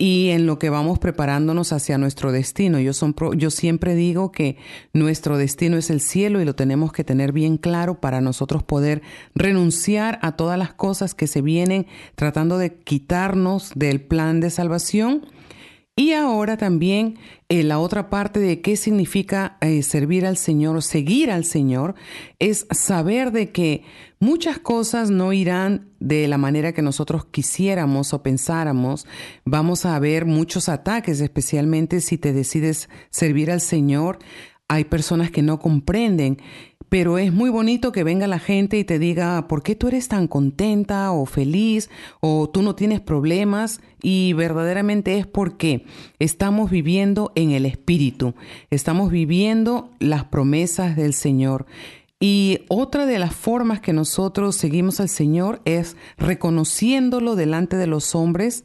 y 0.00 0.30
en 0.30 0.46
lo 0.46 0.58
que 0.58 0.70
vamos 0.70 0.98
preparándonos 0.98 1.74
hacia 1.74 1.98
nuestro 1.98 2.32
destino. 2.32 2.80
Yo, 2.80 2.94
son 2.94 3.14
yo 3.36 3.50
siempre 3.50 3.94
digo 3.94 4.32
que 4.32 4.56
nuestro 4.94 5.36
destino 5.36 5.76
es 5.76 5.90
el 5.90 6.00
cielo 6.00 6.40
y 6.40 6.46
lo 6.46 6.54
tenemos 6.54 6.90
que 6.90 7.04
tener 7.04 7.32
bien 7.32 7.58
claro 7.58 8.00
para 8.00 8.22
nosotros 8.22 8.62
poder 8.62 9.02
renunciar 9.34 10.18
a 10.22 10.36
todas 10.36 10.58
las 10.58 10.72
cosas 10.72 11.12
que 11.12 11.26
se 11.26 11.42
vienen 11.42 11.86
tratando 12.14 12.56
de 12.56 12.76
quitarnos 12.76 13.72
del 13.74 14.00
plan 14.00 14.40
de 14.40 14.48
salvación 14.48 15.26
y 16.00 16.14
ahora 16.14 16.56
también 16.56 17.18
eh, 17.50 17.62
la 17.62 17.78
otra 17.78 18.08
parte 18.08 18.40
de 18.40 18.62
qué 18.62 18.76
significa 18.76 19.58
eh, 19.60 19.82
servir 19.82 20.24
al 20.24 20.38
Señor 20.38 20.74
o 20.78 20.80
seguir 20.80 21.30
al 21.30 21.44
Señor 21.44 21.94
es 22.38 22.66
saber 22.70 23.32
de 23.32 23.50
que 23.50 23.82
muchas 24.18 24.58
cosas 24.58 25.10
no 25.10 25.34
irán 25.34 25.90
de 25.98 26.26
la 26.26 26.38
manera 26.38 26.72
que 26.72 26.80
nosotros 26.80 27.26
quisiéramos 27.26 28.14
o 28.14 28.22
pensáramos. 28.22 29.06
Vamos 29.44 29.84
a 29.84 29.98
ver 29.98 30.24
muchos 30.24 30.70
ataques, 30.70 31.20
especialmente 31.20 32.00
si 32.00 32.16
te 32.16 32.32
decides 32.32 32.88
servir 33.10 33.50
al 33.50 33.60
Señor. 33.60 34.20
Hay 34.70 34.84
personas 34.84 35.30
que 35.30 35.42
no 35.42 35.58
comprenden 35.58 36.38
pero 36.90 37.18
es 37.18 37.32
muy 37.32 37.50
bonito 37.50 37.92
que 37.92 38.02
venga 38.02 38.26
la 38.26 38.40
gente 38.40 38.76
y 38.76 38.84
te 38.84 38.98
diga, 38.98 39.46
¿por 39.46 39.62
qué 39.62 39.76
tú 39.76 39.86
eres 39.86 40.08
tan 40.08 40.26
contenta 40.26 41.12
o 41.12 41.24
feliz 41.24 41.88
o 42.18 42.50
tú 42.50 42.62
no 42.62 42.74
tienes 42.74 43.00
problemas? 43.00 43.80
Y 44.02 44.32
verdaderamente 44.32 45.16
es 45.16 45.24
porque 45.24 45.86
estamos 46.18 46.68
viviendo 46.68 47.30
en 47.36 47.52
el 47.52 47.64
Espíritu, 47.64 48.34
estamos 48.70 49.12
viviendo 49.12 49.90
las 50.00 50.24
promesas 50.24 50.96
del 50.96 51.14
Señor. 51.14 51.66
Y 52.18 52.62
otra 52.68 53.06
de 53.06 53.20
las 53.20 53.36
formas 53.36 53.80
que 53.80 53.92
nosotros 53.92 54.56
seguimos 54.56 54.98
al 54.98 55.08
Señor 55.08 55.62
es 55.64 55.96
reconociéndolo 56.18 57.36
delante 57.36 57.76
de 57.76 57.86
los 57.86 58.16
hombres, 58.16 58.64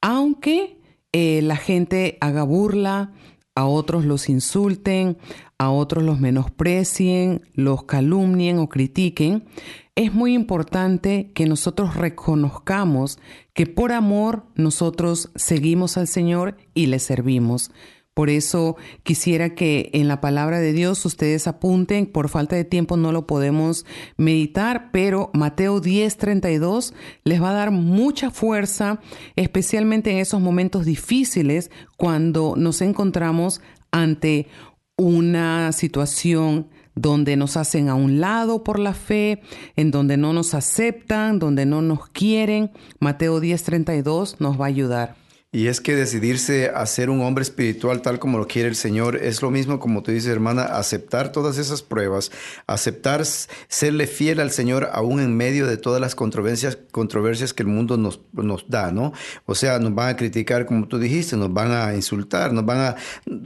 aunque 0.00 0.78
eh, 1.12 1.42
la 1.42 1.56
gente 1.56 2.16
haga 2.22 2.42
burla, 2.42 3.12
a 3.54 3.66
otros 3.66 4.04
los 4.04 4.28
insulten, 4.28 5.16
a 5.58 5.70
otros 5.70 6.02
los 6.04 6.20
menosprecien, 6.20 7.42
los 7.54 7.84
calumnien 7.84 8.58
o 8.58 8.68
critiquen, 8.68 9.44
es 9.94 10.12
muy 10.12 10.34
importante 10.34 11.30
que 11.34 11.46
nosotros 11.46 11.94
reconozcamos 11.96 13.18
que 13.52 13.66
por 13.66 13.92
amor 13.92 14.44
nosotros 14.56 15.30
seguimos 15.36 15.96
al 15.96 16.08
Señor 16.08 16.56
y 16.74 16.86
le 16.86 16.98
servimos. 16.98 17.70
Por 18.14 18.30
eso 18.30 18.76
quisiera 19.02 19.56
que 19.56 19.90
en 19.92 20.06
la 20.06 20.20
palabra 20.20 20.60
de 20.60 20.72
Dios 20.72 21.04
ustedes 21.04 21.48
apunten, 21.48 22.06
por 22.06 22.28
falta 22.28 22.54
de 22.54 22.64
tiempo 22.64 22.96
no 22.96 23.10
lo 23.10 23.26
podemos 23.26 23.84
meditar, 24.16 24.90
pero 24.92 25.30
Mateo 25.34 25.80
10:32 25.80 26.94
les 27.24 27.42
va 27.42 27.50
a 27.50 27.54
dar 27.54 27.72
mucha 27.72 28.30
fuerza, 28.30 29.00
especialmente 29.34 30.12
en 30.12 30.18
esos 30.18 30.40
momentos 30.40 30.84
difíciles 30.84 31.72
cuando 31.96 32.54
nos 32.56 32.82
encontramos 32.82 33.60
ante 33.90 34.46
una 34.96 35.72
situación 35.72 36.68
donde 36.94 37.36
nos 37.36 37.56
hacen 37.56 37.88
a 37.88 37.96
un 37.96 38.20
lado 38.20 38.62
por 38.62 38.78
la 38.78 38.94
fe, 38.94 39.42
en 39.74 39.90
donde 39.90 40.16
no 40.16 40.32
nos 40.32 40.54
aceptan, 40.54 41.40
donde 41.40 41.66
no 41.66 41.82
nos 41.82 42.08
quieren. 42.10 42.70
Mateo 43.00 43.40
10:32 43.40 44.36
nos 44.38 44.60
va 44.60 44.66
a 44.66 44.68
ayudar. 44.68 45.23
Y 45.54 45.68
es 45.68 45.80
que 45.80 45.94
decidirse 45.94 46.72
a 46.74 46.84
ser 46.84 47.10
un 47.10 47.20
hombre 47.20 47.42
espiritual 47.42 48.02
tal 48.02 48.18
como 48.18 48.38
lo 48.38 48.48
quiere 48.48 48.68
el 48.68 48.74
Señor 48.74 49.14
es 49.14 49.40
lo 49.40 49.52
mismo 49.52 49.78
como 49.78 50.02
tú 50.02 50.10
dices, 50.10 50.28
hermana, 50.28 50.64
aceptar 50.64 51.30
todas 51.30 51.58
esas 51.58 51.80
pruebas, 51.80 52.32
aceptar 52.66 53.24
serle 53.24 54.08
fiel 54.08 54.40
al 54.40 54.50
Señor 54.50 54.90
aún 54.92 55.20
en 55.20 55.36
medio 55.36 55.68
de 55.68 55.76
todas 55.76 56.00
las 56.00 56.16
controversias, 56.16 56.76
controversias 56.90 57.54
que 57.54 57.62
el 57.62 57.68
mundo 57.68 57.96
nos, 57.96 58.18
nos 58.32 58.68
da, 58.68 58.90
¿no? 58.90 59.12
O 59.46 59.54
sea, 59.54 59.78
nos 59.78 59.94
van 59.94 60.08
a 60.08 60.16
criticar 60.16 60.66
como 60.66 60.88
tú 60.88 60.98
dijiste, 60.98 61.36
nos 61.36 61.52
van 61.52 61.70
a 61.70 61.94
insultar, 61.94 62.52
nos 62.52 62.66
van 62.66 62.80
a, 62.80 62.96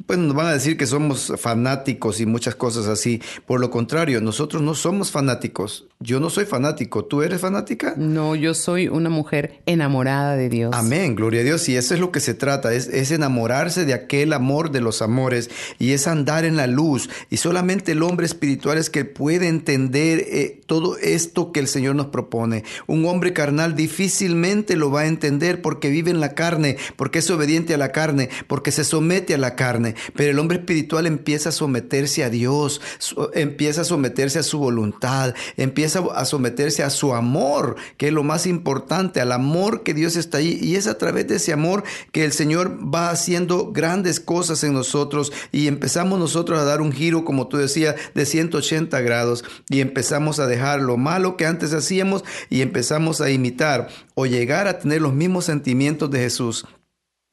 pues 0.06 0.18
nos 0.18 0.34
van 0.34 0.46
a 0.46 0.54
decir 0.54 0.78
que 0.78 0.86
somos 0.86 1.34
fanáticos 1.36 2.20
y 2.20 2.24
muchas 2.24 2.54
cosas 2.54 2.86
así. 2.86 3.20
Por 3.44 3.60
lo 3.60 3.70
contrario, 3.70 4.22
nosotros 4.22 4.62
no 4.62 4.74
somos 4.74 5.10
fanáticos. 5.10 5.86
Yo 6.00 6.20
no 6.20 6.30
soy 6.30 6.44
fanático. 6.44 7.04
¿Tú 7.06 7.22
eres 7.22 7.40
fanática? 7.40 7.94
No, 7.96 8.36
yo 8.36 8.54
soy 8.54 8.86
una 8.86 9.10
mujer 9.10 9.60
enamorada 9.66 10.36
de 10.36 10.48
Dios. 10.48 10.70
Amén, 10.72 11.16
gloria 11.16 11.40
a 11.40 11.44
Dios. 11.44 11.68
Y 11.68 11.76
eso 11.76 11.92
es 11.92 11.98
lo 11.98 12.12
que 12.12 12.20
se 12.20 12.34
trata, 12.34 12.72
es, 12.72 12.86
es, 12.86 13.10
enamorarse 13.10 13.84
de 13.84 13.94
aquel 13.94 14.32
amor 14.32 14.70
de 14.70 14.80
los 14.80 15.02
amores 15.02 15.50
y 15.80 15.90
es 15.90 16.06
andar 16.06 16.44
en 16.44 16.54
la 16.54 16.68
luz. 16.68 17.10
Y 17.30 17.38
solamente 17.38 17.92
el 17.92 18.04
hombre 18.04 18.26
espiritual 18.26 18.78
es 18.78 18.90
que 18.90 19.04
puede 19.04 19.48
entender 19.48 20.20
eh, 20.28 20.60
todo 20.66 20.96
esto 20.98 21.50
que 21.50 21.58
el 21.58 21.66
Señor 21.66 21.96
nos 21.96 22.06
propone. 22.06 22.62
Un 22.86 23.04
hombre 23.06 23.32
carnal 23.32 23.74
difícilmente 23.74 24.76
lo 24.76 24.92
va 24.92 25.00
a 25.00 25.06
entender 25.08 25.62
porque 25.62 25.90
vive 25.90 26.12
en 26.12 26.20
la 26.20 26.34
carne, 26.34 26.76
porque 26.94 27.18
es 27.18 27.28
obediente 27.28 27.74
a 27.74 27.78
la 27.78 27.90
carne, 27.90 28.28
porque 28.46 28.70
se 28.70 28.84
somete 28.84 29.34
a 29.34 29.38
la 29.38 29.56
carne. 29.56 29.96
Pero 30.14 30.30
el 30.30 30.38
hombre 30.38 30.58
espiritual 30.58 31.08
empieza 31.08 31.48
a 31.48 31.52
someterse 31.52 32.22
a 32.22 32.30
Dios, 32.30 32.80
empieza 33.34 33.80
a 33.80 33.84
someterse 33.84 34.38
a 34.38 34.44
su 34.44 34.60
voluntad, 34.60 35.34
empieza 35.56 35.87
a 35.96 36.24
someterse 36.24 36.82
a 36.82 36.90
su 36.90 37.14
amor, 37.14 37.76
que 37.96 38.08
es 38.08 38.12
lo 38.12 38.22
más 38.22 38.46
importante, 38.46 39.20
al 39.20 39.32
amor 39.32 39.82
que 39.82 39.94
Dios 39.94 40.16
está 40.16 40.38
ahí. 40.38 40.58
Y 40.60 40.76
es 40.76 40.86
a 40.86 40.98
través 40.98 41.28
de 41.28 41.36
ese 41.36 41.52
amor 41.52 41.84
que 42.12 42.24
el 42.24 42.32
Señor 42.32 42.78
va 42.82 43.10
haciendo 43.10 43.72
grandes 43.72 44.20
cosas 44.20 44.64
en 44.64 44.72
nosotros. 44.72 45.32
Y 45.52 45.66
empezamos 45.66 46.18
nosotros 46.18 46.58
a 46.58 46.64
dar 46.64 46.80
un 46.80 46.92
giro, 46.92 47.24
como 47.24 47.48
tú 47.48 47.56
decías, 47.56 47.96
de 48.14 48.26
180 48.26 49.00
grados. 49.00 49.44
Y 49.68 49.80
empezamos 49.80 50.38
a 50.38 50.46
dejar 50.46 50.80
lo 50.80 50.96
malo 50.96 51.36
que 51.36 51.46
antes 51.46 51.72
hacíamos 51.72 52.24
y 52.50 52.62
empezamos 52.62 53.20
a 53.20 53.30
imitar 53.30 53.88
o 54.14 54.26
llegar 54.26 54.68
a 54.68 54.78
tener 54.78 55.00
los 55.00 55.14
mismos 55.14 55.44
sentimientos 55.44 56.10
de 56.10 56.20
Jesús 56.20 56.66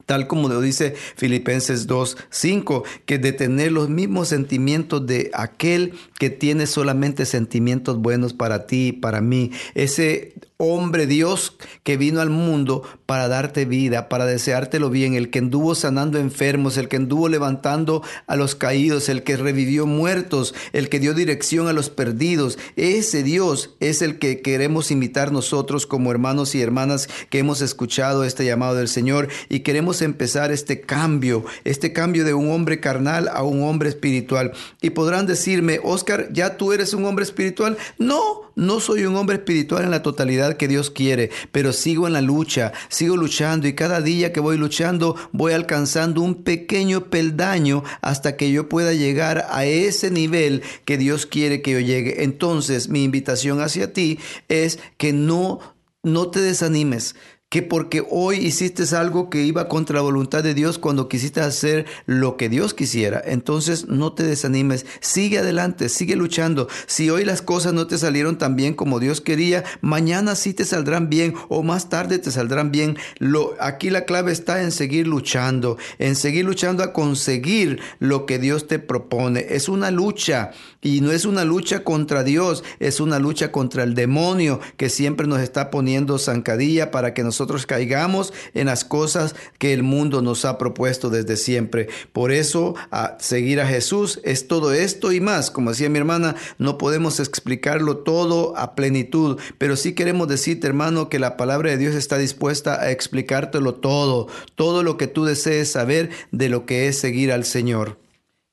tal 0.06 0.26
como 0.26 0.48
lo 0.48 0.60
dice 0.60 0.94
Filipenses 1.16 1.86
2, 1.86 2.16
5, 2.30 2.84
que 3.04 3.18
de 3.18 3.32
tener 3.32 3.72
los 3.72 3.88
mismos 3.88 4.28
sentimientos 4.28 5.06
de 5.06 5.30
aquel 5.34 5.92
que 6.18 6.30
tiene 6.30 6.66
solamente 6.66 7.26
sentimientos 7.26 7.98
buenos 7.98 8.32
para 8.32 8.66
ti 8.66 8.88
y 8.88 8.92
para 8.92 9.20
mí. 9.20 9.50
Ese 9.74 10.34
hombre 10.58 11.06
Dios 11.06 11.56
que 11.82 11.96
vino 11.96 12.20
al 12.20 12.30
mundo 12.30 12.82
para 13.04 13.28
darte 13.28 13.64
vida, 13.64 14.08
para 14.08 14.26
deseártelo 14.26 14.90
bien, 14.90 15.14
el 15.14 15.30
que 15.30 15.38
anduvo 15.38 15.74
sanando 15.74 16.18
enfermos, 16.18 16.76
el 16.76 16.88
que 16.88 16.96
anduvo 16.96 17.28
levantando 17.28 18.02
a 18.26 18.36
los 18.36 18.54
caídos, 18.54 19.08
el 19.08 19.22
que 19.22 19.36
revivió 19.36 19.86
muertos, 19.86 20.54
el 20.72 20.88
que 20.88 20.98
dio 20.98 21.14
dirección 21.14 21.68
a 21.68 21.72
los 21.72 21.90
perdidos. 21.90 22.58
Ese 22.76 23.22
Dios 23.22 23.76
es 23.80 24.02
el 24.02 24.18
que 24.18 24.40
queremos 24.40 24.90
imitar 24.90 25.30
nosotros 25.30 25.86
como 25.86 26.10
hermanos 26.10 26.54
y 26.54 26.62
hermanas 26.62 27.08
que 27.30 27.38
hemos 27.38 27.60
escuchado 27.60 28.24
este 28.24 28.44
llamado 28.44 28.76
del 28.76 28.88
Señor 28.88 29.28
y 29.48 29.60
queremos 29.60 30.02
empezar 30.02 30.52
este 30.52 30.80
cambio, 30.80 31.44
este 31.64 31.92
cambio 31.92 32.24
de 32.24 32.34
un 32.34 32.50
hombre 32.50 32.80
carnal 32.80 33.28
a 33.28 33.42
un 33.42 33.62
hombre 33.62 33.88
espiritual. 33.88 34.52
Y 34.80 34.90
podrán 34.90 35.26
decirme, 35.26 35.80
Oscar, 35.82 36.28
¿ya 36.32 36.56
tú 36.56 36.72
eres 36.72 36.94
un 36.94 37.04
hombre 37.04 37.24
espiritual? 37.24 37.76
No, 37.98 38.46
no 38.54 38.80
soy 38.80 39.04
un 39.04 39.16
hombre 39.16 39.36
espiritual 39.36 39.84
en 39.84 39.90
la 39.90 40.02
totalidad 40.02 40.45
que 40.54 40.68
Dios 40.68 40.90
quiere, 40.90 41.30
pero 41.52 41.72
sigo 41.72 42.06
en 42.06 42.12
la 42.12 42.20
lucha, 42.20 42.72
sigo 42.88 43.16
luchando 43.16 43.66
y 43.66 43.74
cada 43.74 44.00
día 44.00 44.32
que 44.32 44.40
voy 44.40 44.56
luchando 44.56 45.16
voy 45.32 45.52
alcanzando 45.52 46.20
un 46.22 46.42
pequeño 46.44 47.10
peldaño 47.10 47.82
hasta 48.00 48.36
que 48.36 48.50
yo 48.50 48.68
pueda 48.68 48.92
llegar 48.92 49.46
a 49.50 49.64
ese 49.64 50.10
nivel 50.10 50.62
que 50.84 50.98
Dios 50.98 51.26
quiere 51.26 51.62
que 51.62 51.72
yo 51.72 51.80
llegue. 51.80 52.22
Entonces 52.22 52.88
mi 52.88 53.04
invitación 53.04 53.60
hacia 53.60 53.92
ti 53.92 54.18
es 54.48 54.78
que 54.96 55.12
no 55.12 55.60
no 56.02 56.30
te 56.30 56.40
desanimes 56.40 57.16
que 57.56 57.62
porque 57.62 58.04
hoy 58.10 58.36
hiciste 58.36 58.82
algo 58.94 59.30
que 59.30 59.42
iba 59.42 59.66
contra 59.66 59.96
la 59.96 60.02
voluntad 60.02 60.44
de 60.44 60.52
Dios 60.52 60.76
cuando 60.78 61.08
quisiste 61.08 61.40
hacer 61.40 61.86
lo 62.04 62.36
que 62.36 62.50
Dios 62.50 62.74
quisiera. 62.74 63.22
Entonces 63.24 63.88
no 63.88 64.12
te 64.12 64.24
desanimes, 64.24 64.84
sigue 65.00 65.38
adelante, 65.38 65.88
sigue 65.88 66.16
luchando. 66.16 66.68
Si 66.86 67.08
hoy 67.08 67.24
las 67.24 67.40
cosas 67.40 67.72
no 67.72 67.86
te 67.86 67.96
salieron 67.96 68.36
tan 68.36 68.56
bien 68.56 68.74
como 68.74 69.00
Dios 69.00 69.22
quería, 69.22 69.64
mañana 69.80 70.34
sí 70.34 70.52
te 70.52 70.66
saldrán 70.66 71.08
bien 71.08 71.32
o 71.48 71.62
más 71.62 71.88
tarde 71.88 72.18
te 72.18 72.30
saldrán 72.30 72.72
bien. 72.72 72.98
Lo, 73.20 73.54
aquí 73.58 73.88
la 73.88 74.04
clave 74.04 74.32
está 74.32 74.60
en 74.60 74.70
seguir 74.70 75.06
luchando, 75.06 75.78
en 75.98 76.14
seguir 76.14 76.44
luchando 76.44 76.82
a 76.82 76.92
conseguir 76.92 77.80
lo 78.00 78.26
que 78.26 78.38
Dios 78.38 78.66
te 78.66 78.78
propone. 78.78 79.46
Es 79.48 79.70
una 79.70 79.90
lucha 79.90 80.50
y 80.82 81.00
no 81.00 81.10
es 81.10 81.24
una 81.24 81.46
lucha 81.46 81.84
contra 81.84 82.22
Dios, 82.22 82.64
es 82.80 83.00
una 83.00 83.18
lucha 83.18 83.50
contra 83.50 83.82
el 83.82 83.94
demonio 83.94 84.60
que 84.76 84.90
siempre 84.90 85.26
nos 85.26 85.40
está 85.40 85.70
poniendo 85.70 86.18
zancadilla 86.18 86.90
para 86.90 87.14
que 87.14 87.24
nosotros 87.24 87.45
caigamos 87.66 88.32
en 88.54 88.66
las 88.66 88.84
cosas 88.84 89.34
que 89.58 89.72
el 89.72 89.82
mundo 89.82 90.22
nos 90.22 90.44
ha 90.44 90.58
propuesto 90.58 91.10
desde 91.10 91.36
siempre. 91.36 91.88
Por 92.12 92.32
eso, 92.32 92.74
a 92.90 93.16
seguir 93.20 93.60
a 93.60 93.66
Jesús 93.66 94.20
es 94.24 94.48
todo 94.48 94.72
esto 94.72 95.12
y 95.12 95.20
más. 95.20 95.50
Como 95.50 95.70
decía 95.70 95.88
mi 95.88 95.98
hermana, 95.98 96.36
no 96.58 96.78
podemos 96.78 97.20
explicarlo 97.20 97.98
todo 97.98 98.56
a 98.56 98.74
plenitud, 98.74 99.38
pero 99.58 99.76
sí 99.76 99.94
queremos 99.94 100.28
decirte, 100.28 100.66
hermano, 100.66 101.08
que 101.08 101.18
la 101.18 101.36
palabra 101.36 101.70
de 101.70 101.78
Dios 101.78 101.94
está 101.94 102.18
dispuesta 102.18 102.80
a 102.80 102.90
explicártelo 102.90 103.74
todo, 103.74 104.28
todo 104.54 104.82
lo 104.82 104.96
que 104.96 105.06
tú 105.06 105.24
desees 105.24 105.70
saber 105.70 106.10
de 106.32 106.48
lo 106.48 106.66
que 106.66 106.88
es 106.88 106.98
seguir 106.98 107.32
al 107.32 107.44
Señor. 107.44 108.05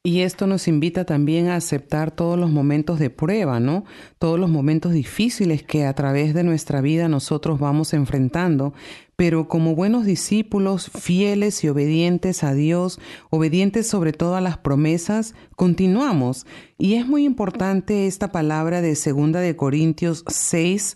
Y 0.06 0.20
esto 0.20 0.48
nos 0.48 0.68
invita 0.68 1.06
también 1.06 1.48
a 1.48 1.56
aceptar 1.56 2.12
todos 2.12 2.38
los 2.38 2.52
momentos 2.52 3.00
de 3.00 3.10
prueba, 3.10 3.62
¿no? 3.62 3.86
Todos 4.20 4.38
los 4.38 4.50
momentos 4.50 4.92
difíciles 4.92 5.64
que 5.64 5.86
a 5.86 5.94
través 5.94 6.34
de 6.34 6.44
nuestra 6.44 6.82
vida 6.82 7.08
nosotros 7.08 7.58
vamos 7.58 7.94
enfrentando, 7.94 8.74
pero 9.16 9.48
como 9.48 9.76
buenos 9.76 10.06
discípulos, 10.06 10.92
fieles 10.92 11.64
y 11.64 11.70
obedientes 11.70 12.44
a 12.44 12.54
Dios, 12.54 13.00
obedientes 13.30 13.88
sobre 13.88 14.12
todo 14.12 14.36
a 14.36 14.42
las 14.42 14.58
promesas, 14.58 15.36
continuamos. 15.56 16.46
Y 16.78 16.96
es 16.96 17.08
muy 17.08 17.24
importante 17.24 18.06
esta 18.06 18.30
palabra 18.30 18.82
de 18.82 18.98
segunda 18.98 19.40
de 19.40 19.56
Corintios 19.56 20.26
6, 20.28 20.96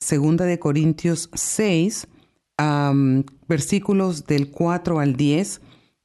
segunda 0.00 0.44
de 0.44 0.58
Corintios 0.58 1.30
6, 1.34 2.08
versículos 3.46 4.26
del 4.26 4.50
4 4.50 4.98
al 4.98 5.14
10, 5.14 5.60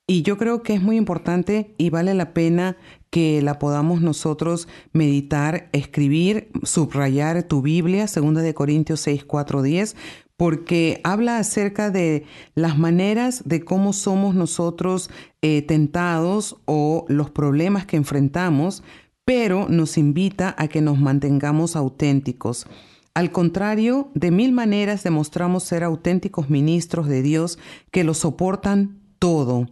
y 0.07 0.21
yo 0.21 0.37
creo 0.37 0.61
que 0.61 0.73
es 0.73 0.81
muy 0.81 0.97
importante 0.97 1.73
y 1.77 1.89
vale 1.89 2.13
la 2.13 2.33
pena 2.33 2.77
que 3.09 3.41
la 3.41 3.57
podamos 3.57 4.01
nosotros 4.01 4.67
meditar, 4.93 5.69
escribir, 5.71 6.49
subrayar 6.63 7.43
tu 7.43 7.61
Biblia, 7.61 8.05
2 8.13 8.35
de 8.35 8.53
Corintios 8.53 8.99
6, 8.99 9.25
4, 9.25 9.61
10, 9.63 9.95
porque 10.37 11.01
habla 11.03 11.39
acerca 11.39 11.89
de 11.89 12.25
las 12.53 12.77
maneras 12.77 13.43
de 13.45 13.63
cómo 13.63 13.93
somos 13.93 14.35
nosotros 14.35 15.09
eh, 15.41 15.63
tentados 15.63 16.57
o 16.65 17.05
los 17.07 17.31
problemas 17.31 17.85
que 17.85 17.97
enfrentamos, 17.97 18.83
pero 19.23 19.67
nos 19.69 19.97
invita 19.97 20.53
a 20.57 20.67
que 20.67 20.81
nos 20.81 20.99
mantengamos 20.99 21.75
auténticos. 21.75 22.67
Al 23.15 23.31
contrario, 23.31 24.11
de 24.13 24.29
mil 24.29 24.51
maneras 24.51 25.03
demostramos 25.03 25.63
ser 25.63 25.83
auténticos 25.83 26.49
ministros 26.49 27.07
de 27.07 27.23
Dios 27.23 27.57
que 27.89 28.03
lo 28.03 28.13
soportan 28.13 28.99
todo 29.17 29.67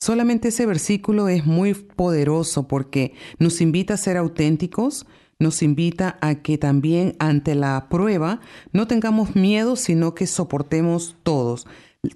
Solamente 0.00 0.48
ese 0.48 0.66
versículo 0.66 1.28
es 1.28 1.46
muy 1.46 1.74
poderoso 1.74 2.68
porque 2.68 3.14
nos 3.38 3.60
invita 3.60 3.94
a 3.94 3.98
ser 3.98 4.16
auténticos, 4.16 5.06
nos 5.38 5.62
invita 5.62 6.18
a 6.20 6.36
que 6.36 6.58
también 6.58 7.16
ante 7.18 7.54
la 7.54 7.88
prueba 7.88 8.40
no 8.72 8.86
tengamos 8.86 9.34
miedo, 9.34 9.76
sino 9.76 10.14
que 10.14 10.26
soportemos 10.26 11.16
todos, 11.22 11.66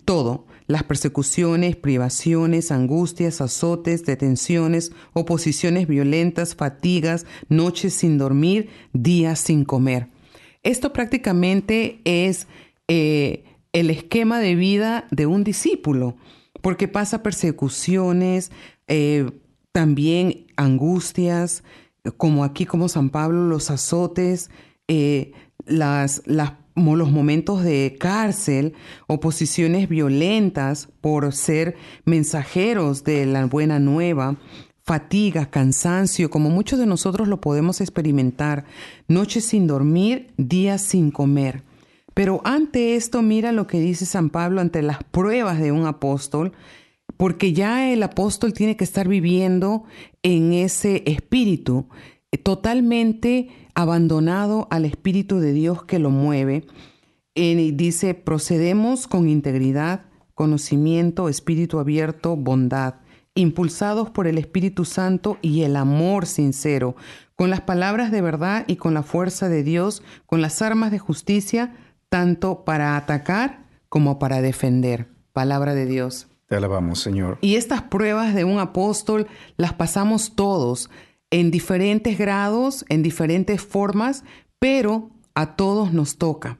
todo. 0.05 0.47
las 0.66 0.83
persecuciones, 0.83 1.76
privaciones, 1.76 2.70
angustias, 2.70 3.41
azotes, 3.41 4.05
detenciones, 4.05 4.93
oposiciones 5.14 5.89
violentas, 5.89 6.55
fatigas, 6.55 7.24
noches 7.49 7.95
sin 7.95 8.18
dormir, 8.18 8.68
días 8.93 9.41
sin 9.41 9.64
comer. 9.64 10.09
Esto 10.62 10.93
prácticamente 10.93 12.03
es 12.05 12.49
eh, 12.87 13.45
el 13.72 13.89
esquema 13.89 14.41
de 14.41 14.55
vida 14.57 15.07
de 15.11 15.24
un 15.24 15.43
discípulo, 15.43 16.16
porque 16.61 16.88
pasa 16.88 17.22
persecuciones, 17.22 18.50
eh, 18.86 19.30
también 19.72 20.46
angustias, 20.56 21.62
como 22.16 22.44
aquí 22.44 22.66
como 22.66 22.88
San 22.88 23.11
Pablo, 23.11 23.46
los 23.46 23.70
azotes, 23.70 24.50
eh, 24.88 25.32
las, 25.66 26.22
las 26.26 26.52
los 26.76 27.11
momentos 27.11 27.64
de 27.64 27.96
cárcel, 27.98 28.74
oposiciones 29.09 29.88
violentas 29.88 30.88
por 31.00 31.32
ser 31.32 31.76
mensajeros 32.04 33.02
de 33.02 33.26
la 33.26 33.46
buena 33.46 33.80
nueva, 33.80 34.36
fatiga, 34.84 35.50
cansancio, 35.50 36.30
como 36.30 36.50
muchos 36.50 36.78
de 36.78 36.86
nosotros 36.86 37.28
lo 37.28 37.40
podemos 37.40 37.80
experimentar, 37.80 38.64
noches 39.09 39.44
sin 39.44 39.66
dormir, 39.66 40.32
días 40.36 40.80
sin 40.80 41.11
comer. 41.11 41.62
Pero 42.19 42.41
ante 42.43 42.97
esto, 42.97 43.23
mira 43.23 43.53
lo 43.53 43.69
que 43.69 43.79
dice 43.79 44.05
San 44.05 44.31
Pablo 44.31 44.61
ante 44.61 44.83
las 44.83 45.05
pruebas 45.05 45.61
de 45.61 45.71
un 45.71 45.87
apóstol, 45.87 46.51
porque 47.16 47.53
ya 47.53 47.93
el 47.93 48.03
apóstol 48.03 48.53
tiene 48.53 48.77
que 48.77 48.83
estar 48.83 49.07
viviendo 49.07 49.85
en 50.25 50.53
ese 50.53 51.05
espíritu, 51.07 51.87
eh, 52.33 52.39
totalmente 52.39 53.51
abandonado 53.73 54.66
al 54.73 54.85
Espíritu 54.85 55.39
de 55.39 55.53
Dios 55.53 55.85
que 55.85 56.01
lo 56.01 56.11
mueve. 56.11 56.66
Y 57.37 57.71
dice, 57.71 58.14
procedemos 58.14 59.07
con 59.07 59.29
integridad, 59.29 60.07
conocimiento, 60.35 61.29
espíritu 61.29 61.79
abierto, 61.79 62.35
bondad, 62.35 62.97
impulsados 63.37 64.11
por 64.11 64.27
el 64.27 64.39
Espíritu 64.39 64.85
Santo 64.85 65.39
y 65.41 65.62
el 65.62 65.77
amor 65.77 66.27
sincero, 66.27 66.97
con 67.37 67.49
las 67.49 67.61
palabras 67.61 68.11
de 68.11 68.23
verdad 68.23 68.64
y 68.66 68.75
con 68.75 68.93
la 68.93 69.05
fuerza 69.05 69.49
de 69.49 69.62
Dios, 69.62 70.03
con 70.27 70.43
las 70.43 70.61
armas 70.62 70.91
de 70.91 70.99
justicia, 70.99 71.77
tanto 72.09 72.64
para 72.64 72.96
atacar 72.96 73.64
como 73.88 74.18
para 74.18 74.40
defender. 74.40 75.09
Palabra 75.32 75.74
de 75.74 75.86
Dios. 75.86 76.28
Te 76.48 76.56
alabamos, 76.56 77.00
Señor. 77.00 77.38
Y 77.40 77.56
estas 77.56 77.82
pruebas 77.82 78.34
de 78.34 78.44
un 78.44 78.59
apóstol 78.59 79.26
las 79.56 79.74
pasamos 79.74 80.34
todos 80.34 80.90
en 81.30 81.50
diferentes 81.50 82.18
grados, 82.18 82.84
en 82.88 83.02
diferentes 83.02 83.61
formas, 83.61 84.24
pero 84.59 85.11
a 85.34 85.56
todos 85.56 85.92
nos 85.92 86.16
toca. 86.16 86.59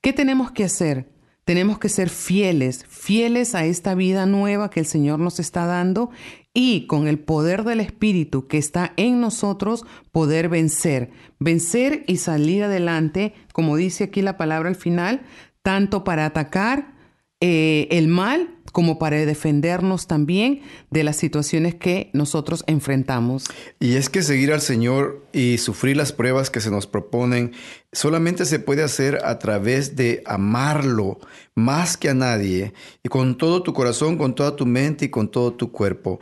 ¿Qué 0.00 0.12
tenemos 0.12 0.50
que 0.50 0.64
hacer? 0.64 1.08
Tenemos 1.48 1.78
que 1.78 1.88
ser 1.88 2.10
fieles, 2.10 2.84
fieles 2.90 3.54
a 3.54 3.64
esta 3.64 3.94
vida 3.94 4.26
nueva 4.26 4.68
que 4.68 4.80
el 4.80 4.86
Señor 4.86 5.18
nos 5.18 5.40
está 5.40 5.64
dando 5.64 6.10
y 6.52 6.86
con 6.86 7.08
el 7.08 7.18
poder 7.18 7.64
del 7.64 7.80
Espíritu 7.80 8.46
que 8.48 8.58
está 8.58 8.92
en 8.98 9.18
nosotros 9.22 9.86
poder 10.12 10.50
vencer, 10.50 11.10
vencer 11.38 12.04
y 12.06 12.18
salir 12.18 12.64
adelante, 12.64 13.32
como 13.54 13.76
dice 13.76 14.04
aquí 14.04 14.20
la 14.20 14.36
palabra 14.36 14.68
al 14.68 14.74
final, 14.74 15.22
tanto 15.62 16.04
para 16.04 16.26
atacar 16.26 16.92
eh, 17.40 17.88
el 17.92 18.08
mal 18.08 18.57
como 18.72 18.98
para 18.98 19.16
defendernos 19.16 20.06
también 20.06 20.62
de 20.90 21.04
las 21.04 21.16
situaciones 21.16 21.74
que 21.74 22.10
nosotros 22.12 22.64
enfrentamos. 22.66 23.44
Y 23.80 23.96
es 23.96 24.08
que 24.08 24.22
seguir 24.22 24.52
al 24.52 24.60
Señor 24.60 25.26
y 25.32 25.58
sufrir 25.58 25.96
las 25.96 26.12
pruebas 26.12 26.50
que 26.50 26.60
se 26.60 26.70
nos 26.70 26.86
proponen 26.86 27.52
solamente 27.92 28.44
se 28.44 28.58
puede 28.58 28.82
hacer 28.82 29.18
a 29.24 29.38
través 29.38 29.96
de 29.96 30.22
amarlo 30.26 31.18
más 31.54 31.96
que 31.96 32.08
a 32.08 32.14
nadie 32.14 32.72
y 33.02 33.08
con 33.08 33.36
todo 33.36 33.62
tu 33.62 33.72
corazón, 33.72 34.16
con 34.16 34.34
toda 34.34 34.54
tu 34.54 34.64
mente 34.64 35.06
y 35.06 35.08
con 35.08 35.28
todo 35.28 35.54
tu 35.54 35.72
cuerpo, 35.72 36.20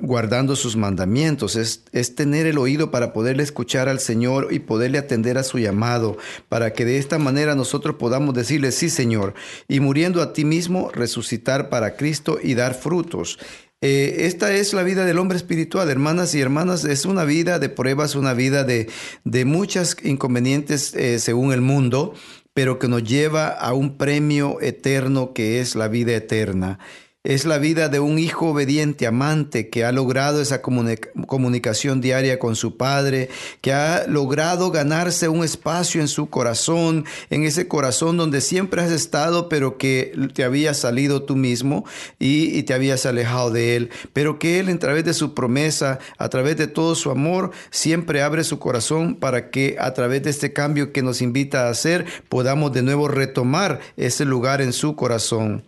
guardando 0.00 0.56
sus 0.56 0.76
mandamientos. 0.76 1.56
Es, 1.56 1.84
es 1.92 2.14
tener 2.14 2.46
el 2.46 2.58
oído 2.58 2.90
para 2.90 3.12
poderle 3.12 3.44
escuchar 3.44 3.88
al 3.88 4.00
Señor 4.00 4.48
y 4.50 4.58
poderle 4.58 4.98
atender 4.98 5.38
a 5.38 5.44
su 5.44 5.58
llamado, 5.58 6.18
para 6.48 6.72
que 6.74 6.84
de 6.84 6.98
esta 6.98 7.18
manera 7.18 7.54
nosotros 7.54 7.96
podamos 7.96 8.34
decirle, 8.34 8.72
sí 8.72 8.90
Señor, 8.90 9.34
y 9.68 9.80
muriendo 9.80 10.20
a 10.20 10.32
ti 10.34 10.44
mismo, 10.44 10.90
resucitar 10.92 11.67
para 11.68 11.96
Cristo 11.96 12.38
y 12.42 12.54
dar 12.54 12.74
frutos. 12.74 13.38
Eh, 13.80 14.26
esta 14.26 14.52
es 14.52 14.72
la 14.72 14.82
vida 14.82 15.04
del 15.04 15.18
hombre 15.18 15.36
espiritual, 15.36 15.88
hermanas 15.88 16.34
y 16.34 16.40
hermanas, 16.40 16.84
es 16.84 17.04
una 17.04 17.24
vida 17.24 17.60
de 17.60 17.68
pruebas, 17.68 18.16
una 18.16 18.34
vida 18.34 18.64
de, 18.64 18.88
de 19.22 19.44
muchas 19.44 19.96
inconvenientes 20.02 20.94
eh, 20.94 21.20
según 21.20 21.52
el 21.52 21.60
mundo, 21.60 22.12
pero 22.54 22.80
que 22.80 22.88
nos 22.88 23.04
lleva 23.04 23.48
a 23.48 23.74
un 23.74 23.96
premio 23.96 24.60
eterno 24.60 25.32
que 25.32 25.60
es 25.60 25.76
la 25.76 25.86
vida 25.86 26.12
eterna. 26.16 26.80
Es 27.24 27.44
la 27.44 27.58
vida 27.58 27.88
de 27.88 27.98
un 27.98 28.16
hijo 28.16 28.50
obediente, 28.50 29.04
amante, 29.04 29.68
que 29.70 29.84
ha 29.84 29.90
logrado 29.90 30.40
esa 30.40 30.62
comunicación 30.62 32.00
diaria 32.00 32.38
con 32.38 32.54
su 32.54 32.76
padre, 32.76 33.28
que 33.60 33.72
ha 33.72 34.06
logrado 34.06 34.70
ganarse 34.70 35.28
un 35.28 35.42
espacio 35.42 36.00
en 36.00 36.06
su 36.06 36.30
corazón, 36.30 37.06
en 37.28 37.42
ese 37.42 37.66
corazón 37.66 38.16
donde 38.16 38.40
siempre 38.40 38.82
has 38.82 38.92
estado, 38.92 39.48
pero 39.48 39.78
que 39.78 40.12
te 40.32 40.44
habías 40.44 40.78
salido 40.78 41.24
tú 41.24 41.34
mismo 41.34 41.84
y, 42.20 42.56
y 42.56 42.62
te 42.62 42.72
habías 42.72 43.04
alejado 43.04 43.50
de 43.50 43.74
él, 43.74 43.90
pero 44.12 44.38
que 44.38 44.60
él, 44.60 44.68
a 44.68 44.78
través 44.78 45.04
de 45.04 45.12
su 45.12 45.34
promesa, 45.34 45.98
a 46.18 46.28
través 46.28 46.56
de 46.56 46.68
todo 46.68 46.94
su 46.94 47.10
amor, 47.10 47.50
siempre 47.70 48.22
abre 48.22 48.44
su 48.44 48.60
corazón 48.60 49.16
para 49.16 49.50
que 49.50 49.76
a 49.80 49.92
través 49.92 50.22
de 50.22 50.30
este 50.30 50.52
cambio 50.52 50.92
que 50.92 51.02
nos 51.02 51.20
invita 51.20 51.66
a 51.66 51.70
hacer, 51.70 52.06
podamos 52.28 52.72
de 52.72 52.82
nuevo 52.82 53.08
retomar 53.08 53.80
ese 53.96 54.24
lugar 54.24 54.62
en 54.62 54.72
su 54.72 54.94
corazón. 54.94 55.64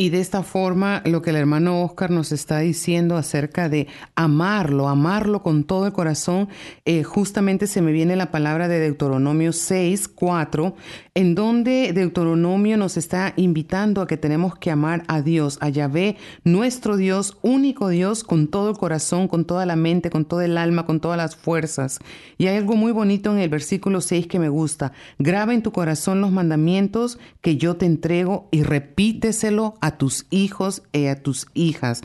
Y 0.00 0.08
de 0.08 0.20
esta 0.20 0.42
forma, 0.42 1.02
lo 1.04 1.20
que 1.20 1.28
el 1.28 1.36
hermano 1.36 1.82
Oscar 1.82 2.10
nos 2.10 2.32
está 2.32 2.60
diciendo 2.60 3.18
acerca 3.18 3.68
de 3.68 3.86
amarlo, 4.14 4.88
amarlo 4.88 5.42
con 5.42 5.64
todo 5.64 5.86
el 5.86 5.92
corazón, 5.92 6.48
eh, 6.86 7.02
justamente 7.02 7.66
se 7.66 7.82
me 7.82 7.92
viene 7.92 8.16
la 8.16 8.30
palabra 8.30 8.66
de 8.66 8.80
Deuteronomio 8.80 9.52
6, 9.52 10.08
4, 10.08 10.74
en 11.14 11.34
donde 11.34 11.92
Deuteronomio 11.92 12.78
nos 12.78 12.96
está 12.96 13.34
invitando 13.36 14.00
a 14.00 14.06
que 14.06 14.16
tenemos 14.16 14.56
que 14.56 14.70
amar 14.70 15.02
a 15.06 15.20
Dios, 15.20 15.58
a 15.60 15.68
Yahvé, 15.68 16.16
nuestro 16.44 16.96
Dios, 16.96 17.36
único 17.42 17.90
Dios, 17.90 18.24
con 18.24 18.48
todo 18.48 18.70
el 18.70 18.78
corazón, 18.78 19.28
con 19.28 19.44
toda 19.44 19.66
la 19.66 19.76
mente, 19.76 20.08
con 20.08 20.24
todo 20.24 20.40
el 20.40 20.56
alma, 20.56 20.86
con 20.86 21.00
todas 21.00 21.18
las 21.18 21.36
fuerzas. 21.36 21.98
Y 22.38 22.46
hay 22.46 22.56
algo 22.56 22.74
muy 22.74 22.92
bonito 22.92 23.32
en 23.32 23.38
el 23.38 23.50
versículo 23.50 24.00
6 24.00 24.28
que 24.28 24.38
me 24.38 24.48
gusta. 24.48 24.92
Graba 25.18 25.52
en 25.52 25.62
tu 25.62 25.72
corazón 25.72 26.22
los 26.22 26.32
mandamientos 26.32 27.18
que 27.42 27.58
yo 27.58 27.76
te 27.76 27.84
entrego 27.84 28.48
y 28.50 28.62
repíteselo 28.62 29.74
a 29.82 29.89
tus 29.98 30.26
hijos 30.30 30.82
y 30.92 31.06
a 31.06 31.22
tus 31.22 31.46
hijas. 31.54 32.02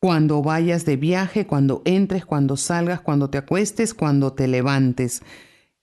Cuando 0.00 0.42
vayas 0.42 0.84
de 0.84 0.96
viaje, 0.96 1.46
cuando 1.46 1.82
entres, 1.84 2.24
cuando 2.24 2.56
salgas, 2.56 3.00
cuando 3.00 3.28
te 3.30 3.38
acuestes, 3.38 3.92
cuando 3.94 4.32
te 4.32 4.48
levantes. 4.48 5.22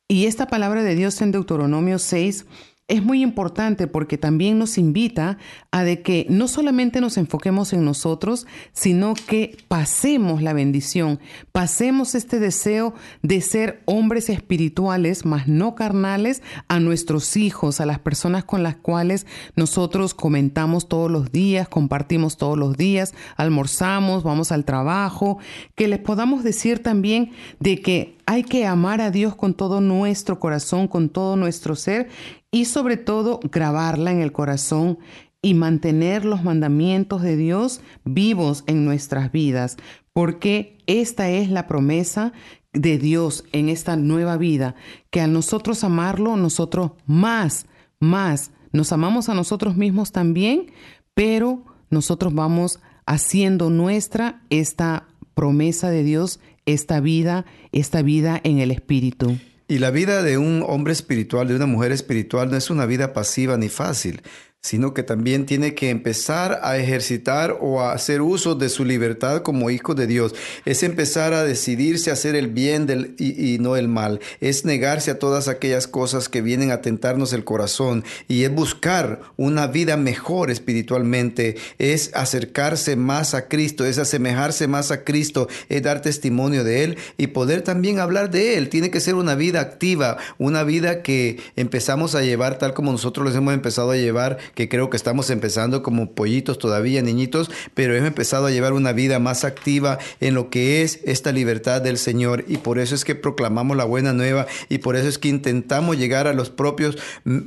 Y 0.07 0.25
esta 0.25 0.47
palabra 0.47 0.83
de 0.83 0.95
Dios 0.95 1.21
en 1.21 1.31
Deuteronomio 1.31 1.99
6 1.99 2.45
es 2.87 3.03
muy 3.03 3.21
importante 3.21 3.87
porque 3.87 4.17
también 4.17 4.57
nos 4.57 4.77
invita 4.77 5.37
a 5.71 5.83
que 5.95 6.25
no 6.29 6.47
solamente 6.47 7.01
nos 7.01 7.17
enfoquemos 7.17 7.73
en 7.73 7.85
nosotros, 7.85 8.47
sino 8.73 9.13
que 9.13 9.57
pasemos 9.67 10.41
la 10.41 10.53
bendición, 10.53 11.19
pasemos 11.51 12.15
este 12.15 12.39
deseo 12.39 12.93
de 13.21 13.41
ser 13.41 13.81
hombres 13.85 14.29
espirituales, 14.29 15.25
más 15.25 15.47
no 15.47 15.75
carnales, 15.75 16.41
a 16.67 16.79
nuestros 16.79 17.37
hijos, 17.37 17.79
a 17.79 17.85
las 17.85 17.99
personas 17.99 18.43
con 18.43 18.63
las 18.63 18.75
cuales 18.75 19.25
nosotros 19.55 20.13
comentamos 20.13 20.87
todos 20.87 21.11
los 21.11 21.31
días, 21.31 21.67
compartimos 21.69 22.37
todos 22.37 22.57
los 22.57 22.77
días, 22.77 23.13
almorzamos, 23.35 24.23
vamos 24.23 24.51
al 24.51 24.65
trabajo, 24.65 25.39
que 25.75 25.87
les 25.87 25.99
podamos 25.99 26.43
decir 26.43 26.81
también 26.81 27.31
de 27.59 27.81
que 27.81 28.17
hay 28.25 28.43
que 28.43 28.65
amar 28.65 28.99
a 28.99 29.09
Dios 29.09 29.35
con 29.35 29.53
todo 29.53 29.79
nuestro 29.79 30.37
corazón, 30.37 30.89
con 30.89 31.07
todo 31.07 31.37
nuestro 31.37 31.77
ser 31.77 32.09
y 32.51 32.65
sobre 32.65 32.97
todo 32.97 33.39
grabarla 33.51 34.11
en 34.11 34.21
el 34.21 34.31
corazón 34.31 34.99
y 35.41 35.53
mantener 35.53 36.25
los 36.25 36.43
mandamientos 36.43 37.21
de 37.21 37.35
Dios 37.35 37.81
vivos 38.03 38.63
en 38.67 38.85
nuestras 38.85 39.31
vidas, 39.31 39.77
porque 40.13 40.77
esta 40.87 41.29
es 41.29 41.49
la 41.49 41.67
promesa 41.67 42.33
de 42.73 42.97
Dios 42.97 43.43
en 43.51 43.69
esta 43.69 43.95
nueva 43.95 44.37
vida, 44.37 44.75
que 45.09 45.21
al 45.21 45.33
nosotros 45.33 45.83
amarlo, 45.83 46.37
nosotros 46.37 46.91
más, 47.05 47.65
más, 47.99 48.51
nos 48.71 48.91
amamos 48.91 49.29
a 49.29 49.33
nosotros 49.33 49.77
mismos 49.77 50.11
también, 50.11 50.71
pero 51.13 51.63
nosotros 51.89 52.33
vamos 52.33 52.79
haciendo 53.05 53.69
nuestra 53.69 54.41
esta 54.49 55.07
promesa 55.33 55.89
de 55.89 56.03
Dios, 56.03 56.39
esta 56.65 56.99
vida, 56.99 57.45
esta 57.71 58.01
vida 58.01 58.39
en 58.43 58.59
el 58.59 58.71
Espíritu. 58.71 59.37
Y 59.69 59.79
la 59.79 59.91
vida 59.91 60.23
de 60.23 60.37
un 60.37 60.63
hombre 60.65 60.93
espiritual, 60.93 61.49
de 61.49 61.55
una 61.55 61.65
mujer 61.65 61.91
espiritual, 61.91 62.49
no 62.49 62.55
es 62.55 62.69
una 62.69 62.85
vida 62.85 63.11
pasiva 63.11 63.57
ni 63.57 63.67
fácil. 63.67 64.21
Sino 64.61 64.93
que 64.93 65.03
también 65.03 65.45
tiene 65.45 65.75
que 65.75 65.89
empezar 65.89 66.59
a 66.61 66.77
ejercitar 66.77 67.57
o 67.61 67.81
a 67.81 67.93
hacer 67.93 68.21
uso 68.21 68.53
de 68.55 68.67
su 68.67 68.83
libertad 68.83 69.41
como 69.41 69.69
hijo 69.69 69.95
de 69.95 70.07
Dios. 70.07 70.35
Es 70.65 70.83
empezar 70.83 71.33
a 71.33 71.43
decidirse 71.43 72.09
a 72.09 72.13
hacer 72.13 72.35
el 72.35 72.47
bien 72.47 73.15
y, 73.17 73.53
y, 73.53 73.59
no 73.59 73.77
el 73.77 73.87
mal. 73.87 74.19
Es 74.41 74.65
negarse 74.65 75.11
a 75.11 75.19
todas 75.19 75.47
aquellas 75.47 75.87
cosas 75.87 76.27
que 76.27 76.41
vienen 76.41 76.71
a 76.71 76.81
tentarnos 76.81 77.31
el 77.31 77.45
corazón 77.45 78.03
y 78.27 78.43
es 78.43 78.53
buscar 78.53 79.21
una 79.37 79.67
vida 79.67 79.95
mejor 79.95 80.51
espiritualmente. 80.51 81.55
Es 81.77 82.11
acercarse 82.13 82.97
más 82.97 83.33
a 83.33 83.47
Cristo, 83.47 83.85
es 83.85 83.97
asemejarse 83.97 84.67
más 84.67 84.91
a 84.91 85.05
Cristo, 85.05 85.47
es 85.69 85.81
dar 85.81 86.01
testimonio 86.01 86.65
de 86.65 86.83
Él 86.83 86.97
y 87.17 87.27
poder 87.27 87.61
también 87.61 87.99
hablar 87.99 88.31
de 88.31 88.57
Él. 88.57 88.67
Tiene 88.67 88.91
que 88.91 88.99
ser 88.99 89.15
una 89.15 89.35
vida 89.35 89.61
activa, 89.61 90.17
una 90.39 90.63
vida 90.63 91.03
que 91.03 91.39
empezamos 91.55 92.15
a 92.15 92.21
llevar 92.21 92.57
tal 92.57 92.73
como 92.73 92.91
nosotros 92.91 93.25
los 93.25 93.35
hemos 93.35 93.53
empezado 93.53 93.91
a 93.91 93.97
llevar 93.97 94.37
que 94.55 94.69
creo 94.69 94.89
que 94.89 94.97
estamos 94.97 95.29
empezando 95.29 95.83
como 95.83 96.11
pollitos 96.11 96.59
todavía, 96.59 97.01
niñitos, 97.01 97.51
pero 97.73 97.95
hemos 97.95 98.07
empezado 98.07 98.47
a 98.47 98.51
llevar 98.51 98.73
una 98.73 98.93
vida 98.93 99.19
más 99.19 99.43
activa 99.43 99.99
en 100.19 100.33
lo 100.33 100.49
que 100.49 100.81
es 100.81 100.99
esta 101.05 101.31
libertad 101.31 101.81
del 101.81 101.97
Señor 101.97 102.45
y 102.47 102.57
por 102.57 102.79
eso 102.79 102.95
es 102.95 103.05
que 103.05 103.15
proclamamos 103.15 103.77
la 103.77 103.85
buena 103.85 104.13
nueva 104.13 104.47
y 104.69 104.79
por 104.79 104.95
eso 104.95 105.07
es 105.07 105.17
que 105.17 105.29
intentamos 105.29 105.97
llegar 105.97 106.27
a 106.27 106.33
los 106.33 106.49
propios, 106.49 106.97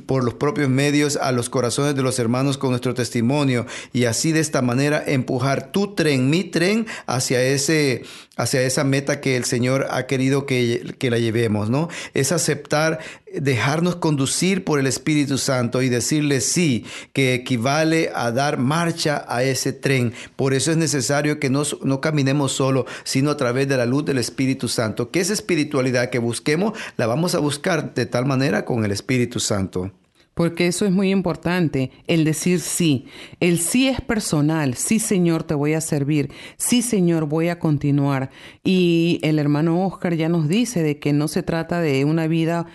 por 0.05 0.23
los 0.23 0.33
propios 0.35 0.69
medios, 0.69 1.17
a 1.17 1.31
los 1.31 1.49
corazones 1.49 1.95
de 1.95 2.01
los 2.03 2.19
hermanos 2.19 2.57
con 2.57 2.71
nuestro 2.71 2.93
testimonio 2.93 3.65
y 3.93 4.05
así 4.05 4.31
de 4.31 4.39
esta 4.39 4.61
manera 4.61 5.03
empujar 5.05 5.71
tu 5.71 5.93
tren, 5.93 6.29
mi 6.29 6.43
tren 6.43 6.87
hacia 7.07 7.41
ese 7.41 8.03
hacia 8.37 8.61
esa 8.63 8.83
meta 8.83 9.21
que 9.21 9.37
el 9.37 9.45
Señor 9.45 9.87
ha 9.91 10.07
querido 10.07 10.45
que, 10.47 10.95
que, 10.97 11.11
la 11.11 11.19
llevemos, 11.19 11.69
¿no? 11.69 11.89
Es 12.15 12.31
aceptar, 12.31 12.99
dejarnos 13.39 13.95
conducir 13.97 14.63
por 14.63 14.79
el 14.79 14.87
Espíritu 14.87 15.37
Santo 15.37 15.81
y 15.81 15.89
decirle 15.89 16.41
sí, 16.41 16.85
que 17.13 17.33
equivale 17.33 18.11
a 18.13 18.31
dar 18.31 18.57
marcha 18.57 19.25
a 19.27 19.43
ese 19.43 19.73
tren. 19.73 20.13
Por 20.35 20.53
eso 20.53 20.71
es 20.71 20.77
necesario 20.77 21.39
que 21.39 21.49
no, 21.49 21.63
no 21.83 22.01
caminemos 22.01 22.51
solo, 22.51 22.85
sino 23.03 23.31
a 23.31 23.37
través 23.37 23.67
de 23.67 23.77
la 23.77 23.85
luz 23.85 24.05
del 24.05 24.17
Espíritu 24.17 24.67
Santo. 24.67 25.11
Que 25.11 25.19
esa 25.19 25.33
espiritualidad 25.33 26.09
que 26.09 26.19
busquemos, 26.19 26.77
la 26.97 27.07
vamos 27.07 27.35
a 27.35 27.39
buscar 27.39 27.93
de 27.93 28.05
tal 28.05 28.25
manera 28.25 28.65
con 28.65 28.85
el 28.85 28.91
Espíritu 28.91 29.39
Santo. 29.39 29.91
Porque 30.33 30.67
eso 30.67 30.85
es 30.85 30.91
muy 30.91 31.11
importante, 31.11 31.91
el 32.07 32.23
decir 32.23 32.61
sí. 32.61 33.05
El 33.41 33.59
sí 33.59 33.89
es 33.89 33.99
personal. 33.99 34.75
Sí, 34.75 34.97
Señor, 34.97 35.43
te 35.43 35.53
voy 35.53 35.73
a 35.73 35.81
servir. 35.81 36.31
Sí, 36.57 36.81
Señor, 36.81 37.25
voy 37.25 37.49
a 37.49 37.59
continuar. 37.59 38.31
Y 38.63 39.19
el 39.23 39.39
hermano 39.39 39.85
Oscar 39.85 40.15
ya 40.15 40.29
nos 40.29 40.47
dice 40.47 40.83
de 40.83 40.99
que 40.99 41.11
no 41.11 41.27
se 41.27 41.43
trata 41.43 41.81
de 41.81 42.05
una 42.05 42.27
vida 42.27 42.65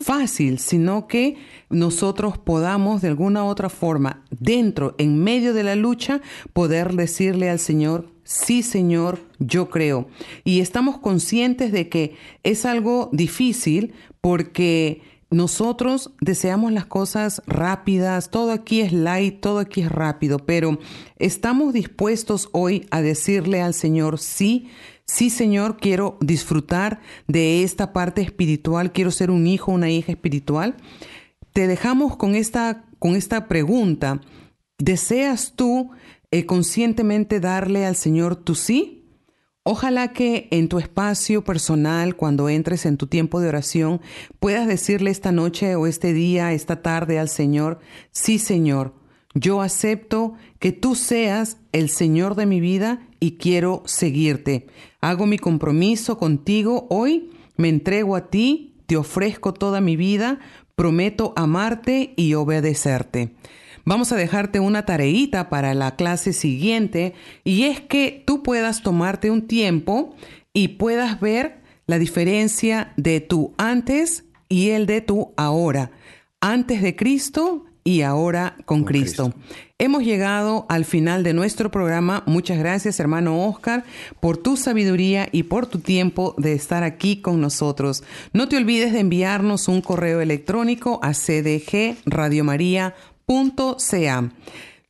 fácil, 0.00 0.58
sino 0.58 1.08
que 1.08 1.36
nosotros 1.70 2.38
podamos 2.38 3.02
de 3.02 3.08
alguna 3.08 3.44
u 3.44 3.48
otra 3.48 3.68
forma, 3.68 4.24
dentro, 4.30 4.94
en 4.98 5.22
medio 5.22 5.52
de 5.52 5.64
la 5.64 5.74
lucha, 5.74 6.20
poder 6.52 6.94
decirle 6.94 7.50
al 7.50 7.58
Señor, 7.58 8.12
sí 8.22 8.62
Señor, 8.62 9.20
yo 9.38 9.70
creo. 9.70 10.08
Y 10.44 10.60
estamos 10.60 10.98
conscientes 10.98 11.72
de 11.72 11.88
que 11.88 12.16
es 12.44 12.64
algo 12.64 13.10
difícil 13.12 13.92
porque 14.20 15.02
nosotros 15.30 16.12
deseamos 16.20 16.72
las 16.72 16.86
cosas 16.86 17.42
rápidas, 17.46 18.30
todo 18.30 18.52
aquí 18.52 18.80
es 18.80 18.92
light, 18.92 19.40
todo 19.40 19.58
aquí 19.58 19.82
es 19.82 19.90
rápido, 19.90 20.38
pero 20.38 20.78
estamos 21.18 21.74
dispuestos 21.74 22.48
hoy 22.52 22.86
a 22.90 23.02
decirle 23.02 23.60
al 23.60 23.74
Señor, 23.74 24.18
sí, 24.18 24.68
sí 25.08 25.30
Señor, 25.30 25.78
quiero 25.78 26.16
disfrutar 26.20 27.00
de 27.26 27.64
esta 27.64 27.92
parte 27.92 28.22
espiritual, 28.22 28.92
quiero 28.92 29.10
ser 29.10 29.32
un 29.32 29.46
hijo, 29.48 29.72
una 29.72 29.90
hija 29.90 30.12
espiritual. 30.12 30.76
Te 31.52 31.66
dejamos 31.66 32.16
con 32.16 32.36
esta, 32.36 32.84
con 33.00 33.16
esta 33.16 33.48
pregunta, 33.48 34.20
¿deseas 34.78 35.54
tú 35.56 35.90
eh, 36.30 36.46
conscientemente 36.46 37.40
darle 37.40 37.84
al 37.86 37.96
Señor 37.96 38.36
tu 38.36 38.54
sí? 38.54 38.94
Ojalá 39.64 40.12
que 40.12 40.48
en 40.50 40.68
tu 40.68 40.78
espacio 40.78 41.44
personal, 41.44 42.16
cuando 42.16 42.48
entres 42.48 42.86
en 42.86 42.96
tu 42.96 43.06
tiempo 43.06 43.40
de 43.40 43.48
oración, 43.48 44.00
puedas 44.40 44.66
decirle 44.66 45.10
esta 45.10 45.32
noche 45.32 45.74
o 45.74 45.86
este 45.86 46.12
día, 46.12 46.52
esta 46.52 46.80
tarde 46.80 47.18
al 47.18 47.28
Señor, 47.28 47.80
sí 48.10 48.38
Señor, 48.38 48.94
yo 49.40 49.60
acepto 49.60 50.34
que 50.58 50.72
tú 50.72 50.94
seas 50.94 51.58
el 51.72 51.88
Señor 51.88 52.34
de 52.34 52.46
mi 52.46 52.60
vida 52.60 53.06
y 53.20 53.32
quiero 53.32 53.82
seguirte. 53.86 54.66
Hago 55.00 55.26
mi 55.26 55.38
compromiso 55.38 56.18
contigo 56.18 56.86
hoy, 56.90 57.30
me 57.56 57.68
entrego 57.68 58.16
a 58.16 58.30
ti, 58.30 58.74
te 58.86 58.96
ofrezco 58.96 59.54
toda 59.54 59.80
mi 59.80 59.96
vida, 59.96 60.40
prometo 60.74 61.32
amarte 61.36 62.14
y 62.16 62.34
obedecerte. 62.34 63.34
Vamos 63.84 64.12
a 64.12 64.16
dejarte 64.16 64.60
una 64.60 64.84
tareita 64.84 65.48
para 65.48 65.72
la 65.74 65.96
clase 65.96 66.32
siguiente 66.32 67.14
y 67.44 67.64
es 67.64 67.80
que 67.80 68.22
tú 68.26 68.42
puedas 68.42 68.82
tomarte 68.82 69.30
un 69.30 69.46
tiempo 69.46 70.14
y 70.52 70.68
puedas 70.68 71.20
ver 71.20 71.62
la 71.86 71.98
diferencia 71.98 72.92
de 72.96 73.20
tu 73.20 73.54
antes 73.56 74.24
y 74.48 74.70
el 74.70 74.86
de 74.86 75.00
tu 75.00 75.32
ahora. 75.36 75.90
Antes 76.40 76.82
de 76.82 76.96
Cristo 76.96 77.64
y 77.88 78.02
ahora 78.02 78.56
con, 78.64 78.84
Cristo. 78.84 79.30
Cristo. 79.30 79.66
Hemos 79.78 80.02
llegado 80.02 80.66
al 80.68 80.84
final 80.84 81.22
de 81.22 81.32
nuestro 81.32 81.70
programa. 81.70 82.24
Muchas 82.26 82.58
gracias, 82.58 82.98
hermano 83.00 83.46
Oscar, 83.46 83.84
por 84.20 84.36
tu 84.36 84.56
sabiduría 84.56 85.28
y 85.30 85.44
por 85.44 85.66
tu 85.66 85.78
tiempo 85.78 86.34
de 86.36 86.52
estar 86.52 86.82
aquí 86.82 87.20
con 87.20 87.40
nosotros. 87.40 88.02
No 88.32 88.48
te 88.48 88.56
olvides 88.56 88.92
de 88.92 89.00
enviarnos 89.00 89.68
un 89.68 89.80
correo 89.80 90.20
electrónico 90.20 90.98
a 91.02 91.12
cdgradiomaría.com 91.14 93.08
.ca. 93.28 94.30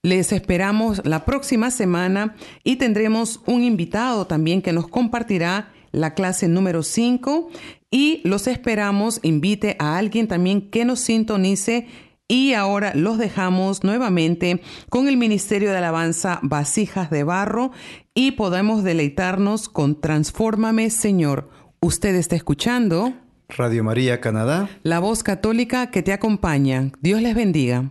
Les 0.02 0.32
esperamos 0.32 1.02
la 1.04 1.24
próxima 1.24 1.72
semana 1.72 2.36
y 2.62 2.76
tendremos 2.76 3.40
un 3.46 3.64
invitado 3.64 4.26
también 4.28 4.62
que 4.62 4.72
nos 4.72 4.86
compartirá 4.86 5.72
la 5.90 6.14
clase 6.14 6.46
número 6.46 6.84
5 6.84 7.50
y 7.90 8.20
los 8.22 8.46
esperamos, 8.46 9.18
invite 9.22 9.74
a 9.80 9.98
alguien 9.98 10.28
también 10.28 10.70
que 10.70 10.84
nos 10.84 11.00
sintonice 11.00 11.88
y 12.28 12.52
ahora 12.52 12.92
los 12.94 13.16
dejamos 13.16 13.82
nuevamente 13.82 14.60
con 14.90 15.08
el 15.08 15.16
Ministerio 15.16 15.70
de 15.70 15.78
Alabanza 15.78 16.38
Vasijas 16.42 17.10
de 17.10 17.24
Barro 17.24 17.72
y 18.14 18.32
podemos 18.32 18.84
deleitarnos 18.84 19.70
con 19.70 20.00
Transfórmame 20.00 20.90
Señor. 20.90 21.48
Usted 21.80 22.14
está 22.14 22.36
escuchando 22.36 23.14
Radio 23.48 23.82
María 23.82 24.20
Canadá, 24.20 24.68
la 24.82 24.98
voz 24.98 25.22
católica 25.22 25.90
que 25.90 26.02
te 26.02 26.12
acompaña. 26.12 26.92
Dios 27.00 27.22
les 27.22 27.34
bendiga. 27.34 27.90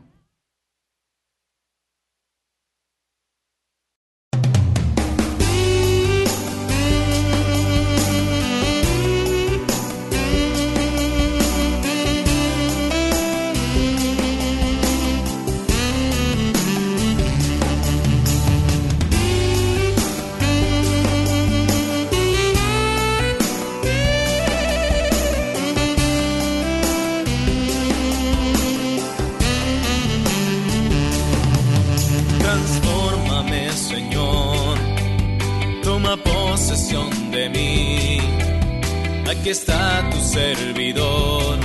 Aquí 39.47 39.49
está 39.51 40.09
tu 40.09 40.19
servidor. 40.19 41.57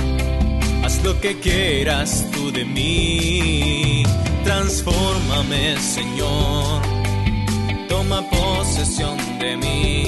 Haz 0.83 1.03
lo 1.03 1.19
que 1.19 1.37
quieras 1.39 2.25
tú 2.31 2.51
de 2.51 2.63
mí. 2.63 4.03
Transfórmame, 4.45 5.77
Señor. 5.79 6.81
Toma 7.89 8.21
posesión 8.29 9.17
de 9.39 9.57
mí. 9.57 10.03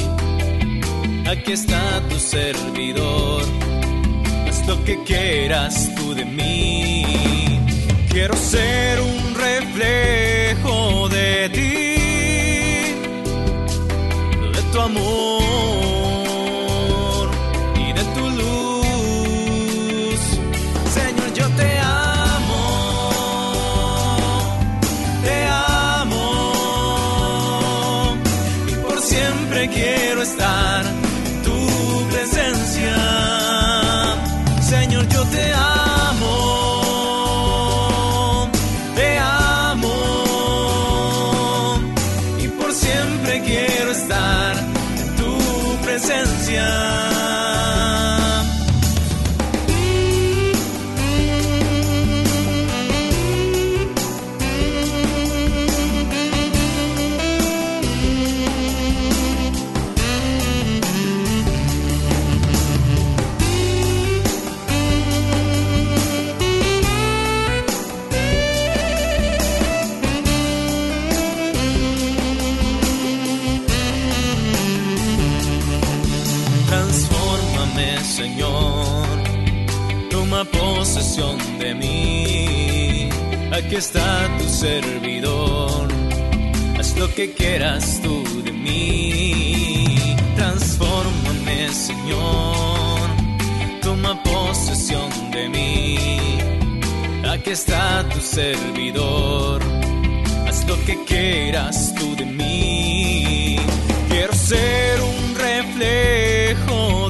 Aquí 1.27 1.51
está 1.51 2.01
tu 2.09 2.17
servidor. 2.17 3.43
Haz 4.47 4.65
lo 4.67 4.81
que 4.85 5.03
quieras 5.03 5.91
tú 5.97 6.13
de 6.13 6.23
mí. 6.23 7.59
Quiero 8.09 8.35
ser 8.37 9.01
un 9.01 9.35
reflejo 9.35 10.44
amor 14.77 15.44
Aquí 83.75 83.83
está 83.83 84.37
tu 84.37 84.47
servidor, 84.47 85.89
haz 86.79 86.97
lo 86.97 87.13
que 87.13 87.33
quieras 87.33 87.99
tú 88.01 88.23
de 88.41 88.53
mí. 88.53 90.15
Transfórmame, 90.37 91.67
Señor, 91.73 93.09
toma 93.81 94.23
posesión 94.23 95.09
de 95.31 95.49
mí. 95.49 96.39
Aquí 97.29 97.49
está 97.49 98.07
tu 98.07 98.21
servidor, 98.21 99.61
haz 100.47 100.65
lo 100.69 100.81
que 100.85 101.03
quieras 101.03 101.93
tú 101.95 102.15
de 102.15 102.25
mí. 102.25 103.57
Quiero 104.07 104.33
ser 104.35 105.01
un 105.01 105.35
reflejo 105.35 107.04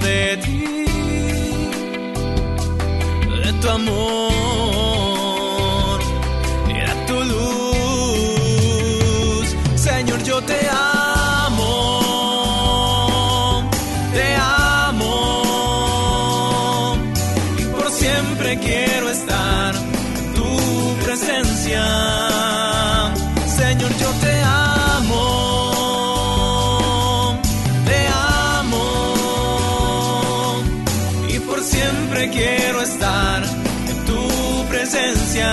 presencia. 34.86 35.51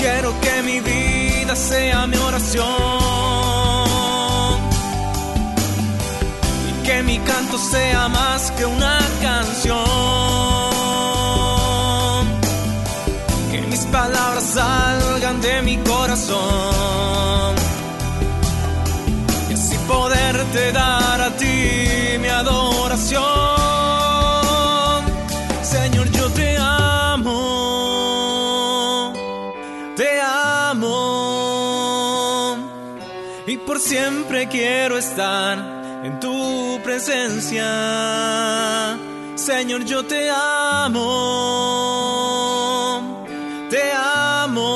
Quiero 0.00 0.40
que 0.40 0.62
mi 0.62 0.80
vida 0.80 1.54
sea 1.54 2.06
mi 2.06 2.16
oración 2.16 2.64
y 6.68 6.72
que 6.86 7.02
mi 7.02 7.18
canto 7.18 7.58
sea 7.58 8.08
más 8.08 8.50
que 8.52 8.64
una 8.64 8.98
canción. 9.20 9.74
Que 13.50 13.60
mis 13.70 13.84
palabras 13.86 14.44
salgan 14.54 15.40
de 15.42 15.62
mi 15.62 15.76
corazón 15.78 17.54
y 19.50 19.52
así 19.52 19.76
poderte 19.86 20.72
dar 20.72 21.03
por 33.66 33.80
siempre 33.80 34.48
quiero 34.48 34.98
estar 34.98 35.58
en 36.04 36.20
tu 36.20 36.80
presencia. 36.82 37.64
Señor, 39.36 39.84
yo 39.84 40.04
te 40.04 40.30
amo, 40.30 41.00
te 43.70 43.92
amo 43.92 44.70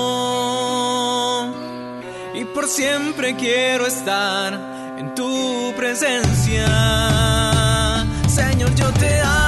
y 2.35 2.45
por 2.45 2.67
siempre 2.69 3.37
quiero 3.37 3.87
estar 3.87 4.55
en 4.99 5.15
tu 5.15 5.73
presencia. 5.77 6.67
Señor, 8.29 8.75
yo 8.75 8.91
te 8.93 9.21
amo. 9.21 9.48